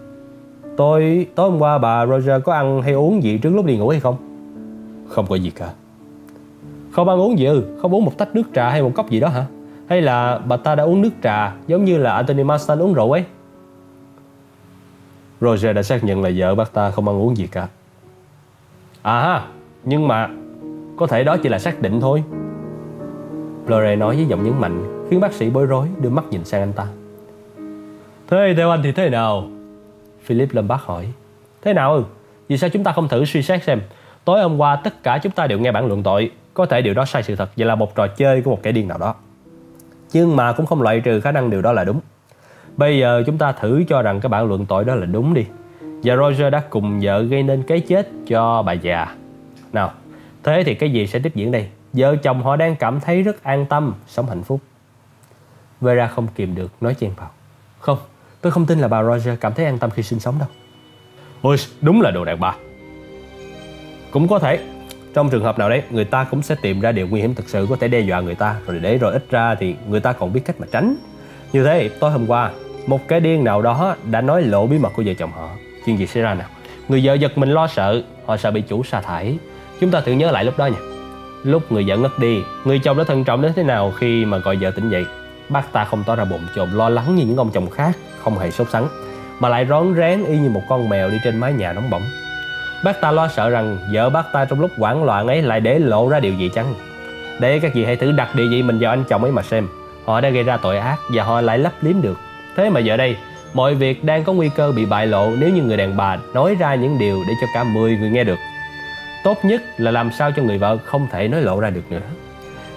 Tôi, 0.77 1.27
tối 1.35 1.51
hôm 1.51 1.59
qua 1.59 1.77
bà 1.77 2.05
Roger 2.05 2.43
có 2.43 2.53
ăn 2.53 2.81
hay 2.81 2.93
uống 2.93 3.23
gì 3.23 3.37
trước 3.37 3.49
lúc 3.49 3.65
đi 3.65 3.77
ngủ 3.77 3.89
hay 3.89 3.99
không? 3.99 4.36
Không 5.09 5.27
có 5.27 5.35
gì 5.35 5.49
cả. 5.49 5.73
Không 6.91 7.09
ăn 7.09 7.19
uống 7.19 7.39
gì 7.39 7.45
ư? 7.45 7.63
Không 7.81 7.93
uống 7.93 8.05
một 8.05 8.17
tách 8.17 8.35
nước 8.35 8.43
trà 8.53 8.69
hay 8.69 8.81
một 8.81 8.91
cốc 8.95 9.09
gì 9.09 9.19
đó 9.19 9.27
hả? 9.27 9.45
Hay 9.87 10.01
là 10.01 10.37
bà 10.37 10.57
ta 10.57 10.75
đã 10.75 10.83
uống 10.83 11.01
nước 11.01 11.11
trà 11.23 11.53
giống 11.67 11.85
như 11.85 11.97
là 11.97 12.13
Anthony 12.13 12.43
Marston 12.43 12.79
uống 12.79 12.93
rượu 12.93 13.11
ấy? 13.11 13.23
Roger 15.41 15.75
đã 15.75 15.83
xác 15.83 16.03
nhận 16.03 16.23
là 16.23 16.31
vợ 16.35 16.55
bác 16.55 16.73
ta 16.73 16.91
không 16.91 17.07
ăn 17.07 17.21
uống 17.21 17.37
gì 17.37 17.47
cả. 17.47 17.67
À 19.01 19.21
ha, 19.21 19.47
nhưng 19.83 20.07
mà 20.07 20.29
có 20.97 21.07
thể 21.07 21.23
đó 21.23 21.37
chỉ 21.37 21.49
là 21.49 21.59
xác 21.59 21.81
định 21.81 22.01
thôi. 22.01 22.23
Lore 23.67 23.95
nói 23.95 24.15
với 24.15 24.25
giọng 24.25 24.43
nhấn 24.43 24.61
mạnh 24.61 25.07
khiến 25.09 25.19
bác 25.19 25.33
sĩ 25.33 25.49
bối 25.49 25.65
rối 25.65 25.87
đưa 26.01 26.09
mắt 26.09 26.25
nhìn 26.31 26.45
sang 26.45 26.61
anh 26.61 26.73
ta. 26.73 26.87
Thế 28.27 28.53
theo 28.57 28.69
anh 28.69 28.81
thì 28.83 28.91
thế 28.91 29.09
nào? 29.09 29.47
Philip 30.23 30.53
Lombard 30.53 30.83
hỏi. 30.83 31.07
Thế 31.61 31.73
nào 31.73 31.93
ư? 31.93 32.03
Vì 32.47 32.57
sao 32.57 32.69
chúng 32.69 32.83
ta 32.83 32.91
không 32.91 33.07
thử 33.07 33.25
suy 33.25 33.41
xét 33.41 33.63
xem? 33.63 33.81
Tối 34.27 34.41
hôm 34.41 34.57
qua 34.57 34.75
tất 34.75 35.03
cả 35.03 35.19
chúng 35.23 35.31
ta 35.31 35.47
đều 35.47 35.59
nghe 35.59 35.71
bản 35.71 35.87
luận 35.87 36.03
tội. 36.03 36.31
Có 36.53 36.65
thể 36.65 36.81
điều 36.81 36.93
đó 36.93 37.05
sai 37.05 37.23
sự 37.23 37.35
thật. 37.35 37.49
Vậy 37.57 37.65
là 37.65 37.75
một 37.75 37.95
trò 37.95 38.07
chơi 38.07 38.41
của 38.41 38.51
một 38.51 38.59
kẻ 38.63 38.71
điên 38.71 38.87
nào 38.87 38.97
đó. 38.97 39.15
Nhưng 40.13 40.35
mà 40.35 40.53
cũng 40.53 40.65
không 40.65 40.81
loại 40.81 40.99
trừ 40.99 41.21
khả 41.21 41.31
năng 41.31 41.49
điều 41.49 41.61
đó 41.61 41.71
là 41.71 41.83
đúng. 41.83 41.99
Bây 42.77 42.99
giờ 42.99 43.23
chúng 43.25 43.37
ta 43.37 43.51
thử 43.51 43.83
cho 43.89 44.01
rằng 44.01 44.19
cái 44.19 44.29
bản 44.29 44.47
luận 44.47 44.65
tội 44.65 44.85
đó 44.85 44.95
là 44.95 45.05
đúng 45.05 45.33
đi. 45.33 45.45
Và 45.81 46.15
Roger 46.15 46.53
đã 46.53 46.61
cùng 46.69 46.99
vợ 47.01 47.21
gây 47.21 47.43
nên 47.43 47.63
cái 47.63 47.79
chết 47.79 48.09
cho 48.27 48.61
bà 48.61 48.73
già. 48.73 49.15
Nào, 49.73 49.91
thế 50.43 50.63
thì 50.65 50.75
cái 50.75 50.91
gì 50.91 51.07
sẽ 51.07 51.19
tiếp 51.19 51.35
diễn 51.35 51.51
đây? 51.51 51.67
Vợ 51.93 52.15
chồng 52.15 52.43
họ 52.43 52.55
đang 52.55 52.75
cảm 52.75 52.99
thấy 52.99 53.23
rất 53.23 53.43
an 53.43 53.65
tâm, 53.65 53.93
sống 54.07 54.27
hạnh 54.27 54.43
phúc. 54.43 54.59
Vera 55.81 56.07
không 56.07 56.27
kìm 56.35 56.55
được, 56.55 56.71
nói 56.81 56.93
chen 56.93 57.11
vào. 57.17 57.29
Không, 57.79 57.97
tôi 58.41 58.51
không 58.51 58.65
tin 58.65 58.79
là 58.79 58.87
bà 58.87 59.03
Roger 59.03 59.39
cảm 59.39 59.53
thấy 59.53 59.65
an 59.65 59.77
tâm 59.77 59.89
khi 59.89 60.03
sinh 60.03 60.19
sống 60.19 60.35
đâu. 60.39 60.47
Ôi, 61.41 61.55
đúng 61.81 62.01
là 62.01 62.11
đồ 62.11 62.25
đàn 62.25 62.39
bà. 62.39 62.55
Cũng 64.11 64.27
có 64.27 64.39
thể, 64.39 64.59
trong 65.13 65.29
trường 65.29 65.43
hợp 65.43 65.59
nào 65.59 65.69
đấy, 65.69 65.81
người 65.89 66.05
ta 66.05 66.23
cũng 66.23 66.41
sẽ 66.41 66.55
tìm 66.61 66.79
ra 66.79 66.91
điều 66.91 67.07
nguy 67.07 67.21
hiểm 67.21 67.35
thực 67.35 67.49
sự 67.49 67.67
có 67.69 67.75
thể 67.79 67.87
đe 67.87 67.99
dọa 67.99 68.21
người 68.21 68.35
ta. 68.35 68.55
Rồi 68.67 68.79
để 68.79 68.97
rồi 68.97 69.13
ít 69.13 69.25
ra 69.29 69.55
thì 69.55 69.75
người 69.89 69.99
ta 69.99 70.13
còn 70.13 70.33
biết 70.33 70.41
cách 70.45 70.55
mà 70.59 70.67
tránh. 70.71 70.95
Như 71.53 71.63
thế, 71.63 71.89
tối 71.99 72.11
hôm 72.11 72.27
qua, 72.27 72.51
một 72.87 73.07
cái 73.07 73.19
điên 73.19 73.43
nào 73.43 73.61
đó 73.61 73.95
đã 74.11 74.21
nói 74.21 74.41
lộ 74.41 74.67
bí 74.67 74.77
mật 74.77 74.89
của 74.95 75.03
vợ 75.05 75.13
chồng 75.19 75.31
họ. 75.31 75.49
Chuyện 75.85 75.99
gì 75.99 76.07
xảy 76.07 76.23
ra 76.23 76.33
nào? 76.33 76.47
Người 76.87 77.01
vợ 77.03 77.13
giật 77.13 77.37
mình 77.37 77.49
lo 77.49 77.67
sợ, 77.67 78.01
họ 78.25 78.37
sợ 78.37 78.51
bị 78.51 78.61
chủ 78.61 78.83
sa 78.83 79.01
thải. 79.01 79.37
Chúng 79.79 79.91
ta 79.91 80.01
thử 80.01 80.11
nhớ 80.11 80.31
lại 80.31 80.45
lúc 80.45 80.57
đó 80.57 80.65
nha. 80.65 80.77
Lúc 81.43 81.71
người 81.71 81.83
vợ 81.87 81.97
ngất 81.97 82.11
đi, 82.19 82.39
người 82.65 82.79
chồng 82.79 82.97
đã 82.97 83.03
thận 83.03 83.23
trọng 83.23 83.41
đến 83.41 83.51
thế 83.55 83.63
nào 83.63 83.93
khi 83.99 84.25
mà 84.25 84.37
gọi 84.37 84.57
vợ 84.61 84.71
tỉnh 84.71 84.89
dậy. 84.89 85.05
Bác 85.49 85.73
ta 85.73 85.83
không 85.83 86.03
tỏ 86.03 86.15
ra 86.15 86.25
bồn 86.25 86.39
chồn 86.55 86.71
lo 86.71 86.89
lắng 86.89 87.15
như 87.15 87.25
những 87.25 87.37
ông 87.37 87.51
chồng 87.53 87.69
khác, 87.69 87.97
không 88.23 88.39
hề 88.39 88.51
sốt 88.51 88.69
sắng, 88.69 88.87
mà 89.39 89.49
lại 89.49 89.65
rón 89.69 89.95
rén 89.95 90.25
y 90.25 90.37
như 90.37 90.49
một 90.49 90.61
con 90.69 90.89
mèo 90.89 91.09
đi 91.09 91.17
trên 91.23 91.37
mái 91.39 91.53
nhà 91.53 91.73
nóng 91.73 91.89
bỏng. 91.89 92.03
Bác 92.83 93.01
ta 93.01 93.11
lo 93.11 93.27
sợ 93.27 93.49
rằng 93.49 93.77
vợ 93.93 94.09
bác 94.09 94.31
ta 94.33 94.45
trong 94.45 94.61
lúc 94.61 94.71
hoảng 94.77 95.03
loạn 95.03 95.27
ấy 95.27 95.41
lại 95.41 95.59
để 95.59 95.79
lộ 95.79 96.09
ra 96.09 96.19
điều 96.19 96.33
gì 96.33 96.49
chăng? 96.53 96.73
Để 97.39 97.59
các 97.59 97.73
vị 97.75 97.85
hãy 97.85 97.95
thử 97.95 98.11
đặt 98.11 98.35
địa 98.35 98.47
vị 98.51 98.63
mình 98.63 98.79
vào 98.79 98.91
anh 98.91 99.03
chồng 99.03 99.23
ấy 99.23 99.31
mà 99.31 99.41
xem. 99.41 99.67
Họ 100.05 100.21
đã 100.21 100.29
gây 100.29 100.43
ra 100.43 100.57
tội 100.57 100.77
ác 100.77 100.97
và 101.13 101.23
họ 101.23 101.41
lại 101.41 101.57
lấp 101.57 101.73
liếm 101.81 102.01
được. 102.01 102.17
Thế 102.55 102.69
mà 102.69 102.79
giờ 102.79 102.97
đây, 102.97 103.17
mọi 103.53 103.75
việc 103.75 104.03
đang 104.03 104.23
có 104.23 104.33
nguy 104.33 104.49
cơ 104.49 104.71
bị 104.71 104.85
bại 104.85 105.07
lộ 105.07 105.31
nếu 105.39 105.49
như 105.49 105.63
người 105.63 105.77
đàn 105.77 105.97
bà 105.97 106.17
nói 106.33 106.55
ra 106.59 106.75
những 106.75 106.97
điều 106.99 107.23
để 107.27 107.33
cho 107.41 107.47
cả 107.53 107.63
10 107.63 107.97
người 107.97 108.09
nghe 108.09 108.23
được. 108.23 108.39
Tốt 109.23 109.37
nhất 109.43 109.61
là 109.77 109.91
làm 109.91 110.11
sao 110.11 110.31
cho 110.31 110.43
người 110.43 110.57
vợ 110.57 110.77
không 110.85 111.07
thể 111.11 111.27
nói 111.27 111.41
lộ 111.41 111.59
ra 111.59 111.69
được 111.69 111.91
nữa. 111.91 112.01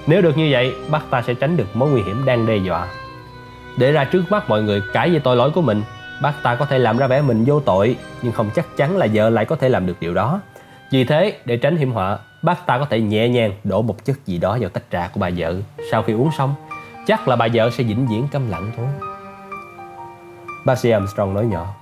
Nếu 0.06 0.22
được 0.22 0.38
như 0.38 0.48
vậy, 0.50 0.72
bác 0.90 1.10
ta 1.10 1.22
sẽ 1.22 1.34
tránh 1.34 1.56
được 1.56 1.76
mối 1.76 1.90
nguy 1.90 2.02
hiểm 2.02 2.24
đang 2.24 2.46
đe 2.46 2.56
dọa. 2.56 2.86
Để 3.78 3.92
ra 3.92 4.04
trước 4.04 4.22
mắt 4.30 4.48
mọi 4.48 4.62
người 4.62 4.82
cãi 4.92 5.10
về 5.10 5.18
tội 5.18 5.36
lỗi 5.36 5.50
của 5.50 5.62
mình, 5.62 5.82
bác 6.22 6.32
ta 6.42 6.54
có 6.54 6.64
thể 6.64 6.78
làm 6.78 6.98
ra 6.98 7.06
vẻ 7.06 7.22
mình 7.22 7.44
vô 7.46 7.60
tội, 7.60 7.96
nhưng 8.22 8.32
không 8.32 8.50
chắc 8.54 8.76
chắn 8.76 8.96
là 8.96 9.06
vợ 9.14 9.30
lại 9.30 9.44
có 9.44 9.56
thể 9.56 9.68
làm 9.68 9.86
được 9.86 9.96
điều 10.00 10.14
đó. 10.14 10.40
Vì 10.90 11.04
thế, 11.04 11.38
để 11.44 11.56
tránh 11.56 11.76
hiểm 11.76 11.92
họa, 11.92 12.18
bác 12.42 12.66
ta 12.66 12.78
có 12.78 12.84
thể 12.84 13.00
nhẹ 13.00 13.28
nhàng 13.28 13.52
đổ 13.64 13.82
một 13.82 14.04
chất 14.04 14.26
gì 14.26 14.38
đó 14.38 14.58
vào 14.60 14.70
tách 14.70 14.84
trà 14.92 15.08
của 15.08 15.20
bà 15.20 15.30
vợ. 15.36 15.54
Sau 15.90 16.02
khi 16.02 16.12
uống 16.12 16.30
xong, 16.38 16.54
chắc 17.06 17.28
là 17.28 17.36
bà 17.36 17.48
vợ 17.54 17.70
sẽ 17.70 17.84
vĩnh 17.84 18.06
viễn 18.06 18.28
câm 18.32 18.50
lặng 18.50 18.70
thôi. 18.76 18.86
Bác 20.66 20.78
sĩ 20.78 20.90
Armstrong 20.90 21.34
nói 21.34 21.46
nhỏ. 21.46 21.74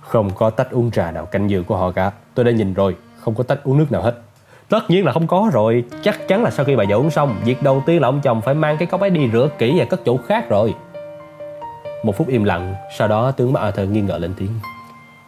Không 0.00 0.30
có 0.30 0.50
tách 0.50 0.70
uống 0.70 0.90
trà 0.90 1.10
nào 1.10 1.26
canh 1.26 1.50
giường 1.50 1.64
của 1.64 1.76
họ 1.76 1.90
cả. 1.90 2.10
Tôi 2.34 2.44
đã 2.44 2.50
nhìn 2.50 2.74
rồi, 2.74 2.96
không 3.20 3.34
có 3.34 3.44
tách 3.44 3.64
uống 3.64 3.78
nước 3.78 3.92
nào 3.92 4.02
hết. 4.02 4.14
Tất 4.68 4.90
nhiên 4.90 5.04
là 5.04 5.12
không 5.12 5.26
có 5.26 5.50
rồi 5.52 5.84
Chắc 6.02 6.28
chắn 6.28 6.42
là 6.42 6.50
sau 6.50 6.64
khi 6.64 6.76
bà 6.76 6.84
vợ 6.88 6.96
uống 6.96 7.10
xong 7.10 7.36
Việc 7.44 7.62
đầu 7.62 7.82
tiên 7.86 8.00
là 8.02 8.08
ông 8.08 8.20
chồng 8.20 8.40
phải 8.40 8.54
mang 8.54 8.76
cái 8.76 8.86
cốc 8.86 9.00
ấy 9.00 9.10
đi 9.10 9.30
rửa 9.32 9.48
kỹ 9.58 9.74
Và 9.78 9.84
cất 9.84 10.00
chỗ 10.04 10.18
khác 10.28 10.48
rồi 10.48 10.74
một 12.02 12.16
phút 12.16 12.28
im 12.28 12.44
lặng 12.44 12.74
Sau 12.98 13.08
đó 13.08 13.30
tướng 13.30 13.52
mắt 13.52 13.60
Arthur 13.60 13.88
nghi 13.88 14.00
ngờ 14.00 14.18
lên 14.18 14.34
tiếng. 14.36 14.50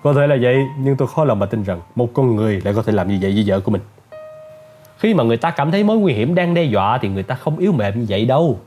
Có 0.02 0.12
thể 0.12 0.26
là 0.26 0.36
vậy 0.42 0.56
Nhưng 0.78 0.96
tôi 0.96 1.08
khó 1.08 1.24
lòng 1.24 1.38
mà 1.38 1.46
tin 1.46 1.62
rằng 1.62 1.80
Một 1.94 2.08
con 2.14 2.36
người 2.36 2.60
lại 2.64 2.74
có 2.74 2.82
thể 2.82 2.92
làm 2.92 3.08
như 3.08 3.18
vậy 3.22 3.32
với 3.34 3.44
vợ 3.46 3.60
của 3.60 3.70
mình. 3.70 3.82
Khi 4.98 5.14
mà 5.14 5.24
người 5.24 5.36
ta 5.36 5.50
cảm 5.50 5.70
thấy 5.70 5.84
mối 5.84 5.98
nguy 5.98 6.12
hiểm 6.12 6.34
đang 6.34 6.54
đe 6.54 6.62
dọa 6.62 6.98
Thì 6.98 7.08
người 7.08 7.22
ta 7.22 7.34
không 7.34 7.58
yếu 7.58 7.72
mềm 7.72 8.00
như 8.00 8.06
vậy 8.08 8.24
đâu. 8.24 8.58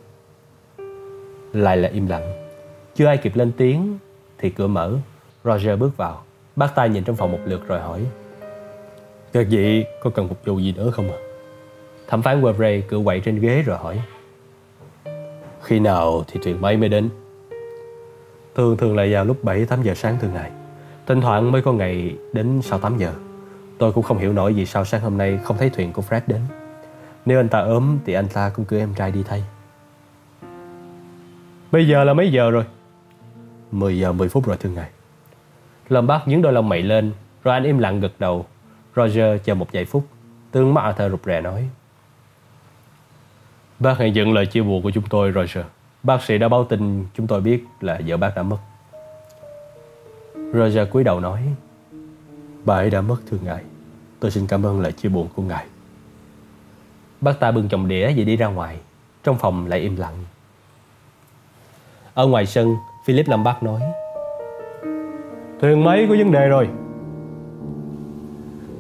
Lại 1.54 1.78
là 1.78 1.90
im 1.90 2.08
lặng. 2.08 2.34
Chưa 2.96 3.08
ai 3.08 3.18
kịp 3.18 3.36
lên 3.36 3.52
tiếng 3.58 3.98
Thì 4.38 4.50
cửa 4.50 4.68
mở. 4.68 4.94
Roger 5.44 5.80
bước 5.80 5.98
vào. 5.98 6.24
Bác 6.56 6.76
tay 6.76 6.90
nhìn 6.90 7.04
trong 7.04 7.16
phòng 7.16 7.32
một 7.32 7.40
lượt 7.46 7.68
rồi 7.68 7.80
hỏi. 7.80 8.06
Các 9.34 9.48
vị 9.50 9.86
có 10.04 10.10
cần 10.10 10.28
phục 10.28 10.38
vụ 10.46 10.60
gì 10.60 10.72
nữa 10.72 10.92
không 10.92 11.12
ạ? 11.12 11.18
À? 11.18 11.24
Thẩm 12.08 12.22
phán 12.22 12.42
Webre 12.42 12.82
cựa 12.88 13.00
quậy 13.06 13.20
trên 13.20 13.40
ghế 13.40 13.62
rồi 13.62 13.78
hỏi. 13.78 14.02
Khi 15.62 15.80
nào 15.80 16.24
thì 16.28 16.40
thuyền 16.44 16.62
bay 16.62 16.78
mới 16.78 16.90
đến? 16.90 17.10
Thường 18.56 18.78
thường 18.78 18.96
là 18.96 19.06
vào 19.12 19.26
lúc 19.26 19.46
7-8 19.46 19.84
giờ 19.84 19.94
sáng 19.94 20.18
thường 20.20 20.34
ngày 20.34 20.52
Thỉnh 21.06 21.22
thoảng 21.22 21.52
mới 21.52 21.62
có 21.62 21.74
ngày 21.74 22.16
đến 22.34 22.62
sau 22.62 22.80
8 22.80 22.98
giờ 22.98 23.14
Tôi 23.78 23.92
cũng 23.92 24.04
không 24.04 24.18
hiểu 24.18 24.34
nổi 24.34 24.54
vì 24.54 24.66
sao 24.66 24.86
sáng 24.86 25.02
hôm 25.02 25.18
nay 25.18 25.40
không 25.44 25.58
thấy 25.58 25.70
thuyền 25.70 25.94
của 25.94 26.04
Fred 26.10 26.22
đến 26.28 26.42
Nếu 27.26 27.40
anh 27.40 27.50
ta 27.50 27.60
ốm 27.60 27.98
thì 28.06 28.14
anh 28.14 28.28
ta 28.28 28.50
cũng 28.50 28.66
cử 28.66 28.78
em 28.78 28.94
trai 28.94 29.12
đi 29.12 29.24
thay 29.24 29.44
Bây 31.72 31.88
giờ 31.88 32.04
là 32.04 32.14
mấy 32.14 32.32
giờ 32.32 32.52
rồi? 32.52 32.66
10 33.72 34.00
giờ 34.00 34.12
10 34.12 34.30
phút 34.30 34.48
rồi 34.48 34.58
thường 34.58 34.74
ngày 34.74 34.90
Lâm 35.90 36.08
Bắc 36.08 36.28
nhướng 36.28 36.42
đôi 36.42 36.54
lông 36.54 36.70
mày 36.70 36.82
lên, 36.82 37.12
rồi 37.44 37.54
anh 37.54 37.64
im 37.64 37.78
lặng 37.78 38.00
gật 38.00 38.12
đầu. 38.20 38.46
Roger 38.96 39.42
chờ 39.44 39.56
một 39.56 39.72
vài 39.72 39.86
phút, 39.86 40.08
tướng 40.52 40.74
mắt 40.74 40.82
Arthur 40.82 41.12
rụt 41.12 41.26
rè 41.26 41.42
nói. 41.42 41.70
Bác 43.80 43.98
hãy 43.98 44.12
dựng 44.12 44.34
lời 44.34 44.46
chia 44.46 44.62
buồn 44.62 44.84
của 44.84 44.92
chúng 44.92 45.04
tôi, 45.10 45.32
Roger. 45.32 45.66
Bác 46.04 46.24
sĩ 46.24 46.38
đã 46.38 46.50
báo 46.50 46.66
tin 46.66 47.06
chúng 47.14 47.28
tôi 47.28 47.42
biết 47.42 47.64
là 47.82 48.00
vợ 48.08 48.18
bác 48.18 48.36
đã 48.36 48.44
mất. 48.44 48.58
Roger 50.54 50.90
cúi 50.90 51.04
đầu 51.04 51.20
nói, 51.20 51.42
Bà 52.66 52.76
ấy 52.76 52.90
đã 52.90 53.02
mất 53.02 53.18
thưa 53.30 53.38
ngài. 53.44 53.64
Tôi 54.20 54.32
xin 54.32 54.48
cảm 54.48 54.66
ơn 54.66 54.80
lời 54.80 54.92
chia 54.92 55.10
buồn 55.10 55.28
của 55.36 55.42
ngài. 55.42 55.66
Bác 57.22 57.40
ta 57.40 57.52
bưng 57.52 57.70
chồng 57.70 57.88
đĩa 57.88 58.08
và 58.18 58.24
đi 58.24 58.36
ra 58.36 58.48
ngoài. 58.48 58.78
Trong 59.24 59.38
phòng 59.38 59.68
lại 59.68 59.80
im 59.80 59.96
lặng. 59.96 60.16
Ở 62.14 62.28
ngoài 62.28 62.46
sân, 62.46 62.76
Philip 63.06 63.28
làm 63.28 63.44
bác 63.44 63.64
nói, 63.64 63.82
Thuyền 65.62 65.84
máy 65.84 66.06
có 66.10 66.16
vấn 66.16 66.32
đề 66.32 66.48
rồi. 66.48 66.70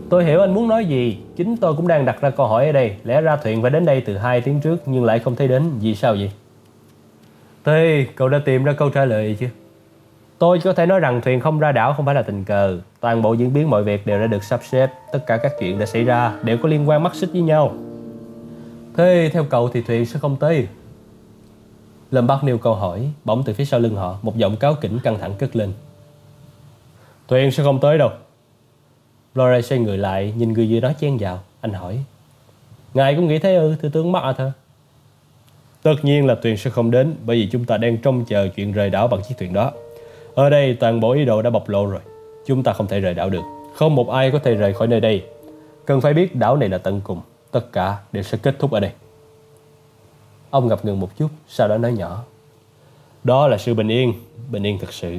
Tôi 0.09 0.25
hiểu 0.25 0.39
anh 0.39 0.53
muốn 0.53 0.67
nói 0.67 0.85
gì 0.85 1.17
Chính 1.35 1.57
tôi 1.57 1.75
cũng 1.75 1.87
đang 1.87 2.05
đặt 2.05 2.21
ra 2.21 2.29
câu 2.29 2.47
hỏi 2.47 2.65
ở 2.65 2.71
đây 2.71 2.95
Lẽ 3.03 3.21
ra 3.21 3.35
thuyền 3.35 3.61
phải 3.61 3.71
đến 3.71 3.85
đây 3.85 4.01
từ 4.01 4.17
2 4.17 4.41
tiếng 4.41 4.59
trước 4.61 4.87
Nhưng 4.87 5.03
lại 5.03 5.19
không 5.19 5.35
thấy 5.35 5.47
đến 5.47 5.63
Vì 5.79 5.95
sao 5.95 6.13
vậy 6.13 6.31
thì 7.65 8.05
cậu 8.15 8.29
đã 8.29 8.39
tìm 8.45 8.63
ra 8.63 8.73
câu 8.73 8.89
trả 8.89 9.05
lời 9.05 9.37
chưa 9.39 9.47
Tôi 10.39 10.59
có 10.63 10.73
thể 10.73 10.85
nói 10.85 10.99
rằng 10.99 11.21
thuyền 11.21 11.39
không 11.39 11.59
ra 11.59 11.71
đảo 11.71 11.93
không 11.93 12.05
phải 12.05 12.15
là 12.15 12.21
tình 12.21 12.43
cờ. 12.43 12.79
Toàn 12.99 13.21
bộ 13.21 13.33
diễn 13.33 13.53
biến 13.53 13.69
mọi 13.69 13.83
việc 13.83 14.05
đều 14.05 14.19
đã 14.19 14.27
được 14.27 14.43
sắp 14.43 14.59
xếp. 14.63 14.91
Tất 15.11 15.19
cả 15.27 15.37
các 15.37 15.51
chuyện 15.59 15.79
đã 15.79 15.85
xảy 15.85 16.03
ra 16.03 16.39
Đều 16.43 16.57
có 16.57 16.69
liên 16.69 16.89
quan 16.89 17.03
mắc 17.03 17.15
xích 17.15 17.29
với 17.33 17.41
nhau. 17.41 17.73
Thế, 18.97 19.29
theo 19.33 19.43
cậu 19.43 19.69
thì 19.69 19.81
thuyền 19.81 20.05
sẽ 20.05 20.19
không 20.19 20.35
tới. 20.35 20.67
Lâm 22.11 22.27
Bắc 22.27 22.43
nêu 22.43 22.57
câu 22.57 22.75
hỏi, 22.75 23.09
Bỗng 23.25 23.43
từ 23.43 23.53
phía 23.53 23.65
sau 23.65 23.79
lưng 23.79 23.95
họ, 23.95 24.17
Một 24.21 24.37
giọng 24.37 24.55
cáo 24.55 24.75
kỉnh 24.75 24.99
căng 24.99 25.19
thẳng 25.19 25.33
cất 25.39 25.55
lên. 25.55 25.73
Thuyền 27.27 27.51
sẽ 27.51 27.63
không 27.63 27.79
tới 27.79 27.97
đâu. 27.97 28.09
Lore 29.35 29.61
xoay 29.61 29.79
người 29.79 29.97
lại, 29.97 30.33
nhìn 30.37 30.53
người 30.53 30.69
dưới 30.69 30.81
đó 30.81 30.91
chen 30.99 31.17
vào. 31.19 31.39
Anh 31.61 31.73
hỏi, 31.73 32.03
Ngài 32.93 33.15
cũng 33.15 33.27
nghĩ 33.27 33.39
thế 33.39 33.55
ư, 33.55 33.75
thưa 33.81 33.89
tướng 33.89 34.11
MacArthur 34.11 34.51
Tất 35.83 35.95
nhiên 36.01 36.25
là 36.25 36.35
thuyền 36.35 36.57
sẽ 36.57 36.69
không 36.69 36.91
đến 36.91 37.15
Bởi 37.25 37.37
vì 37.37 37.47
chúng 37.51 37.65
ta 37.65 37.77
đang 37.77 37.97
trông 37.97 38.25
chờ 38.25 38.47
chuyện 38.55 38.71
rời 38.71 38.89
đảo 38.89 39.07
bằng 39.07 39.21
chiếc 39.23 39.35
thuyền 39.39 39.53
đó. 39.53 39.71
Ở 40.35 40.49
đây 40.49 40.77
toàn 40.79 40.99
bộ 40.99 41.11
ý 41.11 41.25
đồ 41.25 41.41
đã 41.41 41.49
bộc 41.49 41.69
lộ 41.69 41.85
rồi. 41.85 41.99
Chúng 42.45 42.63
ta 42.63 42.73
không 42.73 42.87
thể 42.87 42.99
rời 42.99 43.13
đảo 43.13 43.29
được. 43.29 43.43
Không 43.75 43.95
một 43.95 44.09
ai 44.09 44.31
có 44.31 44.39
thể 44.39 44.55
rời 44.55 44.73
khỏi 44.73 44.87
nơi 44.87 44.99
đây. 44.99 45.23
Cần 45.85 46.01
phải 46.01 46.13
biết 46.13 46.35
đảo 46.35 46.57
này 46.57 46.69
là 46.69 46.77
tận 46.77 47.01
cùng. 47.03 47.21
Tất 47.51 47.71
cả 47.71 47.97
đều 48.11 48.23
sẽ 48.23 48.37
kết 48.37 48.55
thúc 48.59 48.71
ở 48.71 48.79
đây. 48.79 48.91
Ông 50.49 50.67
ngập 50.67 50.85
ngừng 50.85 50.99
một 50.99 51.17
chút 51.17 51.31
Sau 51.47 51.67
đó 51.67 51.77
nói 51.77 51.93
nhỏ. 51.93 52.23
Đó 53.23 53.47
là 53.47 53.57
sự 53.57 53.73
bình 53.73 53.87
yên. 53.87 54.13
Bình 54.51 54.63
yên 54.63 54.79
thật 54.79 54.93
sự. 54.93 55.17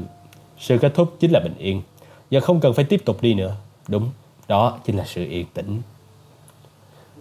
Sự 0.59 0.79
kết 0.79 0.95
thúc 0.95 1.17
chính 1.21 1.31
là 1.31 1.41
bình 1.41 1.55
yên. 1.59 1.83
Và 2.31 2.41
không 2.41 2.61
cần 2.61 2.75
phải 2.75 2.85
tiếp 2.85 3.05
tục 3.05 3.23
đi 3.23 3.35
nữa. 3.35 3.57
Đúng, 3.89 4.11
đó 4.49 4.79
chính 4.85 4.97
là 4.97 5.05
sự 5.05 5.25
yên 5.25 5.47
tĩnh. 5.55 5.83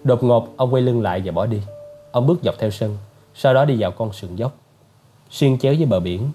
Đột 0.03 0.23
ngột, 0.23 0.47
ông 0.57 0.73
quay 0.73 0.81
lưng 0.81 1.01
lại 1.01 1.21
và 1.25 1.31
bỏ 1.31 1.45
đi. 1.45 1.61
Ông 2.11 2.27
bước 2.27 2.39
dọc 2.43 2.55
theo 2.59 2.69
sân, 2.69 2.97
sau 3.33 3.53
đó 3.53 3.65
đi 3.65 3.75
vào 3.79 3.91
con 3.91 4.13
sườn 4.13 4.35
dốc. 4.35 4.51
Xuyên 5.29 5.57
chéo 5.57 5.73
với 5.77 5.85
bờ 5.85 5.99
biển, 5.99 6.29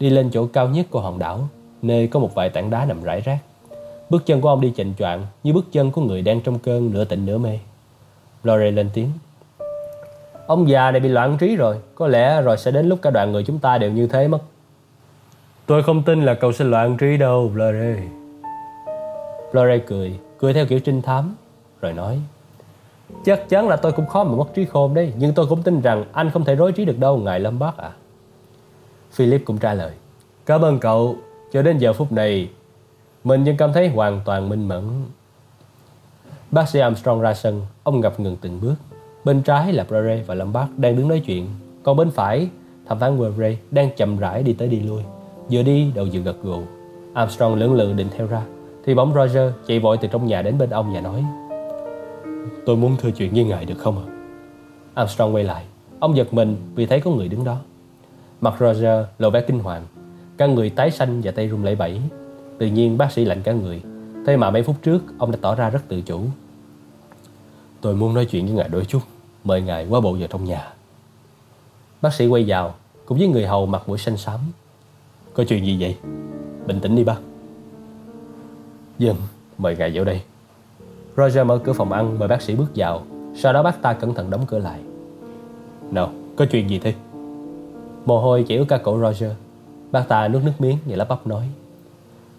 đi 0.00 0.10
lên 0.10 0.30
chỗ 0.30 0.46
cao 0.46 0.68
nhất 0.68 0.86
của 0.90 1.00
hòn 1.00 1.18
đảo, 1.18 1.48
nơi 1.82 2.06
có 2.06 2.20
một 2.20 2.34
vài 2.34 2.50
tảng 2.50 2.70
đá 2.70 2.84
nằm 2.84 3.02
rải 3.02 3.20
rác. 3.20 3.38
Bước 4.10 4.26
chân 4.26 4.40
của 4.40 4.48
ông 4.48 4.60
đi 4.60 4.72
chệnh 4.76 4.94
choạng 4.98 5.26
như 5.42 5.52
bước 5.52 5.72
chân 5.72 5.90
của 5.90 6.00
người 6.00 6.22
đang 6.22 6.40
trong 6.40 6.58
cơn 6.58 6.92
nửa 6.92 7.04
tỉnh 7.04 7.26
nửa 7.26 7.38
mê. 7.38 7.58
Lore 8.44 8.70
lên 8.70 8.90
tiếng. 8.94 9.10
Ông 10.46 10.68
già 10.68 10.90
này 10.90 11.00
bị 11.00 11.08
loạn 11.08 11.36
trí 11.38 11.56
rồi, 11.56 11.76
có 11.94 12.08
lẽ 12.08 12.42
rồi 12.42 12.58
sẽ 12.58 12.70
đến 12.70 12.88
lúc 12.88 12.98
cả 13.02 13.10
đoàn 13.10 13.32
người 13.32 13.44
chúng 13.44 13.58
ta 13.58 13.78
đều 13.78 13.90
như 13.90 14.06
thế 14.06 14.28
mất. 14.28 14.38
Tôi 15.66 15.82
không 15.82 16.02
tin 16.02 16.24
là 16.24 16.34
cậu 16.34 16.52
sẽ 16.52 16.64
loạn 16.64 16.96
trí 16.96 17.16
đâu, 17.16 17.52
Lore. 17.54 18.02
Flore 19.52 19.80
cười, 19.86 20.18
cười 20.38 20.52
theo 20.54 20.66
kiểu 20.66 20.80
trinh 20.80 21.02
thám, 21.02 21.36
rồi 21.80 21.92
nói 21.92 22.20
Chắc 23.24 23.48
chắn 23.48 23.68
là 23.68 23.76
tôi 23.76 23.92
cũng 23.92 24.06
khó 24.06 24.24
mà 24.24 24.36
mất 24.36 24.54
trí 24.54 24.64
khôn 24.64 24.94
đấy, 24.94 25.12
Nhưng 25.18 25.34
tôi 25.34 25.46
cũng 25.46 25.62
tin 25.62 25.80
rằng 25.80 26.04
anh 26.12 26.30
không 26.30 26.44
thể 26.44 26.54
rối 26.54 26.72
trí 26.72 26.84
được 26.84 26.98
đâu, 26.98 27.16
Ngài 27.16 27.40
Lâm 27.40 27.58
bác 27.58 27.76
à 27.76 27.90
Philip 29.12 29.42
cũng 29.44 29.58
trả 29.58 29.74
lời, 29.74 29.92
Cảm 30.46 30.64
ơn 30.64 30.78
cậu. 30.78 31.16
Cho 31.52 31.62
đến 31.62 31.78
giờ 31.78 31.92
phút 31.92 32.12
này, 32.12 32.48
Mình 33.24 33.44
vẫn 33.44 33.56
cảm 33.56 33.72
thấy 33.72 33.88
hoàn 33.88 34.20
toàn 34.24 34.48
minh 34.48 34.68
mẫn. 34.68 34.84
Bác 36.50 36.68
sĩ 36.68 36.80
Armstrong 36.80 37.20
ra 37.20 37.34
sân, 37.34 37.62
Ông 37.82 38.00
ngập 38.00 38.20
ngừng 38.20 38.36
từng 38.40 38.60
bước. 38.60 38.74
Bên 39.24 39.42
trái 39.42 39.72
là 39.72 39.84
Brere 39.84 40.22
và 40.26 40.34
Lâm 40.34 40.52
bác 40.52 40.66
đang 40.76 40.96
đứng 40.96 41.08
nói 41.08 41.22
chuyện, 41.26 41.48
Còn 41.82 41.96
bên 41.96 42.10
phải, 42.10 42.48
Thẩm 42.86 42.98
phán 42.98 43.18
Webre 43.18 43.54
đang 43.70 43.90
chậm 43.96 44.18
rãi 44.18 44.42
đi 44.42 44.52
tới 44.52 44.68
đi 44.68 44.80
lui, 44.80 45.02
Vừa 45.50 45.62
đi 45.62 45.92
đầu 45.94 46.06
vừa 46.12 46.20
gật 46.20 46.42
gù. 46.42 46.62
Armstrong 47.14 47.54
lưỡng 47.54 47.74
lự 47.74 47.92
định 47.92 48.08
theo 48.16 48.26
ra, 48.26 48.42
thì 48.84 48.94
bóng 48.94 49.14
Roger 49.14 49.52
chạy 49.66 49.78
vội 49.78 49.96
từ 49.96 50.08
trong 50.08 50.26
nhà 50.26 50.42
đến 50.42 50.58
bên 50.58 50.70
ông 50.70 50.94
và 50.94 51.00
nói 51.00 51.24
Tôi 52.66 52.76
muốn 52.76 52.96
thưa 52.96 53.10
chuyện 53.10 53.34
với 53.34 53.44
ngài 53.44 53.64
được 53.64 53.78
không 53.78 53.98
ạ? 53.98 54.06
Armstrong 54.94 55.34
quay 55.34 55.44
lại. 55.44 55.64
Ông 56.00 56.16
giật 56.16 56.34
mình 56.34 56.56
vì 56.74 56.86
thấy 56.86 57.00
có 57.00 57.10
người 57.10 57.28
đứng 57.28 57.44
đó. 57.44 57.56
Mặt 58.40 58.54
Roger 58.60 59.06
lộ 59.18 59.30
vẻ 59.30 59.40
kinh 59.40 59.58
hoàng. 59.58 59.86
Cả 60.36 60.46
người 60.46 60.70
tái 60.70 60.90
xanh 60.90 61.20
và 61.20 61.30
tay 61.30 61.48
run 61.48 61.64
lẩy 61.64 61.74
bẩy. 61.76 62.00
Tự 62.58 62.66
nhiên 62.66 62.98
bác 62.98 63.12
sĩ 63.12 63.24
lạnh 63.24 63.42
cả 63.42 63.52
người. 63.52 63.82
Thế 64.26 64.36
mà 64.36 64.50
mấy 64.50 64.62
phút 64.62 64.76
trước 64.82 65.00
ông 65.18 65.30
đã 65.30 65.38
tỏ 65.40 65.54
ra 65.54 65.70
rất 65.70 65.88
tự 65.88 66.00
chủ. 66.00 66.20
Tôi 67.80 67.94
muốn 67.94 68.14
nói 68.14 68.24
chuyện 68.24 68.46
với 68.46 68.54
ngài 68.54 68.68
đôi 68.68 68.84
chút. 68.84 69.02
Mời 69.44 69.62
ngài 69.62 69.86
qua 69.86 70.00
bộ 70.00 70.12
vào 70.12 70.28
trong 70.28 70.44
nhà. 70.44 70.72
Bác 72.02 72.14
sĩ 72.14 72.26
quay 72.26 72.44
vào 72.46 72.74
Cùng 73.08 73.18
với 73.18 73.28
người 73.28 73.46
hầu 73.46 73.66
mặt 73.66 73.88
mũi 73.88 73.98
xanh 73.98 74.16
xám. 74.16 74.40
Có 75.34 75.44
chuyện 75.48 75.66
gì 75.66 75.76
vậy? 75.80 75.96
Bình 76.66 76.80
tĩnh 76.80 76.96
đi 76.96 77.04
bác. 77.04 77.18
Dân, 78.98 79.16
mời 79.58 79.76
ngài 79.76 79.90
vào 79.90 80.04
đây. 80.04 80.20
Roger 81.18 81.46
mở 81.46 81.58
cửa 81.58 81.72
phòng 81.72 81.92
ăn 81.92 82.18
mời 82.18 82.28
bác 82.28 82.42
sĩ 82.42 82.54
bước 82.54 82.66
vào. 82.74 83.02
Sau 83.34 83.52
đó 83.52 83.62
bác 83.62 83.82
ta 83.82 83.92
cẩn 83.92 84.14
thận 84.14 84.30
đóng 84.30 84.46
cửa 84.46 84.58
lại. 84.58 84.80
Nào, 85.90 86.12
có 86.36 86.46
chuyện 86.50 86.70
gì 86.70 86.78
thế? 86.78 86.94
Mồ 88.04 88.20
hôi 88.20 88.44
chảy 88.48 88.58
ướt 88.58 88.64
cả 88.68 88.78
cổ 88.78 88.98
Roger. 89.00 89.30
Bác 89.90 90.08
ta 90.08 90.28
nuốt 90.28 90.42
nước 90.42 90.52
miếng 90.58 90.78
và 90.86 90.96
lắp 90.96 91.08
bắp 91.08 91.26
nói. 91.26 91.48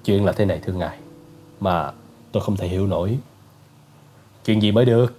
Chuyện 0.05 0.25
là 0.25 0.31
thế 0.31 0.45
này 0.45 0.59
thưa 0.63 0.73
ngài 0.73 0.97
Mà 1.59 1.91
tôi 2.31 2.43
không 2.43 2.57
thể 2.57 2.67
hiểu 2.67 2.87
nổi. 2.87 3.17
Chuyện 4.45 4.61
gì 4.61 4.71
mới 4.71 4.85
được? 4.85 5.13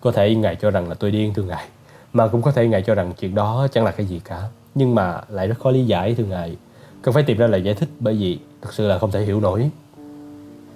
Có 0.00 0.12
thể 0.12 0.34
ngài 0.34 0.56
cho 0.56 0.70
rằng 0.70 0.88
là 0.88 0.94
tôi 0.94 1.10
điên 1.10 1.34
thưa 1.34 1.42
ngài 1.42 1.68
Mà 2.12 2.28
cũng 2.28 2.42
có 2.42 2.52
thể 2.52 2.68
ngài 2.68 2.82
cho 2.82 2.94
rằng 2.94 3.12
chuyện 3.20 3.34
đó 3.34 3.66
chẳng 3.72 3.84
là 3.84 3.90
cái 3.90 4.06
gì 4.06 4.20
cả. 4.24 4.42
Nhưng 4.74 4.94
mà 4.94 5.20
lại 5.28 5.48
rất 5.48 5.58
khó 5.58 5.70
lý 5.70 5.84
giải 5.84 6.14
thưa 6.14 6.24
ngài 6.24 6.56
Cần 7.02 7.14
phải 7.14 7.22
tìm 7.22 7.36
ra 7.36 7.46
lời 7.46 7.62
giải 7.62 7.74
thích 7.74 7.88
bởi 8.00 8.14
vì 8.14 8.38
Thật 8.62 8.72
sự 8.72 8.88
là 8.88 8.98
không 8.98 9.10
thể 9.10 9.24
hiểu 9.24 9.40
nổi 9.40 9.70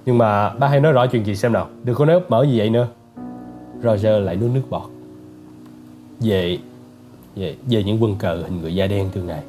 nhưng 0.06 0.18
mà 0.18 0.50
bác 0.50 0.68
hãy 0.68 0.80
nói 0.80 0.92
rõ 0.92 1.06
chuyện 1.06 1.26
gì 1.26 1.36
xem 1.36 1.52
nào. 1.52 1.68
Đừng 1.84 1.96
có 1.96 2.04
nói 2.04 2.14
úp 2.14 2.30
mở 2.30 2.44
gì 2.44 2.58
vậy 2.58 2.70
nữa. 2.70 2.88
Roger 3.82 4.22
lại 4.24 4.36
nuốt 4.36 4.50
nước 4.50 4.62
bọt. 4.70 4.90
Về 6.20 6.58
về, 7.36 7.56
về 7.66 7.84
những 7.84 8.02
quân 8.02 8.16
cờ 8.18 8.42
hình 8.42 8.60
người 8.60 8.74
da 8.74 8.86
đen 8.86 9.10
thường 9.12 9.26
ngày. 9.26 9.42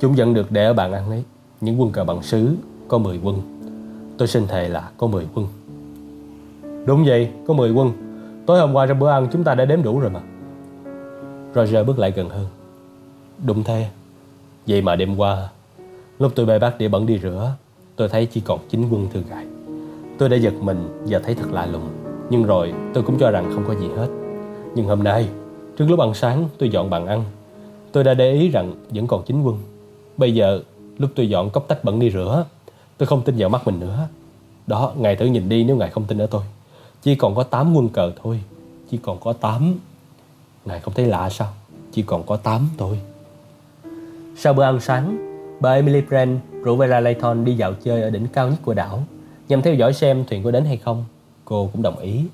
Chúng 0.00 0.14
vẫn 0.14 0.34
được 0.34 0.50
để 0.50 0.64
ở 0.64 0.72
bàn 0.72 0.92
ăn 0.92 1.10
ấy. 1.10 1.24
Những 1.60 1.80
quân 1.80 1.90
cờ 1.90 2.04
bằng 2.04 2.22
sứ 2.22 2.54
Có 2.88 2.98
10 2.98 3.20
quân. 3.22 3.42
Tôi 4.18 4.28
xin 4.28 4.46
thề 4.46 4.68
là 4.68 4.90
có 4.98 5.06
10 5.06 5.26
quân. 5.34 5.46
Đúng 6.86 7.04
vậy, 7.04 7.28
có 7.46 7.54
10 7.54 7.70
quân. 7.70 7.92
Tối 8.46 8.60
hôm 8.60 8.72
qua 8.72 8.86
trong 8.86 8.98
bữa 8.98 9.10
ăn 9.10 9.28
chúng 9.32 9.44
ta 9.44 9.54
đã 9.54 9.64
đếm 9.64 9.82
đủ 9.82 10.00
rồi 10.00 10.10
mà. 10.10 10.20
Roger 11.54 11.86
bước 11.86 11.98
lại 11.98 12.10
gần 12.10 12.28
hơn. 12.28 12.46
Đúng 13.46 13.64
thế. 13.64 13.88
Vậy 14.66 14.82
mà 14.82 14.96
đêm 14.96 15.16
qua 15.16 15.48
Lúc 16.18 16.32
tôi 16.34 16.46
bê 16.46 16.58
bát 16.58 16.78
đĩa 16.78 16.88
bẩn 16.88 17.06
đi 17.06 17.18
rửa 17.18 17.56
Tôi 17.96 18.08
thấy 18.08 18.26
chỉ 18.26 18.40
còn 18.40 18.58
9 18.68 18.88
quân 18.90 19.08
thường 19.12 19.24
ngày 19.30 19.46
Tôi 20.18 20.28
đã 20.28 20.36
giật 20.36 20.54
mình 20.60 21.04
và 21.06 21.18
thấy 21.18 21.34
thật 21.34 21.52
lạ 21.52 21.66
lùng. 21.66 21.88
Nhưng 22.30 22.44
rồi 22.44 22.74
tôi 22.94 23.04
cũng 23.04 23.18
cho 23.18 23.30
rằng 23.30 23.50
không 23.54 23.64
có 23.66 23.74
gì 23.74 23.88
hết. 23.96 24.08
Nhưng 24.74 24.86
hôm 24.86 25.04
nay 25.04 25.28
Trước 25.76 25.84
lúc 25.88 26.00
ăn 26.00 26.14
sáng 26.14 26.48
tôi 26.58 26.68
dọn 26.68 26.90
bàn 26.90 27.06
ăn. 27.06 27.24
Tôi 27.92 28.04
đã 28.04 28.14
để 28.14 28.32
ý 28.32 28.48
rằng 28.48 28.74
vẫn 28.90 29.06
còn 29.06 29.22
chín 29.24 29.42
quân. 29.42 29.58
Bây 30.16 30.34
giờ 30.34 30.60
lúc 30.98 31.10
tôi 31.14 31.28
dọn 31.28 31.50
cốc 31.50 31.64
tách 31.68 31.84
bẩn 31.84 31.98
đi 31.98 32.10
rửa 32.10 32.44
Tôi 32.98 33.06
không 33.06 33.22
tin 33.22 33.34
vào 33.38 33.48
mắt 33.48 33.66
mình 33.66 33.80
nữa. 33.80 34.08
Đó, 34.66 34.92
ngài 34.96 35.16
thử 35.16 35.26
nhìn 35.26 35.48
đi 35.48 35.64
nếu 35.64 35.76
ngài 35.76 35.90
không 35.90 36.04
tin 36.04 36.18
ở 36.18 36.26
tôi. 36.26 36.42
Chỉ 37.02 37.14
còn 37.14 37.34
có 37.34 37.42
8 37.42 37.74
quân 37.74 37.88
cờ 37.88 38.12
thôi. 38.22 38.40
Chỉ 38.90 38.96
còn 38.96 39.20
có 39.20 39.32
8 39.32 39.74
Ngài 40.64 40.80
không 40.80 40.94
thấy 40.94 41.06
lạ 41.06 41.30
sao? 41.30 41.48
Chỉ 41.92 42.02
còn 42.02 42.22
có 42.22 42.36
8 42.36 42.68
thôi. 42.78 42.98
Sau 44.36 44.52
bữa 44.52 44.62
ăn 44.62 44.80
sáng 44.80 45.18
Bà 45.60 45.72
Emily 45.72 46.00
Brand 46.00 46.38
rủ 46.62 46.76
Vera 46.76 47.00
Layton 47.00 47.44
đi 47.44 47.56
dạo 47.56 47.72
chơi 47.84 48.02
ở 48.02 48.10
đỉnh 48.10 48.26
cao 48.26 48.48
nhất 48.48 48.58
của 48.62 48.74
đảo 48.74 49.04
nhằm 49.48 49.62
theo 49.62 49.74
dõi 49.74 49.92
xem 49.92 50.24
thuyền 50.24 50.42
có 50.42 50.50
đến 50.50 50.64
hay 50.64 50.76
không. 50.76 51.04
Cô 51.44 51.70
cũng 51.72 51.82
đồng 51.82 51.98
ý. 51.98 52.24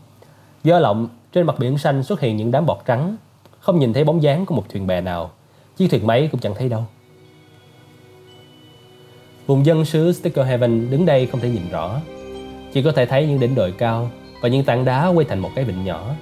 do 0.65 0.79
lộng, 0.79 1.09
trên 1.33 1.47
mặt 1.47 1.59
biển 1.59 1.79
xanh 1.79 2.03
xuất 2.03 2.21
hiện 2.21 2.37
những 2.37 2.51
đám 2.51 2.67
bọt 2.67 2.79
trắng. 2.87 3.17
Không 3.61 3.79
nhìn 3.79 3.93
thấy 3.93 4.05
bóng 4.05 4.23
dáng 4.23 4.47
của 4.47 4.55
một 4.55 4.65
thuyền 4.69 4.87
bè 4.87 5.01
nào. 5.01 5.31
Chiếc 5.77 5.89
thuyền 5.91 6.07
máy 6.07 6.29
cũng 6.33 6.41
chẳng 6.41 6.55
thấy 6.55 6.69
đâu. 6.69 6.85
Vùng 9.47 9.67
dân 9.67 9.85
xứ 9.85 10.13
Sticker 10.13 10.47
Heaven 10.47 10.91
đứng 10.91 11.07
đây 11.07 11.27
không 11.27 11.41
thể 11.41 11.51
nhìn 11.51 11.71
rõ. 11.71 12.01
Chỉ 12.73 12.83
có 12.83 12.93
thể 12.93 13.07
thấy 13.07 13.27
những 13.27 13.41
đỉnh 13.41 13.55
đồi 13.55 13.73
cao 13.79 14.11
và 14.41 14.49
những 14.49 14.65
tảng 14.65 14.85
đá 14.85 15.09
quay 15.09 15.27
thành 15.29 15.39
một 15.39 15.51
cái 15.55 15.65
vịnh 15.65 15.85
nhỏ. 15.85 16.15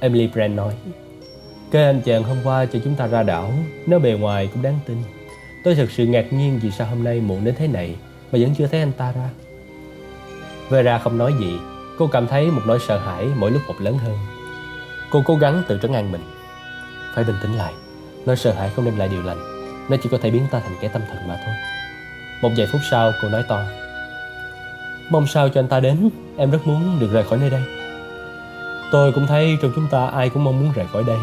Emily 0.00 0.26
Brand 0.26 0.54
nói, 0.54 0.74
Kê 1.70 1.84
anh 1.84 2.00
chàng 2.00 2.22
hôm 2.22 2.36
qua 2.44 2.66
cho 2.66 2.78
chúng 2.84 2.94
ta 2.94 3.06
ra 3.06 3.22
đảo, 3.22 3.52
nó 3.86 3.98
bề 3.98 4.12
ngoài 4.12 4.48
cũng 4.52 4.62
đáng 4.62 4.78
tin. 4.86 4.96
Tôi 5.64 5.74
thực 5.74 5.90
sự 5.90 6.06
ngạc 6.06 6.32
nhiên 6.32 6.58
vì 6.62 6.70
sao 6.70 6.86
hôm 6.86 7.04
nay 7.04 7.20
muộn 7.20 7.44
đến 7.44 7.54
thế 7.58 7.68
này 7.68 7.94
mà 8.32 8.38
vẫn 8.38 8.54
chưa 8.58 8.66
thấy 8.66 8.80
anh 8.80 8.92
ta 8.92 9.12
ra 9.12 9.30
Vera 10.70 10.98
không 10.98 11.18
nói 11.18 11.34
gì. 11.38 11.58
Cô 11.98 12.06
cảm 12.06 12.26
thấy 12.26 12.50
một 12.50 12.62
nỗi 12.66 12.78
sợ 12.88 12.98
hãi 12.98 13.28
mỗi 13.36 13.50
lúc 13.50 13.62
một 13.68 13.74
lớn 13.78 13.98
hơn. 13.98 14.18
Cô 15.10 15.22
cố 15.26 15.36
gắng 15.36 15.62
tự 15.68 15.78
trấn 15.82 15.92
an 15.92 16.12
mình. 16.12 16.22
Phải 17.14 17.24
bình 17.24 17.36
tĩnh 17.42 17.52
lại. 17.52 17.72
Nỗi 18.26 18.36
sợ 18.36 18.52
hãi 18.52 18.70
không 18.76 18.84
đem 18.84 18.96
lại 18.96 19.08
điều 19.08 19.22
lành. 19.22 19.38
Nó 19.88 19.96
chỉ 20.02 20.08
có 20.08 20.18
thể 20.22 20.30
biến 20.30 20.46
ta 20.50 20.60
thành 20.60 20.76
kẻ 20.80 20.88
tâm 20.88 21.02
thần 21.08 21.28
mà 21.28 21.36
thôi. 21.44 21.54
Một 22.42 22.50
vài 22.56 22.66
phút 22.72 22.80
sau, 22.90 23.12
cô 23.22 23.28
nói 23.28 23.42
to. 23.48 23.64
Mong 25.10 25.26
sao 25.26 25.48
cho 25.48 25.60
anh 25.60 25.68
ta 25.68 25.80
đến. 25.80 26.10
Em 26.36 26.50
rất 26.50 26.66
muốn 26.66 26.98
được 27.00 27.08
rời 27.12 27.24
khỏi 27.24 27.38
nơi 27.38 27.50
đây. 27.50 27.62
Tôi 28.92 29.12
cũng 29.12 29.26
thấy 29.26 29.58
trong 29.62 29.72
chúng 29.74 29.88
ta 29.90 30.06
ai 30.06 30.28
cũng 30.28 30.44
mong 30.44 30.60
muốn 30.60 30.72
rời 30.72 30.86
khỏi 30.92 31.04
đây. 31.06 31.18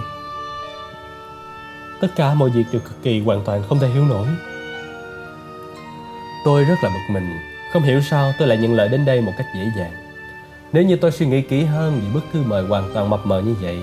Tất 2.02 2.08
cả 2.16 2.34
mọi 2.34 2.50
việc 2.50 2.64
đều 2.72 2.82
cực 2.82 3.04
kỳ 3.04 3.20
hoàn 3.20 3.42
toàn 3.46 3.64
không 3.70 3.80
thể 3.80 3.88
hiểu 3.88 4.06
nổi. 4.06 4.28
Tôi 6.46 6.64
rất 6.64 6.76
là 6.84 6.90
bực 6.90 7.14
mình. 7.14 7.53
Không 7.74 7.84
hiểu 7.84 8.02
sao 8.02 8.34
tôi 8.40 8.48
lại 8.48 8.58
nhận 8.58 8.74
lời 8.74 8.90
đến 8.90 9.06
đây 9.06 9.22
một 9.22 9.34
cách 9.38 9.48
dễ 9.56 9.72
dàng. 9.78 9.92
Nếu 10.74 10.84
như 10.84 10.96
tôi 10.96 11.12
suy 11.12 11.26
nghĩ 11.26 11.42
kỹ 11.42 11.64
hơn 11.64 11.94
về 11.94 12.14
bức 12.14 12.24
thư 12.34 12.44
mời 12.44 12.64
hoàn 12.64 12.94
toàn 12.94 13.10
mập 13.10 13.26
mờ 13.26 13.42
như 13.42 13.54
vậy, 13.62 13.80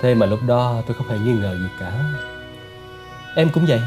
Thế 0.00 0.14
mà 0.14 0.26
lúc 0.26 0.38
đó 0.46 0.82
tôi 0.86 0.94
không 0.94 1.08
hề 1.08 1.18
nghi 1.18 1.32
ngờ 1.32 1.56
gì 1.58 1.68
cả. 1.80 1.92
Em 3.36 3.48
cũng 3.54 3.64
vậy. 3.68 3.80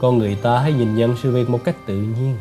Con 0.00 0.18
người 0.18 0.34
ta 0.42 0.58
hãy 0.58 0.72
nhìn 0.72 0.94
nhận 0.94 1.16
sự 1.16 1.32
việc 1.32 1.50
một 1.50 1.64
cách 1.64 1.76
tự 1.86 1.94
nhiên. 1.94 2.36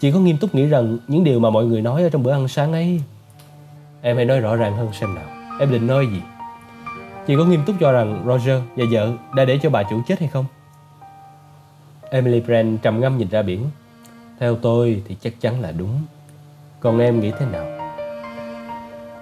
Chị 0.00 0.12
có 0.12 0.18
nghiêm 0.18 0.36
túc 0.36 0.54
nghĩ 0.54 0.66
rằng 0.66 0.98
những 1.08 1.24
điều 1.24 1.40
mà 1.40 1.50
mọi 1.50 1.64
người 1.64 1.82
nói 1.82 2.02
ở 2.02 2.08
trong 2.08 2.22
bữa 2.22 2.32
ăn 2.32 2.48
sáng 2.48 2.72
ấy, 2.72 3.00
Em 4.02 4.16
hãy 4.16 4.24
nói 4.24 4.40
rõ 4.40 4.56
ràng 4.56 4.76
hơn 4.76 4.88
xem 4.92 5.14
nào. 5.14 5.24
Em 5.60 5.72
định 5.72 5.86
nói 5.86 6.06
gì? 6.06 6.20
Chị 7.26 7.36
có 7.36 7.44
nghiêm 7.44 7.62
túc 7.66 7.76
cho 7.80 7.92
rằng 7.92 8.24
Roger 8.26 8.62
và 8.76 8.84
vợ 8.90 9.12
đã 9.34 9.44
để 9.44 9.58
cho 9.62 9.70
bà 9.70 9.82
chủ 9.82 10.02
chết 10.06 10.20
hay 10.20 10.28
không? 10.28 10.44
Emily 12.10 12.40
Brand 12.40 12.80
trầm 12.82 13.00
ngâm 13.00 13.18
nhìn 13.18 13.28
ra 13.28 13.42
biển. 13.42 13.64
Theo 14.40 14.56
tôi 14.56 15.02
thì 15.08 15.16
chắc 15.20 15.40
chắn 15.40 15.60
là 15.60 15.72
đúng. 15.72 16.02
Còn 16.80 16.98
em 16.98 17.20
nghĩ 17.20 17.32
thế 17.38 17.46
nào? 17.46 17.66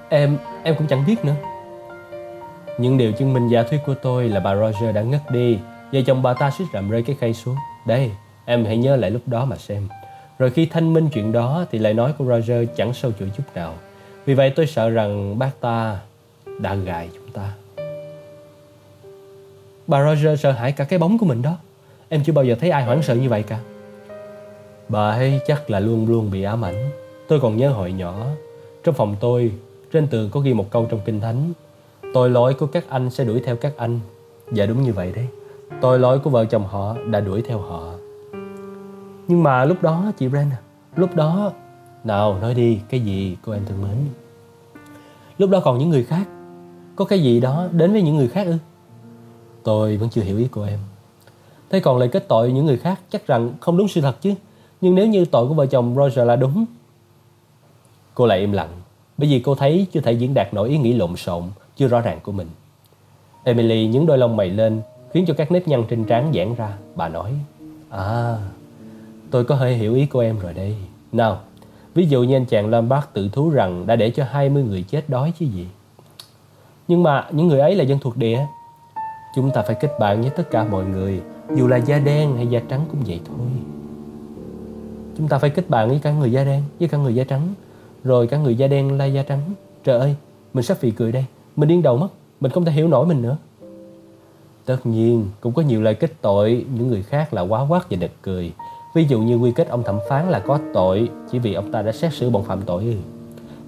Em, 0.08 0.38
em 0.62 0.74
cũng 0.78 0.86
chẳng 0.86 1.04
biết 1.06 1.24
nữa. 1.24 1.34
Những 2.78 2.98
điều 2.98 3.12
chứng 3.12 3.32
minh 3.32 3.48
giả 3.48 3.62
thuyết 3.62 3.80
của 3.86 3.94
tôi 3.94 4.28
là 4.28 4.40
bà 4.40 4.54
Roger 4.54 4.94
đã 4.94 5.02
ngất 5.02 5.30
đi. 5.30 5.58
Vợ 5.92 6.00
chồng 6.06 6.22
bà 6.22 6.34
ta 6.34 6.50
suýt 6.50 6.64
rạm 6.72 6.90
rơi 6.90 7.02
cái 7.02 7.16
khay 7.20 7.34
xuống. 7.34 7.56
Đây, 7.86 8.10
em 8.44 8.64
hãy 8.64 8.76
nhớ 8.76 8.96
lại 8.96 9.10
lúc 9.10 9.22
đó 9.26 9.44
mà 9.44 9.56
xem. 9.56 9.88
Rồi 10.38 10.50
khi 10.50 10.66
thanh 10.66 10.92
minh 10.92 11.08
chuyện 11.12 11.32
đó 11.32 11.64
thì 11.70 11.78
lời 11.78 11.94
nói 11.94 12.12
của 12.18 12.24
Roger 12.24 12.68
chẳng 12.76 12.94
sâu 12.94 13.12
chuỗi 13.18 13.30
chút 13.36 13.42
nào. 13.54 13.74
Vì 14.24 14.34
vậy 14.34 14.52
tôi 14.56 14.66
sợ 14.66 14.90
rằng 14.90 15.38
bác 15.38 15.50
ta 15.60 15.98
đã 16.60 16.74
gài 16.74 17.08
chúng 17.14 17.30
ta. 17.30 17.52
Bà 19.86 20.04
Roger 20.04 20.40
sợ 20.40 20.52
hãi 20.52 20.72
cả 20.72 20.84
cái 20.84 20.98
bóng 20.98 21.18
của 21.18 21.26
mình 21.26 21.42
đó. 21.42 21.56
Em 22.08 22.24
chưa 22.24 22.32
bao 22.32 22.44
giờ 22.44 22.56
thấy 22.60 22.70
ai 22.70 22.84
hoảng 22.84 23.02
sợ 23.02 23.14
như 23.14 23.28
vậy 23.28 23.42
cả. 23.42 23.58
Bà 24.89 25.11
ấy 25.11 25.41
chắc 25.47 25.70
là 25.70 25.80
luôn 25.80 26.07
luôn 26.09 26.30
bị 26.30 26.43
ám 26.43 26.64
ảnh. 26.64 26.91
Tôi 27.28 27.41
còn 27.41 27.57
nhớ 27.57 27.70
hồi 27.70 27.93
nhỏ, 27.93 28.26
Trong 28.84 28.95
phòng 28.95 29.16
tôi, 29.20 29.53
Trên 29.93 30.07
tường 30.07 30.30
có 30.30 30.41
ghi 30.41 30.55
một 30.55 30.70
câu 30.70 30.87
trong 30.91 31.01
kinh 31.05 31.20
thánh, 31.20 31.53
Tội 32.14 32.30
lỗi 32.30 32.55
của 32.55 32.66
các 32.66 32.84
anh 32.89 33.11
sẽ 33.11 33.24
đuổi 33.24 33.43
theo 33.45 33.57
các 33.57 33.72
anh. 33.76 34.01
Dạ 34.53 34.66
đúng 34.66 34.82
như 34.82 34.93
vậy 34.93 35.12
đấy. 35.16 35.26
Tội 35.80 35.99
lỗi 35.99 36.18
của 36.18 36.30
vợ 36.30 36.45
chồng 36.45 36.64
họ 36.66 36.97
đã 37.11 37.20
đuổi 37.20 37.43
theo 37.43 37.59
họ. 37.59 37.93
Nhưng 39.28 39.43
mà 39.43 39.64
lúc 39.64 39.82
đó, 39.82 40.12
chị 40.18 40.28
Brenda, 40.28 40.57
Lúc 40.97 41.14
đó, 41.14 41.53
Nào 42.05 42.39
nói 42.39 42.55
đi, 42.55 42.80
cái 42.89 43.01
gì 43.01 43.37
cô 43.45 43.53
em 43.53 43.62
thân 43.66 43.82
mến? 43.82 43.97
Lúc 45.39 45.51
đó 45.51 45.61
còn 45.64 45.78
những 45.78 45.91
người 45.91 46.05
khác, 46.05 46.28
Có 46.97 47.05
cái 47.05 47.22
gì 47.22 47.41
đó 47.41 47.68
đến 47.72 47.93
với 47.93 48.03
những 48.03 48.16
người 48.16 48.28
khác 48.28 48.47
ư? 48.47 48.55
Tôi 49.62 49.97
vẫn 49.97 50.09
chưa 50.11 50.22
hiểu 50.22 50.39
ý 50.39 50.49
của 50.49 50.64
em. 50.64 50.78
Thế 51.70 51.80
còn 51.80 51.99
lời 51.99 52.09
kết 52.09 52.28
tội 52.28 52.53
những 52.53 52.66
người 52.66 52.78
khác, 52.78 53.01
chắc 53.11 53.26
rằng 53.26 53.53
không 53.61 53.76
đúng 53.76 53.89
sự 53.89 54.01
thật 54.01 54.16
chứ. 54.20 54.34
Nhưng 54.81 54.95
nếu 54.95 55.07
như 55.07 55.24
tội 55.24 55.49
của 55.49 55.55
vợ 55.55 55.66
chồng 55.66 55.95
Roger 55.97 56.27
là 56.27 56.37
đúng. 56.37 56.64
Cô 58.14 58.27
lại 58.27 58.39
im 58.39 58.53
lặng, 58.53 58.68
bởi 59.18 59.29
vì 59.29 59.41
cô 59.41 59.55
thấy 59.55 59.87
chưa 59.93 60.01
thể 60.01 60.12
diễn 60.12 60.35
đạt 60.35 60.55
nổi 60.55 60.68
ý 60.68 60.79
nghĩ 60.79 60.93
lộn 60.93 61.16
xộn, 61.16 61.43
chưa 61.77 61.89
rõ 61.89 62.01
ràng 62.01 62.20
của 62.22 62.33
mình. 62.33 62.49
Emily 63.45 63.87
nhướng 63.87 64.07
đôi 64.07 64.18
lông 64.18 64.37
mày 64.37 64.51
lên, 64.51 64.81
khiến 65.12 65.24
cho 65.27 65.35
các 65.35 65.53
nếp 65.53 65.68
nhăn 65.68 65.85
trên 65.89 66.05
trán 66.05 66.33
giãn 66.35 66.55
ra. 66.55 66.77
Bà 66.95 67.09
nói, 67.09 67.33
À, 67.91 68.37
tôi 69.31 69.45
có 69.45 69.55
hơi 69.55 69.74
hiểu 69.74 69.95
ý 69.95 70.07
của 70.07 70.20
em 70.20 70.39
rồi 70.39 70.53
đây. 70.53 70.77
Nào, 71.12 71.41
ví 71.95 72.07
dụ 72.07 72.22
như 72.22 72.37
anh 72.37 72.45
chàng 72.45 72.70
Lombard 72.70 73.07
tự 73.12 73.29
thú 73.29 73.51
rằng 73.51 73.87
đã 73.87 73.97
để 73.97 74.11
cho 74.11 74.24
20 74.24 74.62
người 74.62 74.83
chết 74.83 75.09
đói 75.09 75.33
chứ 75.39 75.47
gì. 75.47 75.66
Nhưng 76.89 77.03
mà 77.03 77.29
những 77.33 77.49
người 77.49 77.61
ấy 77.61 77.74
là 77.74 77.85
dân 77.85 77.99
thuộc 77.99 78.16
địa. 78.16 78.47
Chúng 79.35 79.51
ta 79.51 79.62
phải 79.62 79.77
kết 79.81 79.91
bạn 80.01 80.20
với 80.20 80.31
tất 80.31 80.51
cả 80.51 80.64
mọi 80.64 80.85
người 80.85 81.20
dù 81.57 81.66
là 81.66 81.77
da 81.77 81.99
đen 81.99 82.37
hay 82.37 82.47
da 82.47 82.61
trắng 82.68 82.85
cũng 82.91 83.01
vậy 83.07 83.20
thôi 83.24 83.76
chúng 85.18 85.28
ta 85.28 85.38
phải 85.38 85.50
kết 85.50 85.70
bạn 85.70 85.88
với 85.88 85.98
cả 86.02 86.12
người 86.12 86.32
da 86.32 86.44
đen 86.44 86.62
với 86.78 86.88
cả 86.88 86.98
người 86.98 87.14
da 87.14 87.24
trắng. 87.24 87.54
Rồi 88.04 88.26
cả 88.26 88.36
người 88.36 88.54
da 88.54 88.66
đen 88.66 88.98
lai 88.98 89.12
da 89.12 89.22
trắng. 89.22 89.40
Trời 89.84 89.98
ơi 89.98 90.14
mình 90.54 90.64
sắp 90.64 90.76
phì 90.76 90.90
cười 90.90 91.12
đây. 91.12 91.24
Mình 91.56 91.68
điên 91.68 91.82
đầu 91.82 91.96
mất. 91.96 92.08
Mình 92.40 92.52
không 92.52 92.64
thể 92.64 92.72
hiểu 92.72 92.88
nổi 92.88 93.06
mình 93.06 93.22
nữa. 93.22 93.36
Tất 94.64 94.78
nhiên 94.84 95.28
cũng 95.40 95.52
có 95.52 95.62
nhiều 95.62 95.82
lời 95.82 95.94
kết 95.94 96.12
tội. 96.20 96.64
Những 96.74 96.88
người 96.88 97.02
khác 97.02 97.34
là 97.34 97.42
quá 97.42 97.66
quát 97.68 97.90
và 97.90 97.96
nực 98.00 98.10
cười. 98.22 98.52
Ví 98.94 99.04
dụ 99.04 99.20
như 99.20 99.36
quy 99.36 99.52
kết 99.52 99.68
ông 99.68 99.82
thẩm 99.82 99.98
phán 100.08 100.30
là 100.30 100.38
có 100.38 100.58
tội 100.74 101.10
chỉ 101.30 101.38
vì 101.38 101.54
ông 101.54 101.72
ta 101.72 101.82
đã 101.82 101.92
xét 101.92 102.12
xử 102.14 102.30
bọn 102.30 102.44
phạm 102.44 102.62
tội 102.62 102.96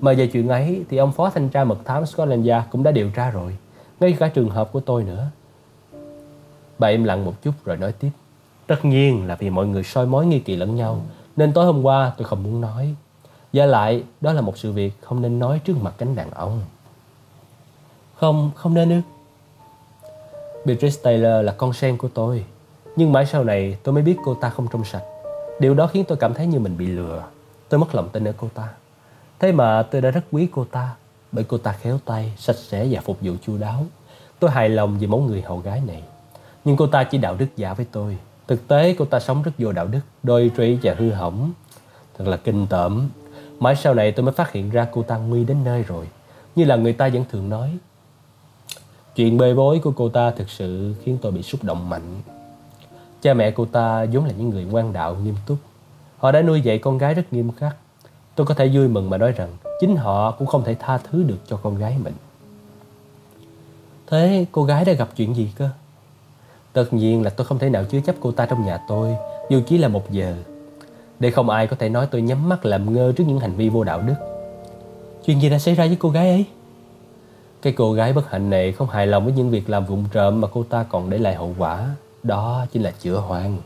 mà 0.00 0.12
về 0.12 0.26
chuyện 0.26 0.48
ấy 0.48 0.84
thì 0.88 0.96
ông 0.96 1.12
phó 1.12 1.30
thanh 1.30 1.48
tra 1.48 1.64
mật 1.64 1.78
thám 1.84 2.06
Scotland 2.06 2.48
Yard 2.48 2.66
cũng 2.70 2.82
đã 2.82 2.90
điều 2.90 3.10
tra 3.10 3.30
rồi. 3.30 3.56
Ngay 4.00 4.16
cả 4.18 4.28
trường 4.28 4.50
hợp 4.50 4.72
của 4.72 4.80
tôi 4.80 5.04
nữa. 5.04 5.26
Bà 6.78 6.88
im 6.88 7.04
lặng 7.04 7.24
một 7.24 7.42
chút 7.42 7.52
rồi 7.64 7.76
nói 7.76 7.92
tiếp. 7.92 8.10
Tất 8.66 8.84
nhiên 8.84 9.26
là 9.26 9.34
vì 9.34 9.50
mọi 9.50 9.66
người 9.66 9.82
soi 9.82 10.06
mối 10.06 10.26
nghi 10.26 10.38
kỳ 10.38 10.56
lẫn 10.56 10.76
nhau, 10.76 11.00
nên 11.38 11.52
tối 11.52 11.66
hôm 11.66 11.82
qua 11.82 12.12
tôi 12.16 12.24
không 12.24 12.42
muốn 12.42 12.60
nói. 12.60 12.94
Và 13.52 13.66
lại, 13.66 14.02
đó 14.20 14.32
là 14.32 14.40
một 14.40 14.58
sự 14.58 14.72
việc 14.72 14.92
không 15.00 15.22
nên 15.22 15.38
nói 15.38 15.60
trước 15.64 15.76
mặt 15.82 15.94
cánh 15.98 16.14
đàn 16.14 16.30
ông. 16.30 16.60
Không, 18.14 18.50
không 18.54 18.74
nên 18.74 18.90
ư. 18.90 19.00
Beatrice 20.64 21.00
Taylor 21.02 21.44
là 21.44 21.52
con 21.52 21.72
sen 21.72 21.96
của 21.96 22.08
tôi. 22.14 22.44
Nhưng 22.96 23.12
mãi 23.12 23.26
sau 23.26 23.44
này 23.44 23.76
tôi 23.82 23.92
mới 23.92 24.02
biết 24.02 24.16
cô 24.24 24.34
ta 24.34 24.50
không 24.50 24.66
trong 24.72 24.84
sạch. 24.84 25.02
Điều 25.60 25.74
đó 25.74 25.86
khiến 25.86 26.04
tôi 26.08 26.18
cảm 26.18 26.34
thấy 26.34 26.46
như 26.46 26.58
mình 26.58 26.78
bị 26.78 26.86
lừa. 26.86 27.22
Tôi 27.68 27.80
mất 27.80 27.94
lòng 27.94 28.08
tin 28.08 28.28
ở 28.28 28.32
cô 28.36 28.48
ta. 28.54 28.68
Thế 29.38 29.52
mà 29.52 29.82
tôi 29.82 30.00
đã 30.00 30.10
rất 30.10 30.24
quý 30.32 30.48
cô 30.52 30.64
ta 30.64 30.94
bởi 31.32 31.44
cô 31.44 31.58
ta 31.58 31.72
khéo 31.72 31.98
tay, 32.04 32.32
sạch 32.36 32.56
sẽ 32.56 32.86
và 32.90 33.00
phục 33.00 33.18
vụ 33.20 33.32
chu 33.42 33.58
đáo. 33.58 33.84
Tôi 34.38 34.50
hài 34.50 34.68
lòng 34.68 34.98
về 34.98 35.06
mẫu 35.06 35.20
người 35.20 35.42
hầu 35.42 35.58
gái 35.58 35.82
này. 35.86 36.02
Nhưng 36.64 36.76
cô 36.76 36.86
ta 36.86 37.04
chỉ 37.04 37.18
đạo 37.18 37.36
đức 37.38 37.46
giả 37.56 37.74
với 37.74 37.86
tôi 37.92 38.18
Thực 38.48 38.68
tế 38.68 38.94
cô 38.98 39.04
ta 39.04 39.20
sống 39.20 39.42
rất 39.42 39.52
vô 39.58 39.72
đạo 39.72 39.86
đức, 39.86 40.00
Đôi 40.22 40.50
trí 40.56 40.78
và 40.82 40.94
hư 40.98 41.10
hỏng. 41.10 41.52
Thật 42.18 42.28
là 42.28 42.36
kinh 42.36 42.66
tởm. 42.66 43.08
Mãi 43.60 43.76
sau 43.76 43.94
này 43.94 44.12
tôi 44.12 44.24
mới 44.24 44.32
phát 44.32 44.52
hiện 44.52 44.70
ra 44.70 44.86
cô 44.92 45.02
ta 45.02 45.16
nguy 45.16 45.44
đến 45.44 45.64
nơi 45.64 45.82
rồi, 45.82 46.08
Như 46.56 46.64
là 46.64 46.76
người 46.76 46.92
ta 46.92 47.08
vẫn 47.08 47.24
thường 47.32 47.48
nói. 47.48 47.78
Chuyện 49.14 49.38
bê 49.38 49.54
bối 49.54 49.78
của 49.78 49.92
cô 49.96 50.08
ta 50.08 50.30
thực 50.30 50.50
sự 50.50 50.94
khiến 51.02 51.18
tôi 51.22 51.32
bị 51.32 51.42
xúc 51.42 51.64
động 51.64 51.90
mạnh. 51.90 52.20
Cha 53.22 53.34
mẹ 53.34 53.50
cô 53.50 53.64
ta 53.64 54.06
vốn 54.12 54.24
là 54.24 54.32
những 54.38 54.50
người 54.50 54.64
ngoan 54.64 54.92
đạo, 54.92 55.16
nghiêm 55.24 55.34
túc. 55.46 55.58
Họ 56.18 56.32
đã 56.32 56.42
nuôi 56.42 56.60
dạy 56.60 56.78
con 56.78 56.98
gái 56.98 57.14
rất 57.14 57.32
nghiêm 57.32 57.52
khắc. 57.52 57.76
Tôi 58.34 58.46
có 58.46 58.54
thể 58.54 58.70
vui 58.74 58.88
mừng 58.88 59.10
mà 59.10 59.16
nói 59.16 59.32
rằng 59.32 59.48
Chính 59.80 59.96
họ 59.96 60.30
cũng 60.30 60.46
không 60.46 60.64
thể 60.64 60.76
tha 60.78 60.98
thứ 60.98 61.22
được 61.22 61.38
cho 61.46 61.56
con 61.56 61.78
gái 61.78 61.96
mình. 62.04 62.14
Thế 64.06 64.46
cô 64.52 64.64
gái 64.64 64.84
đã 64.84 64.92
gặp 64.92 65.08
chuyện 65.16 65.36
gì 65.36 65.50
cơ? 65.56 65.70
Tất 66.72 66.92
nhiên 66.92 67.22
là 67.22 67.30
tôi 67.30 67.46
không 67.46 67.58
thể 67.58 67.70
nào 67.70 67.84
chứa 67.84 68.00
chấp 68.00 68.16
cô 68.20 68.32
ta 68.32 68.46
trong 68.46 68.66
nhà 68.66 68.78
tôi 68.88 69.16
Dù 69.50 69.60
chỉ 69.66 69.78
là 69.78 69.88
một 69.88 70.10
giờ. 70.10 70.34
Để 71.20 71.30
không 71.30 71.50
ai 71.50 71.66
có 71.66 71.76
thể 71.76 71.88
nói 71.88 72.08
tôi 72.10 72.22
nhắm 72.22 72.48
mắt 72.48 72.66
làm 72.66 72.92
ngơ 72.92 73.12
trước 73.12 73.24
những 73.26 73.40
hành 73.40 73.54
vi 73.54 73.68
vô 73.68 73.84
đạo 73.84 74.02
đức. 74.02 74.14
Chuyện 75.24 75.40
gì 75.40 75.50
đã 75.50 75.58
xảy 75.58 75.74
ra 75.74 75.86
với 75.86 75.96
cô 76.00 76.10
gái 76.10 76.30
ấy? 76.30 76.44
Cái 77.62 77.72
cô 77.72 77.92
gái 77.92 78.12
bất 78.12 78.30
hạnh 78.30 78.50
này 78.50 78.72
không 78.72 78.88
hài 78.88 79.06
lòng 79.06 79.24
với 79.24 79.32
những 79.32 79.50
việc 79.50 79.70
làm 79.70 79.84
vụng 79.84 80.04
trộm 80.12 80.40
mà 80.40 80.48
cô 80.52 80.62
ta 80.62 80.82
còn 80.82 81.10
để 81.10 81.18
lại 81.18 81.34
hậu 81.34 81.54
quả. 81.58 81.90
Đó 82.22 82.66
chính 82.72 82.82
là 82.82 82.90
chữa 82.90 83.16
hoang. 83.16 83.58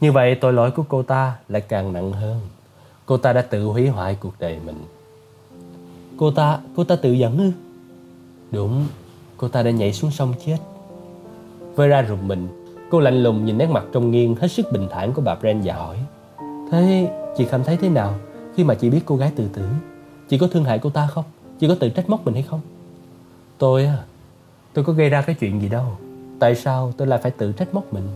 Như 0.00 0.12
vậy 0.12 0.34
tội 0.34 0.52
lỗi 0.52 0.70
của 0.70 0.84
cô 0.88 1.02
ta 1.02 1.36
lại 1.48 1.60
càng 1.60 1.92
nặng 1.92 2.12
hơn. 2.12 2.40
Cô 3.06 3.16
ta 3.16 3.32
đã 3.32 3.42
tự 3.42 3.64
hủy 3.64 3.88
hoại 3.88 4.16
cuộc 4.20 4.34
đời 4.38 4.58
mình. 4.66 4.84
Cô 6.18 6.30
ta, 6.30 6.58
cô 6.76 6.84
ta 6.84 6.96
tự 6.96 7.12
dẫn 7.12 7.38
ư? 7.38 7.52
Đúng, 8.50 8.86
cô 9.36 9.48
ta 9.48 9.62
đã 9.62 9.70
nhảy 9.70 9.92
xuống 9.92 10.10
sông 10.10 10.34
chết. 10.46 10.56
Vera 11.76 12.02
rùng 12.02 12.28
mình 12.28 12.48
Cô 12.90 13.00
lạnh 13.00 13.22
lùng 13.22 13.44
nhìn 13.44 13.58
nét 13.58 13.66
mặt 13.66 13.84
trong 13.92 14.10
nghiêng 14.10 14.34
hết 14.34 14.48
sức 14.48 14.72
bình 14.72 14.88
thản 14.90 15.12
của 15.12 15.22
bà 15.22 15.34
Brand 15.34 15.66
và 15.66 15.74
hỏi 15.74 15.96
Thế 16.70 17.10
chị 17.36 17.46
cảm 17.50 17.64
thấy 17.64 17.76
thế 17.76 17.88
nào 17.88 18.14
khi 18.54 18.64
mà 18.64 18.74
chị 18.74 18.90
biết 18.90 19.00
cô 19.06 19.16
gái 19.16 19.32
tự 19.36 19.48
tử? 19.52 19.68
Chị 20.28 20.38
có 20.38 20.46
thương 20.46 20.64
hại 20.64 20.78
cô 20.78 20.90
ta 20.90 21.06
không? 21.06 21.24
Chị 21.60 21.68
có 21.68 21.74
tự 21.80 21.88
trách 21.88 22.10
móc 22.10 22.24
mình 22.24 22.34
hay 22.34 22.42
không? 22.42 22.60
Tôi 23.58 23.84
à, 23.84 23.98
tôi 24.72 24.84
có 24.84 24.92
gây 24.92 25.08
ra 25.08 25.22
cái 25.22 25.36
chuyện 25.40 25.62
gì 25.62 25.68
đâu 25.68 25.86
Tại 26.38 26.54
sao 26.54 26.92
tôi 26.96 27.08
lại 27.08 27.18
phải 27.22 27.30
tự 27.30 27.52
trách 27.52 27.74
móc 27.74 27.92
mình? 27.92 28.08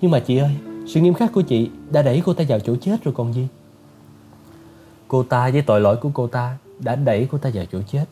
Nhưng 0.00 0.10
mà 0.10 0.20
chị 0.20 0.38
ơi, 0.38 0.50
sự 0.86 1.00
nghiêm 1.00 1.14
khắc 1.14 1.32
của 1.32 1.42
chị 1.42 1.70
đã 1.90 2.02
đẩy 2.02 2.22
cô 2.26 2.34
ta 2.34 2.44
vào 2.48 2.60
chỗ 2.60 2.76
chết 2.80 3.04
rồi 3.04 3.14
còn 3.16 3.34
gì? 3.34 3.48
Cô 5.08 5.22
ta 5.22 5.50
với 5.50 5.62
tội 5.62 5.80
lỗi 5.80 5.96
của 5.96 6.10
cô 6.14 6.26
ta 6.26 6.56
đã 6.78 6.96
đẩy 6.96 7.28
cô 7.30 7.38
ta 7.38 7.50
vào 7.54 7.64
chỗ 7.72 7.78
chết 7.92 8.04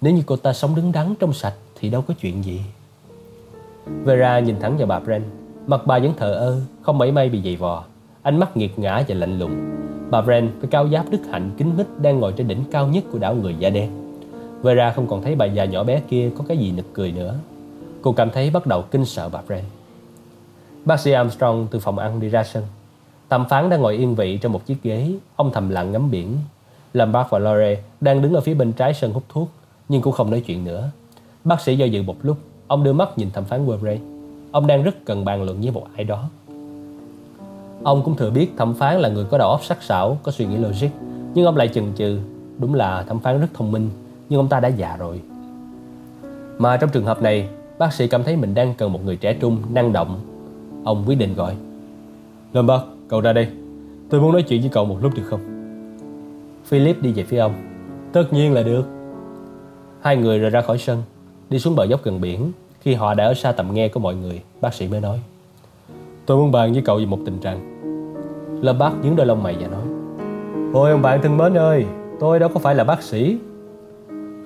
Nếu 0.00 0.12
như 0.14 0.22
cô 0.26 0.36
ta 0.36 0.52
sống 0.52 0.74
đứng 0.74 0.92
đắn 0.92 1.14
trong 1.20 1.32
sạch 1.32 1.54
thì 1.74 1.88
đâu 1.88 2.02
có 2.02 2.14
chuyện 2.20 2.44
gì 2.44 2.60
Vera 4.04 4.38
nhìn 4.38 4.56
thẳng 4.60 4.76
vào 4.78 4.86
bà 4.86 4.98
Brent 5.00 5.24
Mặt 5.66 5.80
bà 5.86 5.98
vẫn 5.98 6.12
thờ 6.16 6.32
ơ 6.32 6.60
Không 6.82 6.98
mảy 6.98 7.12
may 7.12 7.28
bị 7.28 7.42
dày 7.42 7.56
vò 7.56 7.84
ánh 8.26 8.38
mắt 8.38 8.56
nghiệt 8.56 8.78
ngã 8.78 9.04
và 9.08 9.14
lạnh 9.14 9.38
lùng. 9.38 9.56
Bà 10.10 10.20
Brent 10.20 10.50
với 10.60 10.68
cao 10.70 10.88
giáp 10.88 11.10
đức 11.10 11.18
hạnh 11.30 11.50
kính 11.56 11.76
mít 11.76 11.86
đang 11.98 12.20
ngồi 12.20 12.32
trên 12.32 12.48
đỉnh 12.48 12.64
cao 12.70 12.88
nhất 12.88 13.04
của 13.12 13.18
đảo 13.18 13.34
người 13.34 13.54
da 13.58 13.70
đen. 13.70 13.90
Vera 14.62 14.92
không 14.92 15.06
còn 15.06 15.22
thấy 15.22 15.34
bà 15.34 15.44
già 15.44 15.64
nhỏ 15.64 15.84
bé 15.84 16.00
kia 16.08 16.30
có 16.38 16.44
cái 16.48 16.56
gì 16.56 16.72
nực 16.72 16.86
cười 16.92 17.12
nữa. 17.12 17.34
Cô 18.02 18.12
cảm 18.12 18.30
thấy 18.30 18.50
bắt 18.50 18.66
đầu 18.66 18.82
kinh 18.82 19.04
sợ 19.04 19.28
bà 19.28 19.40
Brent. 19.46 19.64
Bác 20.84 21.00
sĩ 21.00 21.12
Armstrong 21.12 21.66
từ 21.70 21.78
phòng 21.78 21.98
ăn 21.98 22.20
đi 22.20 22.28
ra 22.28 22.44
sân. 22.44 22.64
Thẩm 23.30 23.48
phán 23.48 23.70
đang 23.70 23.82
ngồi 23.82 23.96
yên 23.96 24.14
vị 24.14 24.38
trong 24.38 24.52
một 24.52 24.66
chiếc 24.66 24.82
ghế, 24.82 25.12
ông 25.36 25.50
thầm 25.52 25.68
lặng 25.68 25.92
ngắm 25.92 26.10
biển. 26.10 26.38
Lambert 26.92 27.30
và 27.30 27.38
Lore 27.38 27.82
đang 28.00 28.22
đứng 28.22 28.34
ở 28.34 28.40
phía 28.40 28.54
bên 28.54 28.72
trái 28.72 28.94
sân 28.94 29.12
hút 29.12 29.24
thuốc, 29.28 29.48
nhưng 29.88 30.02
cũng 30.02 30.12
không 30.12 30.30
nói 30.30 30.40
chuyện 30.40 30.64
nữa. 30.64 30.90
Bác 31.44 31.60
sĩ 31.60 31.76
do 31.76 31.86
dự 31.86 32.02
một 32.02 32.16
lúc, 32.22 32.36
ông 32.66 32.84
đưa 32.84 32.92
mắt 32.92 33.18
nhìn 33.18 33.30
thẩm 33.30 33.44
phán 33.44 33.66
Webre. 33.66 33.98
Ông 34.50 34.66
đang 34.66 34.82
rất 34.82 35.04
cần 35.04 35.24
bàn 35.24 35.42
luận 35.42 35.60
với 35.60 35.70
một 35.70 35.86
ai 35.94 36.04
đó. 36.04 36.28
Ông 37.82 38.02
cũng 38.04 38.16
thừa 38.16 38.30
biết 38.30 38.50
thẩm 38.56 38.74
phán 38.74 39.00
là 39.00 39.08
người 39.08 39.24
có 39.24 39.38
đầu 39.38 39.50
óc 39.50 39.64
sắc 39.64 39.82
sảo, 39.82 40.18
có 40.22 40.32
suy 40.32 40.46
nghĩ 40.46 40.56
logic, 40.56 40.88
nhưng 41.34 41.46
ông 41.46 41.56
lại 41.56 41.68
chần 41.68 41.92
chừ. 41.96 42.18
Đúng 42.58 42.74
là 42.74 43.02
thẩm 43.02 43.18
phán 43.18 43.40
rất 43.40 43.46
thông 43.54 43.72
minh, 43.72 43.90
nhưng 44.28 44.40
ông 44.40 44.48
ta 44.48 44.60
đã 44.60 44.68
già 44.68 44.96
rồi. 44.96 45.20
Mà 46.58 46.76
trong 46.76 46.90
trường 46.90 47.04
hợp 47.04 47.22
này, 47.22 47.48
bác 47.78 47.92
sĩ 47.92 48.08
cảm 48.08 48.22
thấy 48.22 48.36
mình 48.36 48.54
đang 48.54 48.74
cần 48.74 48.92
một 48.92 49.04
người 49.04 49.16
trẻ 49.16 49.34
trung, 49.40 49.58
năng 49.72 49.92
động. 49.92 50.20
Ông 50.84 51.04
quyết 51.06 51.14
định 51.14 51.34
gọi. 51.34 51.54
Lombard, 52.52 52.84
cậu 53.08 53.20
ra 53.20 53.32
đây. 53.32 53.48
Tôi 54.10 54.20
muốn 54.20 54.32
nói 54.32 54.42
chuyện 54.42 54.60
với 54.60 54.70
cậu 54.70 54.84
một 54.84 54.98
lúc 55.02 55.12
được 55.16 55.22
không? 55.26 55.40
Philip 56.64 57.02
đi 57.02 57.12
về 57.12 57.22
phía 57.22 57.38
ông. 57.38 57.54
Tất 58.12 58.32
nhiên 58.32 58.52
là 58.52 58.62
được. 58.62 58.82
Hai 60.00 60.16
người 60.16 60.38
rời 60.38 60.50
ra 60.50 60.60
khỏi 60.60 60.78
sân, 60.78 61.02
đi 61.50 61.58
xuống 61.58 61.76
bờ 61.76 61.84
dốc 61.84 62.02
gần 62.02 62.20
biển. 62.20 62.52
Khi 62.80 62.94
họ 62.94 63.14
đã 63.14 63.24
ở 63.24 63.34
xa 63.34 63.52
tầm 63.52 63.74
nghe 63.74 63.88
của 63.88 64.00
mọi 64.00 64.14
người, 64.14 64.42
bác 64.60 64.74
sĩ 64.74 64.88
mới 64.88 65.00
nói. 65.00 65.20
Tôi 66.26 66.36
muốn 66.36 66.52
bàn 66.52 66.72
với 66.72 66.82
cậu 66.82 66.96
về 66.96 67.06
một 67.06 67.18
tình 67.26 67.38
trạng. 67.38 67.76
Lâm 68.62 68.78
Bác 68.78 68.92
nhướng 69.02 69.16
đôi 69.16 69.26
lông 69.26 69.42
mày 69.42 69.56
và 69.60 69.68
nói. 69.68 69.84
Ôi 70.74 70.90
ông 70.90 71.02
bạn 71.02 71.22
thân 71.22 71.36
mến 71.36 71.54
ơi, 71.54 71.86
tôi 72.20 72.38
đâu 72.38 72.48
có 72.48 72.60
phải 72.60 72.74
là 72.74 72.84
bác 72.84 73.02
sĩ. 73.02 73.38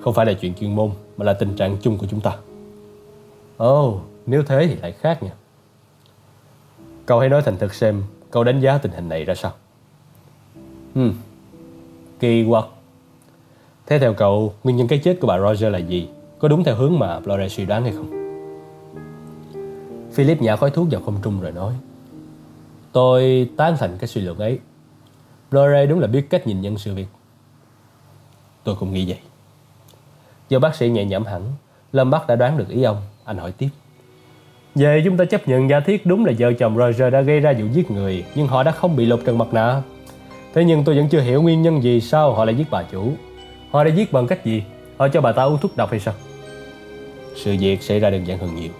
Không 0.01 0.13
phải 0.13 0.25
là 0.25 0.33
chuyện 0.33 0.53
chuyên 0.53 0.75
môn, 0.75 0.91
mà 1.17 1.25
là 1.25 1.33
tình 1.33 1.55
trạng 1.55 1.77
chung 1.81 1.97
của 1.97 2.07
chúng 2.09 2.21
ta. 2.21 2.31
Ồ, 3.57 3.87
oh, 3.87 4.01
nếu 4.25 4.43
thế 4.43 4.67
thì 4.67 4.75
lại 4.75 4.91
khác 4.91 5.23
nha. 5.23 5.31
Cậu 7.05 7.19
hãy 7.19 7.29
nói 7.29 7.41
thành 7.41 7.57
thật 7.57 7.73
xem, 7.73 8.03
cậu 8.31 8.43
đánh 8.43 8.59
giá 8.59 8.77
tình 8.77 8.91
hình 8.91 9.09
này 9.09 9.25
ra 9.25 9.35
sao? 9.35 9.51
Hmm, 10.95 11.13
kỳ 12.19 12.45
quặc. 12.49 12.65
Thế 13.85 13.99
theo 13.99 14.13
cậu, 14.13 14.53
nguyên 14.63 14.77
nhân 14.77 14.87
cái 14.87 14.99
chết 14.99 15.17
của 15.21 15.27
bà 15.27 15.39
Roger 15.39 15.71
là 15.71 15.77
gì? 15.77 16.09
Có 16.41 16.47
đúng 16.47 16.63
theo 16.63 16.75
hướng 16.75 16.99
mà 16.99 17.19
Blore 17.19 17.49
suy 17.49 17.65
đoán 17.65 17.83
hay 17.83 17.91
không? 17.91 18.09
Philip 20.13 20.41
nhả 20.41 20.55
khói 20.55 20.71
thuốc 20.71 20.87
vào 20.91 21.01
không 21.01 21.17
trung 21.23 21.41
rồi 21.41 21.51
nói, 21.51 21.73
Tôi 22.91 23.49
tán 23.57 23.75
thành 23.79 23.97
cái 23.99 24.07
suy 24.07 24.21
luận 24.21 24.37
ấy. 24.37 24.59
Blore 25.51 25.85
đúng 25.85 25.99
là 25.99 26.07
biết 26.07 26.29
cách 26.29 26.47
nhìn 26.47 26.61
nhận 26.61 26.77
sự 26.77 26.93
việc. 26.93 27.07
Tôi 28.63 28.75
cũng 28.75 28.93
nghĩ 28.93 29.05
vậy. 29.07 29.17
Do 30.49 30.59
bác 30.59 30.75
sĩ 30.75 30.89
nhẹ 30.89 31.05
nhõm 31.05 31.23
hẳn, 31.23 31.41
Lâm 31.91 32.09
Bắc 32.09 32.27
đã 32.27 32.35
đoán 32.35 32.57
được 32.57 32.69
ý 32.69 32.83
ông. 32.83 33.01
Anh 33.25 33.37
hỏi 33.37 33.51
tiếp, 33.51 33.69
Về 34.75 35.01
chúng 35.05 35.17
ta 35.17 35.25
chấp 35.25 35.47
nhận 35.47 35.69
giả 35.69 35.79
thiết 35.79 36.05
đúng 36.05 36.25
là 36.25 36.33
vợ 36.39 36.53
chồng 36.53 36.77
Roger 36.77 37.13
đã 37.13 37.21
gây 37.21 37.39
ra 37.39 37.53
vụ 37.59 37.65
giết 37.73 37.91
người, 37.91 38.25
Nhưng 38.35 38.47
họ 38.47 38.63
đã 38.63 38.71
không 38.71 38.95
bị 38.95 39.05
lột 39.05 39.21
trần 39.25 39.37
mặt 39.37 39.53
nạ. 39.53 39.81
Thế 40.53 40.63
nhưng 40.63 40.83
tôi 40.83 40.95
vẫn 40.95 41.09
chưa 41.09 41.21
hiểu 41.21 41.41
nguyên 41.41 41.61
nhân 41.61 41.83
gì 41.83 42.01
sao 42.01 42.33
họ 42.33 42.45
lại 42.45 42.55
giết 42.55 42.67
bà 42.71 42.83
chủ. 42.83 43.11
Họ 43.71 43.83
đã 43.83 43.89
giết 43.89 44.11
bằng 44.11 44.27
cách 44.27 44.45
gì? 44.45 44.63
Họ 44.97 45.07
cho 45.07 45.21
bà 45.21 45.31
ta 45.31 45.43
uống 45.43 45.57
thuốc 45.57 45.77
độc 45.77 45.89
hay 45.89 45.99
sao? 45.99 46.13
Sự 47.35 47.55
việc 47.59 47.83
xảy 47.83 47.99
ra 47.99 48.09
đơn 48.09 48.27
giản 48.27 48.37
hơn 48.37 48.55
nhiều. 48.55 48.71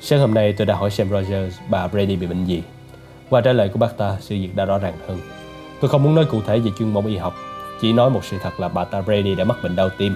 Sáng 0.00 0.20
hôm 0.20 0.34
nay 0.34 0.52
tôi 0.52 0.66
đã 0.66 0.74
hỏi 0.74 0.90
xem 0.90 1.08
Rogers 1.10 1.56
bà 1.68 1.88
Brady 1.88 2.16
bị 2.16 2.26
bệnh 2.26 2.44
gì. 2.44 2.62
Qua 3.30 3.40
trả 3.40 3.52
lời 3.52 3.68
của 3.68 3.78
bác 3.78 3.96
ta 3.96 4.16
sự 4.20 4.34
việc 4.34 4.56
đã 4.56 4.64
rõ 4.64 4.78
ràng 4.78 4.94
hơn. 5.08 5.18
Tôi 5.80 5.90
không 5.90 6.02
muốn 6.02 6.14
nói 6.14 6.24
cụ 6.24 6.40
thể 6.46 6.58
về 6.58 6.70
chuyên 6.78 6.92
môn 6.92 7.06
y 7.06 7.16
học 7.16 7.34
Chỉ 7.80 7.92
nói 7.92 8.10
một 8.10 8.24
sự 8.24 8.36
thật 8.42 8.60
là 8.60 8.68
bà 8.68 8.84
ta 8.84 9.00
Brady 9.00 9.34
đã 9.34 9.44
mắc 9.44 9.56
bệnh 9.62 9.76
đau 9.76 9.88
tim. 9.88 10.14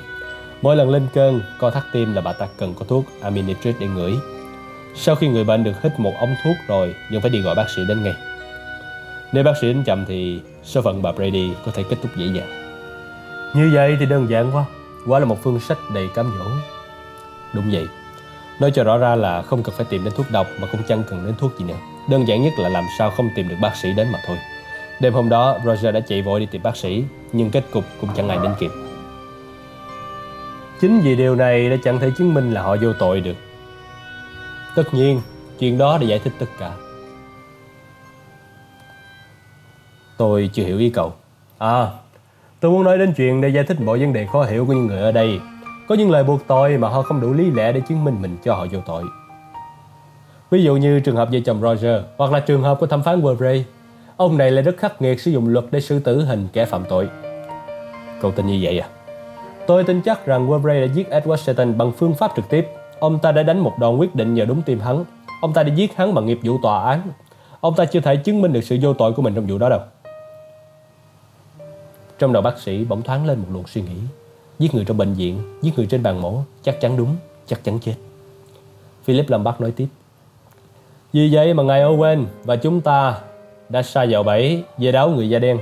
Mỗi 0.63 0.77
lần 0.77 0.91
lên 0.91 1.07
cơn, 1.15 1.41
co 1.59 1.71
thắt 1.71 1.83
tim 1.93 2.15
là 2.15 2.21
bà 2.21 2.33
ta 2.33 2.49
cần 2.59 2.75
có 2.79 2.85
thuốc 2.89 3.05
Aminitrit 3.21 3.77
để 3.81 3.87
ngửi. 3.87 4.13
Sau 4.95 5.15
khi 5.15 5.29
người 5.29 5.45
bệnh 5.45 5.65
được 5.65 5.83
hít 5.83 5.93
một 5.99 6.13
ống 6.21 6.35
thuốc 6.45 6.57
rồi 6.69 6.95
vẫn 7.13 7.21
phải 7.21 7.31
đi 7.31 7.41
gọi 7.41 7.55
bác 7.55 7.71
sĩ 7.77 7.83
đến 7.89 8.03
ngay. 8.03 8.15
Nếu 9.33 9.45
bác 9.45 9.53
sĩ 9.61 9.67
đến 9.67 9.83
chậm 9.85 10.05
thì 10.09 10.41
số 10.65 10.83
phận 10.83 11.03
bà 11.03 11.13
Brady 11.13 11.51
có 11.67 11.73
thể 11.73 11.83
kết 11.91 11.97
thúc 12.03 12.13
dễ 12.17 12.27
dàng. 12.27 12.49
Như 13.55 13.71
vậy 13.75 13.97
thì 14.01 14.07
đơn 14.07 14.27
giản 14.31 14.51
quá. 14.55 14.65
Quá 15.07 15.19
là 15.19 15.25
một 15.25 15.43
phương 15.43 15.61
sách 15.61 15.79
đầy 15.95 16.09
cám 16.15 16.31
dỗ. 16.39 16.45
Đúng 17.57 17.71
vậy 17.73 17.87
Nói 18.61 18.71
cho 18.71 18.85
rõ 18.85 18.99
ra 18.99 19.15
là 19.15 19.43
không 19.43 19.63
cần 19.63 19.75
phải 19.77 19.87
tìm 19.91 20.05
đến 20.05 20.13
thuốc 20.17 20.27
độc 20.31 20.47
mà 20.61 20.69
cũng 20.73 20.81
chẳng 20.89 21.03
cần 21.11 21.27
đến 21.27 21.35
thuốc 21.39 21.59
gì 21.59 21.65
nữa. 21.65 21.77
Đơn 22.09 22.29
giản 22.29 22.43
nhất 22.43 22.53
là 22.59 22.69
làm 22.69 22.85
sao 22.99 23.11
không 23.11 23.31
tìm 23.35 23.49
được 23.49 23.57
bác 23.63 23.77
sĩ 23.77 23.93
đến 23.93 24.09
mà 24.13 24.19
thôi. 24.27 24.37
Đêm 25.01 25.13
hôm 25.13 25.29
đó, 25.29 25.59
Roger 25.65 25.95
đã 25.95 26.01
chạy 26.01 26.23
vội 26.23 26.41
đi 26.41 26.47
tìm 26.47 26.63
bác 26.63 26.77
sĩ, 26.77 27.05
nhưng 27.33 27.51
kết 27.51 27.65
cục 27.73 27.85
cũng 28.01 28.11
chẳng 28.17 28.29
ai 28.29 28.39
đến 28.43 28.53
kịp. 28.61 28.71
Chính 30.81 31.01
vì 31.01 31.17
điều 31.17 31.35
này 31.35 31.71
đã 31.71 31.77
chẳng 31.85 31.99
thể 31.99 32.11
chứng 32.19 32.35
minh 32.35 32.53
là 32.53 32.63
họ 32.63 32.77
vô 32.77 32.93
tội 32.93 33.21
được. 33.21 33.37
Tất 34.77 34.95
nhiên, 34.95 35.21
chuyện 35.59 35.79
đó 35.79 35.99
để 36.01 36.07
giải 36.07 36.19
thích 36.19 36.33
tất 36.39 36.47
cả. 36.59 36.73
Tôi 40.17 40.51
chưa 40.53 40.65
hiểu 40.65 40.79
ý 40.79 40.91
cậu. 40.91 41.15
À, 41.59 41.87
tôi 42.61 42.71
muốn 42.71 42.85
nói 42.85 42.99
đến 42.99 43.13
chuyện 43.17 43.41
để 43.41 43.49
giải 43.49 43.65
thích 43.65 43.81
mọi 43.81 43.99
vấn 43.99 44.13
đề 44.13 44.27
khó 44.33 44.45
hiểu 44.45 44.67
của 44.67 44.73
những 44.73 44.87
người 44.87 45.01
ở 45.01 45.13
đây 45.13 45.41
có 45.89 45.95
những 45.95 46.11
lời 46.11 46.25
buộc 46.25 46.47
tội 46.47 46.79
mà 46.79 46.89
họ 46.89 47.03
không 47.03 47.21
đủ 47.21 47.33
lý 47.33 47.51
lẽ 47.51 47.73
để 47.73 47.81
chứng 47.81 48.05
minh 48.05 48.23
mình 48.23 48.37
cho 48.45 48.55
họ 48.55 48.67
vô 48.73 48.79
tội. 48.87 49.05
Ví 50.51 50.63
dụ 50.63 50.77
như 50.77 51.01
trường 51.01 51.17
hợp 51.17 51.29
vợ 51.33 51.39
chồng 51.45 51.61
Roger 51.61 52.03
hoặc 52.17 52.33
là 52.33 52.41
trường 52.41 52.63
hợp 52.63 52.77
của 52.81 52.87
thẩm 52.87 53.03
phán 53.03 53.23
Webrey. 53.23 53.63
Ông 54.17 54.39
này 54.39 54.51
lại 54.51 54.63
rất 54.63 54.77
khắc 54.77 55.03
nghiệt 55.03 55.21
sử 55.21 55.31
dụng 55.31 55.49
luật 55.49 55.65
để 55.71 55.81
xử 55.81 55.99
tử 55.99 56.25
hình 56.25 56.49
kẻ 56.53 56.65
phạm 56.65 56.85
tội. 56.89 57.09
Cậu 58.21 58.31
tin 58.31 58.47
như 58.47 58.59
vậy 58.63 58.79
à? 58.79 58.89
Tôi 59.67 59.85
tin 59.85 60.03
chắc 60.03 60.27
rằng 60.27 60.49
Webrey 60.49 60.87
đã 60.87 60.95
giết 60.95 61.09
Edward 61.11 61.37
Seton 61.37 61.79
bằng 61.79 61.93
phương 61.93 62.15
pháp 62.15 62.33
trực 62.37 62.49
tiếp. 62.49 62.67
Ông 62.99 63.19
ta 63.19 63.33
đã 63.33 63.43
đánh 63.43 63.59
một 63.59 63.73
đòn 63.79 63.97
quyết 63.97 64.15
định 64.15 64.35
vào 64.35 64.47
đúng 64.47 64.63
tim 64.63 64.81
hắn. 64.81 65.05
Ông 65.43 65.53
ta 65.53 65.63
đã 65.63 65.75
giết 65.75 65.97
hắn 65.97 66.15
bằng 66.15 66.27
nghiệp 66.27 66.39
vụ 66.43 66.59
tòa 66.63 66.91
án. 66.91 67.01
Ông 67.61 67.75
ta 67.75 67.85
chưa 67.85 68.01
thể 68.01 68.17
chứng 68.17 68.43
minh 68.43 68.53
được 68.53 68.65
sự 68.65 68.79
vô 68.83 68.95
tội 68.95 69.13
của 69.13 69.23
mình 69.23 69.35
trong 69.35 69.47
vụ 69.47 69.59
đó 69.59 69.69
đâu. 69.69 69.81
Trong 72.19 72.33
đầu 72.33 72.43
bác 72.43 72.59
sĩ 72.59 72.85
bỗng 72.85 73.03
thoáng 73.03 73.27
lên 73.27 73.39
một 73.39 73.47
luồng 73.53 73.67
suy 73.67 73.83
nghĩ. 73.83 73.97
Giết 74.59 74.75
người 74.75 74.85
trong 74.85 74.97
bệnh 74.97 75.15
viện, 75.15 75.59
giết 75.63 75.73
người 75.77 75.87
trên 75.87 76.03
bàn 76.03 76.21
mổ, 76.21 76.43
chắc 76.63 76.81
chắn 76.81 76.97
đúng, 76.97 77.17
chắc 77.47 77.65
chắn 77.65 77.79
chết. 77.79 77.95
Philip 79.05 79.31
Lombard 79.31 79.61
nói 79.61 79.71
tiếp. 79.71 79.87
Vì 81.13 81.35
vậy 81.35 81.55
mà 81.55 81.63
ngài 81.63 81.83
Owen 81.83 82.25
và 82.45 82.57
chúng 82.57 82.81
ta 82.81 83.21
đã 83.69 83.83
sai 83.83 84.07
vào 84.11 84.23
bẫy 84.23 84.65
về 84.79 84.93
đáo 84.93 85.11
người 85.11 85.29
da 85.29 85.39
đen. 85.39 85.59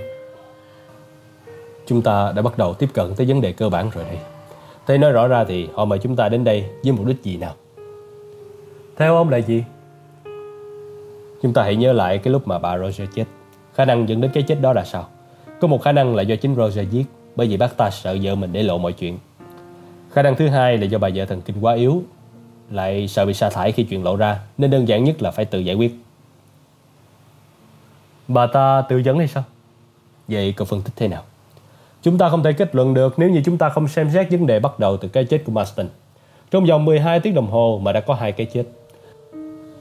Chúng 1.86 2.03
ta 2.03 2.32
đã 2.36 2.42
bắt 2.42 2.59
đầu 2.59 2.74
tiếp 2.74 2.88
cận 2.95 3.14
tới 3.14 3.26
vấn 3.26 3.40
đề 3.40 3.53
cơ 3.53 3.68
bản 3.68 3.90
rồi 3.90 4.05
đây. 4.05 4.18
Thế 4.86 4.99
nói 4.99 5.12
rõ 5.12 5.28
ra 5.28 5.45
thì 5.45 5.68
họ 5.74 5.84
mời 5.84 5.99
chúng 5.99 6.16
ta 6.16 6.28
đến 6.28 6.45
đây 6.45 6.64
với 6.82 6.92
mục 6.92 7.07
đích 7.07 7.22
gì 7.22 7.36
nào? 7.36 7.55
Theo 8.97 9.16
ông 9.16 9.30
là 9.30 9.38
gì? 9.38 9.64
Chúng 11.42 11.53
ta 11.53 11.62
hãy 11.62 11.76
nhớ 11.76 11.92
lại 11.92 12.18
cái 12.18 12.32
lúc 12.32 12.49
mà 12.49 12.59
bà 12.59 12.78
Roger 12.78 13.09
chết. 13.14 13.24
Khả 13.74 13.84
năng 13.84 14.09
dẫn 14.09 14.20
đến 14.20 14.30
cái 14.34 14.42
chết 14.42 14.61
đó 14.61 14.72
là 14.72 14.84
sao? 14.84 15.09
Có 15.61 15.68
một 15.68 15.82
khả 15.82 15.92
năng 15.92 16.14
là 16.14 16.22
do 16.22 16.36
chính 16.36 16.57
Roger 16.57 16.90
giết 16.90 17.05
bởi 17.37 17.47
vì 17.47 17.57
bác 17.57 17.76
ta 17.76 17.91
sợ 17.91 18.16
vợ 18.22 18.35
mình 18.35 18.53
để 18.53 18.62
lộ 18.62 18.78
mọi 18.78 18.93
chuyện. 18.93 19.18
Khả 20.12 20.22
năng 20.22 20.37
thứ 20.37 20.49
hai 20.49 20.78
là 20.78 20.87
do 20.87 20.99
bà 20.99 21.09
vợ 21.14 21.24
thần 21.24 21.41
kinh 21.41 21.57
quá 21.61 21.74
yếu, 21.74 22.03
lại 22.70 23.09
sợ 23.09 23.26
bị 23.26 23.35
sa 23.35 23.51
thải 23.51 23.72
khi 23.72 23.85
chuyện 23.85 24.05
lộ 24.05 24.16
ra, 24.16 24.39
nên 24.59 24.70
đơn 24.70 24.89
giản 24.89 25.05
nhất 25.05 25.22
là 25.22 25.30
phải 25.30 25.45
tự 25.45 25.59
giải 25.59 25.76
quyết. 25.76 25.95
Bà 28.28 28.47
ta 28.47 28.82
tự 28.89 29.03
vấn 29.05 29.18
hay 29.18 29.28
sao? 29.28 29.45
Vậy 30.28 30.55
cậu 30.57 30.64
phân 30.64 30.82
tích 30.82 30.93
thế 30.97 31.09
nào? 31.09 31.22
Chúng 32.03 32.18
ta 32.18 32.28
không 32.28 32.43
thể 32.43 32.53
kết 32.53 32.74
luận 32.74 32.95
được 32.95 33.18
nếu 33.18 33.30
như 33.30 33.43
chúng 33.45 33.59
ta 33.59 33.68
không 33.68 33.89
xem 33.89 34.11
xét 34.11 34.30
vấn 34.30 34.47
đề 34.47 34.61
bắt 34.61 34.78
đầu 34.78 34.97
từ 34.97 35.09
cái 35.09 35.24
chết 35.24 35.43
của 35.45 35.53
Marston. 35.53 35.87
Trong 36.51 36.64
vòng 36.64 36.85
12 36.85 37.20
tiếng 37.20 37.35
đồng 37.35 37.51
hồ 37.51 37.80
mà 37.82 37.93
đã 37.93 38.01
có 38.01 38.14
hai 38.14 38.32
cái 38.32 38.47
chết. 38.47 38.64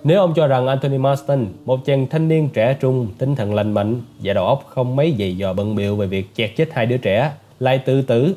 Nếu 0.03 0.19
ông 0.19 0.33
cho 0.33 0.47
rằng 0.47 0.67
Anthony 0.67 0.97
Marston, 0.97 1.47
một 1.65 1.85
chàng 1.85 2.07
thanh 2.07 2.27
niên 2.27 2.49
trẻ 2.49 2.73
trung, 2.73 3.07
tinh 3.17 3.35
thần 3.35 3.53
lành 3.53 3.71
mạnh 3.71 4.01
và 4.19 4.33
đầu 4.33 4.47
óc 4.47 4.63
không 4.67 4.95
mấy 4.95 5.15
dày 5.19 5.37
dò 5.37 5.53
bận 5.53 5.75
biệu 5.75 5.95
về 5.95 6.07
việc 6.07 6.35
chẹt 6.35 6.51
chết 6.55 6.69
hai 6.73 6.85
đứa 6.85 6.97
trẻ, 6.97 7.31
lại 7.59 7.79
tự 7.79 8.01
tử 8.01 8.35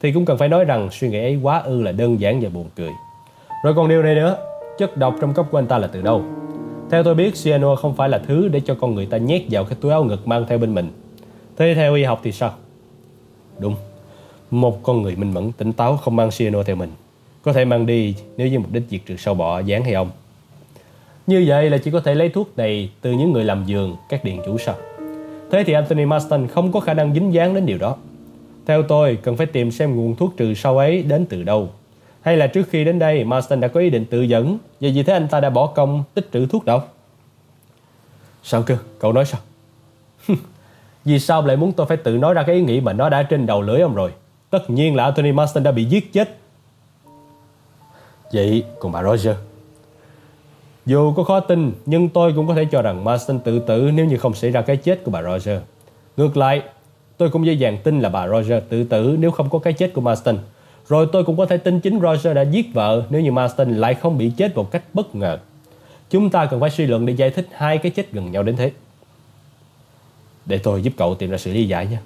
thì 0.00 0.12
cũng 0.12 0.24
cần 0.24 0.38
phải 0.38 0.48
nói 0.48 0.64
rằng 0.64 0.88
suy 0.92 1.08
nghĩ 1.08 1.18
ấy 1.18 1.38
quá 1.42 1.58
ư 1.58 1.82
là 1.82 1.92
đơn 1.92 2.20
giản 2.20 2.40
và 2.40 2.48
buồn 2.48 2.66
cười. 2.76 2.90
Rồi 3.64 3.74
còn 3.74 3.88
điều 3.88 4.02
này 4.02 4.14
nữa, 4.14 4.36
chất 4.78 4.96
độc 4.96 5.14
trong 5.20 5.34
cốc 5.34 5.48
của 5.50 5.58
anh 5.58 5.66
ta 5.66 5.78
là 5.78 5.86
từ 5.86 6.02
đâu? 6.02 6.22
Theo 6.90 7.02
tôi 7.02 7.14
biết, 7.14 7.34
cyanua 7.44 7.76
không 7.76 7.96
phải 7.96 8.08
là 8.08 8.18
thứ 8.18 8.48
để 8.48 8.60
cho 8.60 8.74
con 8.80 8.94
người 8.94 9.06
ta 9.06 9.16
nhét 9.16 9.42
vào 9.50 9.64
cái 9.64 9.76
túi 9.80 9.92
áo 9.92 10.04
ngực 10.04 10.28
mang 10.28 10.44
theo 10.48 10.58
bên 10.58 10.74
mình. 10.74 10.90
Thế 11.56 11.74
theo 11.74 11.94
y 11.94 12.04
học 12.04 12.20
thì 12.22 12.32
sao? 12.32 12.54
Đúng, 13.58 13.74
một 14.50 14.82
con 14.82 15.02
người 15.02 15.16
minh 15.16 15.34
mẫn 15.34 15.52
tỉnh 15.52 15.72
táo 15.72 15.96
không 15.96 16.16
mang 16.16 16.30
cyanua 16.30 16.62
theo 16.62 16.76
mình. 16.76 16.90
Có 17.42 17.52
thể 17.52 17.64
mang 17.64 17.86
đi 17.86 18.14
nếu 18.36 18.48
như 18.48 18.58
mục 18.58 18.72
đích 18.72 18.82
diệt 18.90 19.00
trừ 19.06 19.16
sâu 19.16 19.34
bọ, 19.34 19.58
dán 19.58 19.84
hay 19.84 19.94
ong. 19.94 20.10
Như 21.26 21.44
vậy 21.46 21.70
là 21.70 21.78
chỉ 21.78 21.90
có 21.90 22.00
thể 22.00 22.14
lấy 22.14 22.28
thuốc 22.28 22.58
này 22.58 22.90
từ 23.00 23.12
những 23.12 23.32
người 23.32 23.44
làm 23.44 23.64
giường, 23.66 23.96
các 24.08 24.24
điện 24.24 24.40
chủ 24.46 24.58
sao? 24.58 24.74
Thế 25.50 25.64
thì 25.64 25.72
Anthony 25.72 26.04
Marston 26.04 26.46
không 26.46 26.72
có 26.72 26.80
khả 26.80 26.94
năng 26.94 27.14
dính 27.14 27.32
dáng 27.32 27.54
đến 27.54 27.66
điều 27.66 27.78
đó. 27.78 27.96
Theo 28.68 28.82
tôi, 28.82 29.18
cần 29.22 29.36
phải 29.36 29.46
tìm 29.46 29.70
xem 29.70 29.96
nguồn 29.96 30.16
thuốc 30.16 30.36
trừ 30.36 30.54
sâu 30.54 30.78
ấy 30.78 31.02
đến 31.02 31.26
từ 31.26 31.42
đâu. 31.42 31.70
Hay 32.20 32.36
là 32.36 32.46
trước 32.46 32.68
khi 32.70 32.84
đến 32.84 32.98
đây, 32.98 33.24
Marston 33.24 33.60
đã 33.60 33.68
có 33.68 33.80
ý 33.80 33.90
định 33.90 34.04
tự 34.04 34.22
dẫn, 34.22 34.58
và 34.80 34.88
vì 34.94 35.02
thế 35.02 35.12
anh 35.12 35.28
ta 35.28 35.40
đã 35.40 35.50
bỏ 35.50 35.66
công 35.66 36.04
tích 36.14 36.28
trữ 36.32 36.46
thuốc 36.46 36.64
độc? 36.64 36.94
Sao 38.42 38.62
cơ? 38.62 38.76
Cậu 38.98 39.12
nói 39.12 39.24
sao? 39.24 39.40
Vì 41.04 41.18
sao 41.18 41.46
lại 41.46 41.56
muốn 41.56 41.72
tôi 41.72 41.86
phải 41.86 41.96
tự 41.96 42.18
nói 42.18 42.34
ra 42.34 42.42
cái 42.42 42.56
ý 42.56 42.62
nghĩ 42.62 42.80
mà 42.80 42.92
nó 42.92 43.08
đã 43.08 43.22
trên 43.22 43.46
đầu 43.46 43.62
lưỡi 43.62 43.80
ông 43.80 43.94
rồi? 43.94 44.12
Tất 44.50 44.70
nhiên 44.70 44.96
là 44.96 45.04
Anthony 45.04 45.32
Marston 45.32 45.64
đã 45.64 45.72
bị 45.72 45.84
giết 45.84 46.12
chết. 46.12 46.38
Vậy 48.32 48.64
còn 48.80 48.92
bà 48.92 49.02
Roger? 49.02 49.36
Dù 50.86 51.12
có 51.12 51.24
khó 51.24 51.40
tin, 51.40 51.72
nhưng 51.86 52.08
tôi 52.08 52.32
cũng 52.36 52.48
có 52.48 52.54
thể 52.54 52.64
cho 52.64 52.82
rằng 52.82 53.04
Marston 53.04 53.38
tự 53.40 53.58
tử 53.58 53.90
nếu 53.94 54.06
như 54.06 54.16
không 54.16 54.34
xảy 54.34 54.50
ra 54.50 54.62
cái 54.62 54.76
chết 54.76 55.04
của 55.04 55.10
bà 55.10 55.22
Roger. 55.22 55.60
Ngược 56.16 56.36
lại, 56.36 56.62
tôi 57.18 57.30
cũng 57.30 57.46
dễ 57.46 57.52
dàng 57.52 57.78
tin 57.84 58.00
là 58.00 58.08
bà 58.08 58.28
Roger 58.28 58.62
tự 58.68 58.84
tử 58.84 59.16
nếu 59.18 59.30
không 59.30 59.50
có 59.50 59.58
cái 59.58 59.72
chết 59.72 59.92
của 59.94 60.00
Marston. 60.00 60.38
Rồi 60.88 61.08
tôi 61.12 61.24
cũng 61.24 61.36
có 61.36 61.46
thể 61.46 61.56
tin 61.56 61.80
chính 61.80 62.00
Roger 62.00 62.36
đã 62.36 62.42
giết 62.42 62.74
vợ 62.74 63.02
nếu 63.10 63.20
như 63.20 63.32
Marston 63.32 63.74
lại 63.74 63.94
không 63.94 64.18
bị 64.18 64.32
chết 64.36 64.56
một 64.56 64.70
cách 64.70 64.82
bất 64.94 65.14
ngờ. 65.14 65.38
Chúng 66.10 66.30
ta 66.30 66.46
cần 66.46 66.60
phải 66.60 66.70
suy 66.70 66.86
luận 66.86 67.06
để 67.06 67.12
giải 67.12 67.30
thích 67.30 67.46
hai 67.52 67.78
cái 67.78 67.92
chết 67.92 68.12
gần 68.12 68.32
nhau 68.32 68.42
đến 68.42 68.56
thế. 68.56 68.70
Để 70.46 70.58
tôi 70.58 70.82
giúp 70.82 70.92
cậu 70.96 71.14
tìm 71.14 71.30
ra 71.30 71.38
sự 71.38 71.52
lý 71.52 71.68
giải 71.68 71.86
nha. 71.86 72.00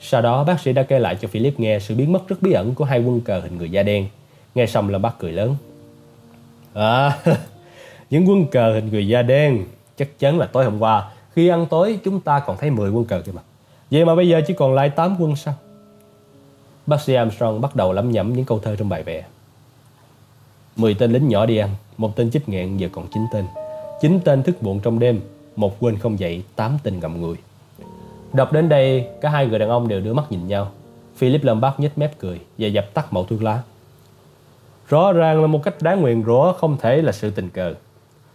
Sau 0.00 0.22
đó 0.22 0.44
bác 0.44 0.60
sĩ 0.60 0.72
đã 0.72 0.82
kể 0.82 0.98
lại 0.98 1.16
cho 1.20 1.28
Philip 1.28 1.60
nghe 1.60 1.78
sự 1.78 1.94
biến 1.94 2.12
mất 2.12 2.28
rất 2.28 2.36
bí 2.42 2.52
ẩn 2.52 2.74
của 2.74 2.84
hai 2.84 3.02
quân 3.02 3.20
cờ 3.20 3.40
hình 3.40 3.58
người 3.58 3.70
da 3.70 3.82
đen. 3.82 4.06
Nghe 4.54 4.66
xong 4.66 4.90
là 4.90 4.98
bác 4.98 5.18
cười 5.18 5.32
lớn. 5.32 5.56
À, 6.74 7.18
những 8.10 8.28
quân 8.28 8.46
cờ 8.46 8.74
hình 8.74 8.90
người 8.90 9.08
da 9.08 9.22
đen 9.22 9.64
chắc 9.98 10.18
chắn 10.18 10.38
là 10.38 10.46
tối 10.46 10.64
hôm 10.64 10.78
qua 10.78 11.10
khi 11.32 11.48
ăn 11.48 11.66
tối 11.70 11.98
chúng 12.04 12.20
ta 12.20 12.40
còn 12.40 12.56
thấy 12.56 12.70
10 12.70 12.90
quân 12.90 13.04
cờ 13.04 13.22
kia 13.26 13.32
mà. 13.32 13.42
Vậy 13.90 14.04
mà 14.04 14.14
bây 14.14 14.28
giờ 14.28 14.40
chỉ 14.46 14.54
còn 14.54 14.74
lại 14.74 14.90
8 14.90 15.16
quân 15.18 15.36
sao? 15.36 15.54
Bác 16.86 17.00
sĩ 17.00 17.14
Armstrong 17.14 17.60
bắt 17.60 17.76
đầu 17.76 17.92
lẩm 17.92 18.10
nhẩm 18.10 18.32
những 18.32 18.44
câu 18.44 18.58
thơ 18.58 18.76
trong 18.76 18.88
bài 18.88 19.02
vẽ. 19.02 19.24
10 20.76 20.94
tên 20.94 21.12
lính 21.12 21.28
nhỏ 21.28 21.46
đi 21.46 21.56
ăn, 21.56 21.70
một 21.96 22.16
tên 22.16 22.30
chích 22.30 22.48
nghẹn 22.48 22.76
giờ 22.76 22.88
còn 22.92 23.06
9 23.14 23.22
tên. 23.32 23.44
9 24.00 24.20
tên 24.24 24.42
thức 24.42 24.62
muộn 24.62 24.80
trong 24.80 24.98
đêm, 24.98 25.20
một 25.56 25.80
quên 25.80 25.98
không 25.98 26.18
dậy, 26.18 26.42
8 26.56 26.78
tên 26.82 27.00
ngậm 27.00 27.20
người. 27.20 27.36
Đọc 28.32 28.52
đến 28.52 28.68
đây, 28.68 29.06
cả 29.20 29.28
hai 29.30 29.46
người 29.46 29.58
đàn 29.58 29.68
ông 29.68 29.88
đều 29.88 30.00
đưa 30.00 30.14
mắt 30.14 30.24
nhìn 30.32 30.48
nhau. 30.48 30.70
Philip 31.16 31.44
Lombard 31.44 31.78
nhếch 31.78 31.98
mép 31.98 32.18
cười 32.18 32.40
và 32.58 32.68
dập 32.68 32.94
tắt 32.94 33.12
mẩu 33.12 33.24
thuốc 33.24 33.42
lá. 33.42 33.62
Rõ 34.88 35.12
ràng 35.12 35.40
là 35.40 35.46
một 35.46 35.62
cách 35.62 35.74
đáng 35.80 36.00
nguyền 36.00 36.24
rủa 36.24 36.52
không 36.52 36.76
thể 36.80 37.02
là 37.02 37.12
sự 37.12 37.30
tình 37.30 37.50
cờ. 37.50 37.74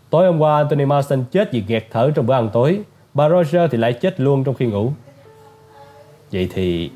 Tối 0.10 0.26
hôm 0.26 0.40
qua 0.40 0.58
Anthony 0.58 0.86
Marston 0.86 1.24
chết 1.32 1.52
vì 1.52 1.64
nghẹt 1.68 1.86
thở 1.92 2.12
trong 2.16 2.26
bữa 2.26 2.34
ăn 2.34 2.50
tối. 2.54 2.82
Bà 3.14 3.30
Roger 3.30 3.72
thì 3.72 3.78
lại 3.78 3.94
chết 3.94 4.20
luôn 4.20 4.44
trong 4.44 4.56
khi 4.56 4.66
ngủ. 4.66 4.92
Vậy 6.36 6.48
thì... 6.54 6.92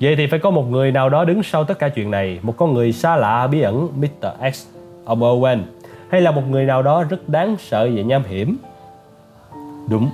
Vậy 0.00 0.16
thì 0.16 0.26
phải 0.26 0.38
có 0.38 0.50
một 0.50 0.70
người 0.70 0.92
nào 0.92 1.08
đó 1.08 1.24
đứng 1.24 1.42
sau 1.42 1.64
tất 1.64 1.78
cả 1.78 1.88
chuyện 1.88 2.10
này. 2.10 2.38
Một 2.42 2.56
con 2.56 2.74
người 2.74 2.92
xa 2.92 3.16
lạ 3.16 3.46
bí 3.46 3.60
ẩn 3.60 3.88
Mr. 4.00 4.52
X, 4.54 4.66
ông 5.04 5.20
Owen. 5.20 5.58
Hay 6.08 6.20
là 6.20 6.30
một 6.30 6.42
người 6.50 6.64
nào 6.64 6.82
đó 6.82 7.04
rất 7.04 7.28
đáng 7.28 7.56
sợ 7.58 7.90
và 7.94 8.02
nham 8.02 8.22
hiểm. 8.24 8.56
Đúng. 9.90 10.10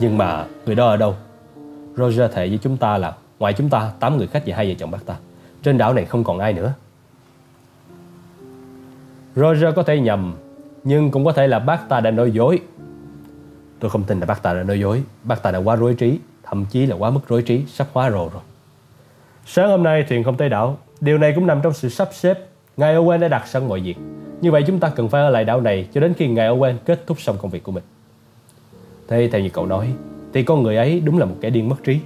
Nhưng 0.00 0.18
mà 0.18 0.44
người 0.66 0.74
đó 0.74 0.86
ở 0.86 0.96
đâu? 0.96 1.14
Roger 1.96 2.32
thề 2.32 2.48
với 2.48 2.58
chúng 2.62 2.76
ta 2.76 2.98
là 2.98 3.14
ngoài 3.38 3.52
chúng 3.52 3.68
ta, 3.68 3.90
8 4.00 4.18
người 4.18 4.26
khách 4.26 4.42
và 4.46 4.56
hai 4.56 4.68
vợ 4.68 4.74
chồng 4.78 4.90
bác 4.90 5.06
ta. 5.06 5.16
Trên 5.62 5.78
đảo 5.78 5.94
này 5.94 6.04
không 6.04 6.24
còn 6.24 6.38
ai 6.38 6.52
nữa. 6.52 6.72
Roger 9.34 9.74
có 9.74 9.82
thể 9.82 10.00
nhầm, 10.00 10.34
nhưng 10.84 11.10
cũng 11.10 11.24
có 11.24 11.32
thể 11.32 11.46
là 11.46 11.58
bác 11.58 11.88
ta 11.88 12.00
đã 12.00 12.10
nói 12.10 12.30
dối. 12.30 12.60
Tôi 13.80 13.90
không 13.90 14.02
tin 14.02 14.20
là 14.20 14.26
bác 14.26 14.42
ta 14.42 14.54
đã 14.54 14.62
nói 14.62 14.80
dối. 14.80 15.02
Bác 15.24 15.42
ta 15.42 15.50
đã 15.50 15.58
quá 15.58 15.76
rối 15.76 15.94
trí, 15.94 16.18
thậm 16.44 16.64
chí 16.70 16.86
là 16.86 16.96
quá 16.96 17.10
mức 17.10 17.20
rối 17.28 17.42
trí, 17.42 17.64
sắp 17.66 17.86
hóa 17.92 18.10
rồ 18.10 18.28
rồi. 18.28 18.42
Sáng 19.46 19.68
hôm 19.68 19.82
nay 19.82 20.04
thuyền 20.08 20.24
không 20.24 20.36
tới 20.36 20.48
đảo. 20.48 20.78
Điều 21.00 21.18
này 21.18 21.32
cũng 21.34 21.46
nằm 21.46 21.60
trong 21.62 21.72
sự 21.72 21.88
sắp 21.88 22.08
xếp. 22.12 22.38
Ngài 22.76 22.94
Owen 22.94 23.18
đã 23.18 23.28
đặt 23.28 23.48
sẵn 23.48 23.68
mọi 23.68 23.80
việc. 23.80 23.96
Như 24.40 24.50
vậy 24.50 24.64
chúng 24.66 24.80
ta 24.80 24.88
cần 24.88 25.08
phải 25.08 25.22
ở 25.22 25.30
lại 25.30 25.44
đảo 25.44 25.60
này 25.60 25.88
cho 25.92 26.00
đến 26.00 26.14
khi 26.14 26.28
ngài 26.28 26.48
Owen 26.48 26.74
kết 26.84 27.06
thúc 27.06 27.20
xong 27.20 27.36
công 27.38 27.50
việc 27.50 27.62
của 27.62 27.72
mình. 27.72 27.84
Thế 29.08 29.28
theo 29.32 29.40
như 29.40 29.48
cậu 29.48 29.66
nói, 29.66 29.92
thì 30.32 30.42
con 30.42 30.62
người 30.62 30.76
ấy 30.76 31.00
đúng 31.00 31.18
là 31.18 31.24
một 31.24 31.34
kẻ 31.40 31.50
điên 31.50 31.68
mất 31.68 31.76
trí. 31.84 31.98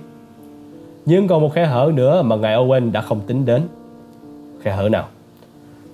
Nhưng 1.07 1.29
còn 1.29 1.43
một 1.43 1.55
khe 1.55 1.67
hở 1.67 1.93
nữa 1.95 2.23
mà 2.23 2.37
ngài 2.37 2.57
Owen 2.57 2.93
đã 2.93 3.01
không 3.01 3.21
tính 3.21 3.45
đến. 3.45 3.63
Khe 4.63 4.73
hở 4.73 4.89
nào? 4.89 5.09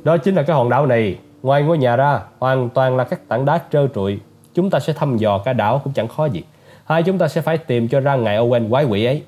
Đó 0.05 0.17
chính 0.17 0.35
là 0.35 0.43
cái 0.43 0.57
hòn 0.57 0.71
đảo 0.71 0.87
này. 0.87 1.19
Ngoài 1.43 1.63
ngôi 1.63 1.79
nhà 1.79 1.97
ra, 1.97 2.21
hoàn 2.39 2.71
toàn 2.71 2.97
là 2.97 3.05
các 3.05 3.29
tảng 3.29 3.45
đá 3.45 3.61
trơ 3.73 3.89
trụi. 3.95 4.19
Chúng 4.55 4.71
ta 4.71 4.81
sẽ 4.81 4.93
thăm 4.93 5.17
dò 5.17 5.39
cả 5.39 5.53
đảo 5.53 5.81
cũng 5.85 5.93
chẳng 5.93 6.09
khó 6.09 6.27
gì. 6.27 6.43
Hai 6.85 7.03
chúng 7.03 7.19
ta 7.19 7.29
sẽ 7.29 7.41
phải 7.41 7.59
tìm 7.59 7.89
cho 7.89 8.01
ra 8.01 8.17
ngài 8.17 8.39
Owen 8.39 8.71
quái 8.71 8.85
quỷ 8.85 9.05
ấy. 9.05 9.23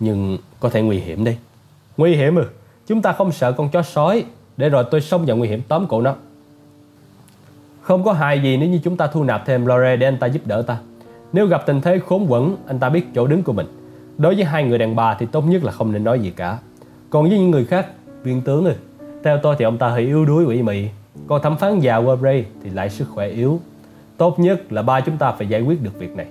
Nhưng 0.00 0.38
có 0.60 0.68
thể 0.68 0.82
nguy 0.82 0.98
hiểm 0.98 1.24
đi. 1.24 1.36
Nguy 1.96 2.16
hiểm 2.16 2.36
ư? 2.36 2.44
Chúng 2.86 3.02
ta 3.02 3.12
không 3.12 3.32
sợ 3.32 3.52
con 3.52 3.68
chó 3.68 3.82
sói 3.82 4.24
để 4.56 4.68
rồi 4.68 4.84
tôi 4.90 5.00
xông 5.00 5.26
vào 5.26 5.36
nguy 5.36 5.48
hiểm 5.48 5.62
tóm 5.68 5.86
cổ 5.86 6.00
nó. 6.00 6.14
Không 7.82 8.04
có 8.04 8.12
hại 8.12 8.42
gì 8.42 8.56
nếu 8.56 8.68
như 8.68 8.80
chúng 8.84 8.96
ta 8.96 9.06
thu 9.06 9.24
nạp 9.24 9.46
thêm 9.46 9.66
Lore 9.66 9.96
để 9.96 10.06
anh 10.06 10.18
ta 10.18 10.26
giúp 10.26 10.42
đỡ 10.46 10.62
ta. 10.62 10.78
Nếu 11.32 11.46
gặp 11.46 11.62
tình 11.66 11.80
thế 11.80 11.98
khốn 12.06 12.26
quẩn, 12.28 12.56
anh 12.66 12.78
ta 12.78 12.88
biết 12.88 13.06
chỗ 13.14 13.26
đứng 13.26 13.42
của 13.42 13.52
mình. 13.52 13.66
Đối 14.18 14.34
với 14.34 14.44
hai 14.44 14.64
người 14.64 14.78
đàn 14.78 14.96
bà 14.96 15.14
thì 15.14 15.26
tốt 15.26 15.44
nhất 15.46 15.64
là 15.64 15.72
không 15.72 15.92
nên 15.92 16.04
nói 16.04 16.20
gì 16.20 16.30
cả. 16.30 16.58
Còn 17.10 17.28
với 17.28 17.38
những 17.38 17.50
người 17.50 17.64
khác, 17.64 17.86
viên 18.22 18.40
tướng 18.40 18.64
ơi, 18.64 18.74
theo 19.24 19.38
tôi 19.42 19.56
thì 19.58 19.64
ông 19.64 19.78
ta 19.78 19.88
hơi 19.88 20.02
yếu 20.02 20.24
đuối 20.24 20.44
ủy 20.44 20.62
mị. 20.62 20.88
Còn 21.26 21.42
thẩm 21.42 21.56
phán 21.56 21.80
già 21.80 22.00
Webrey 22.00 22.42
thì 22.62 22.70
lại 22.70 22.90
sức 22.90 23.04
khỏe 23.14 23.28
yếu. 23.28 23.60
Tốt 24.16 24.38
nhất 24.38 24.72
là 24.72 24.82
ba 24.82 25.00
chúng 25.00 25.16
ta 25.16 25.32
phải 25.32 25.46
giải 25.46 25.60
quyết 25.60 25.82
được 25.82 25.98
việc 25.98 26.16
này. 26.16 26.26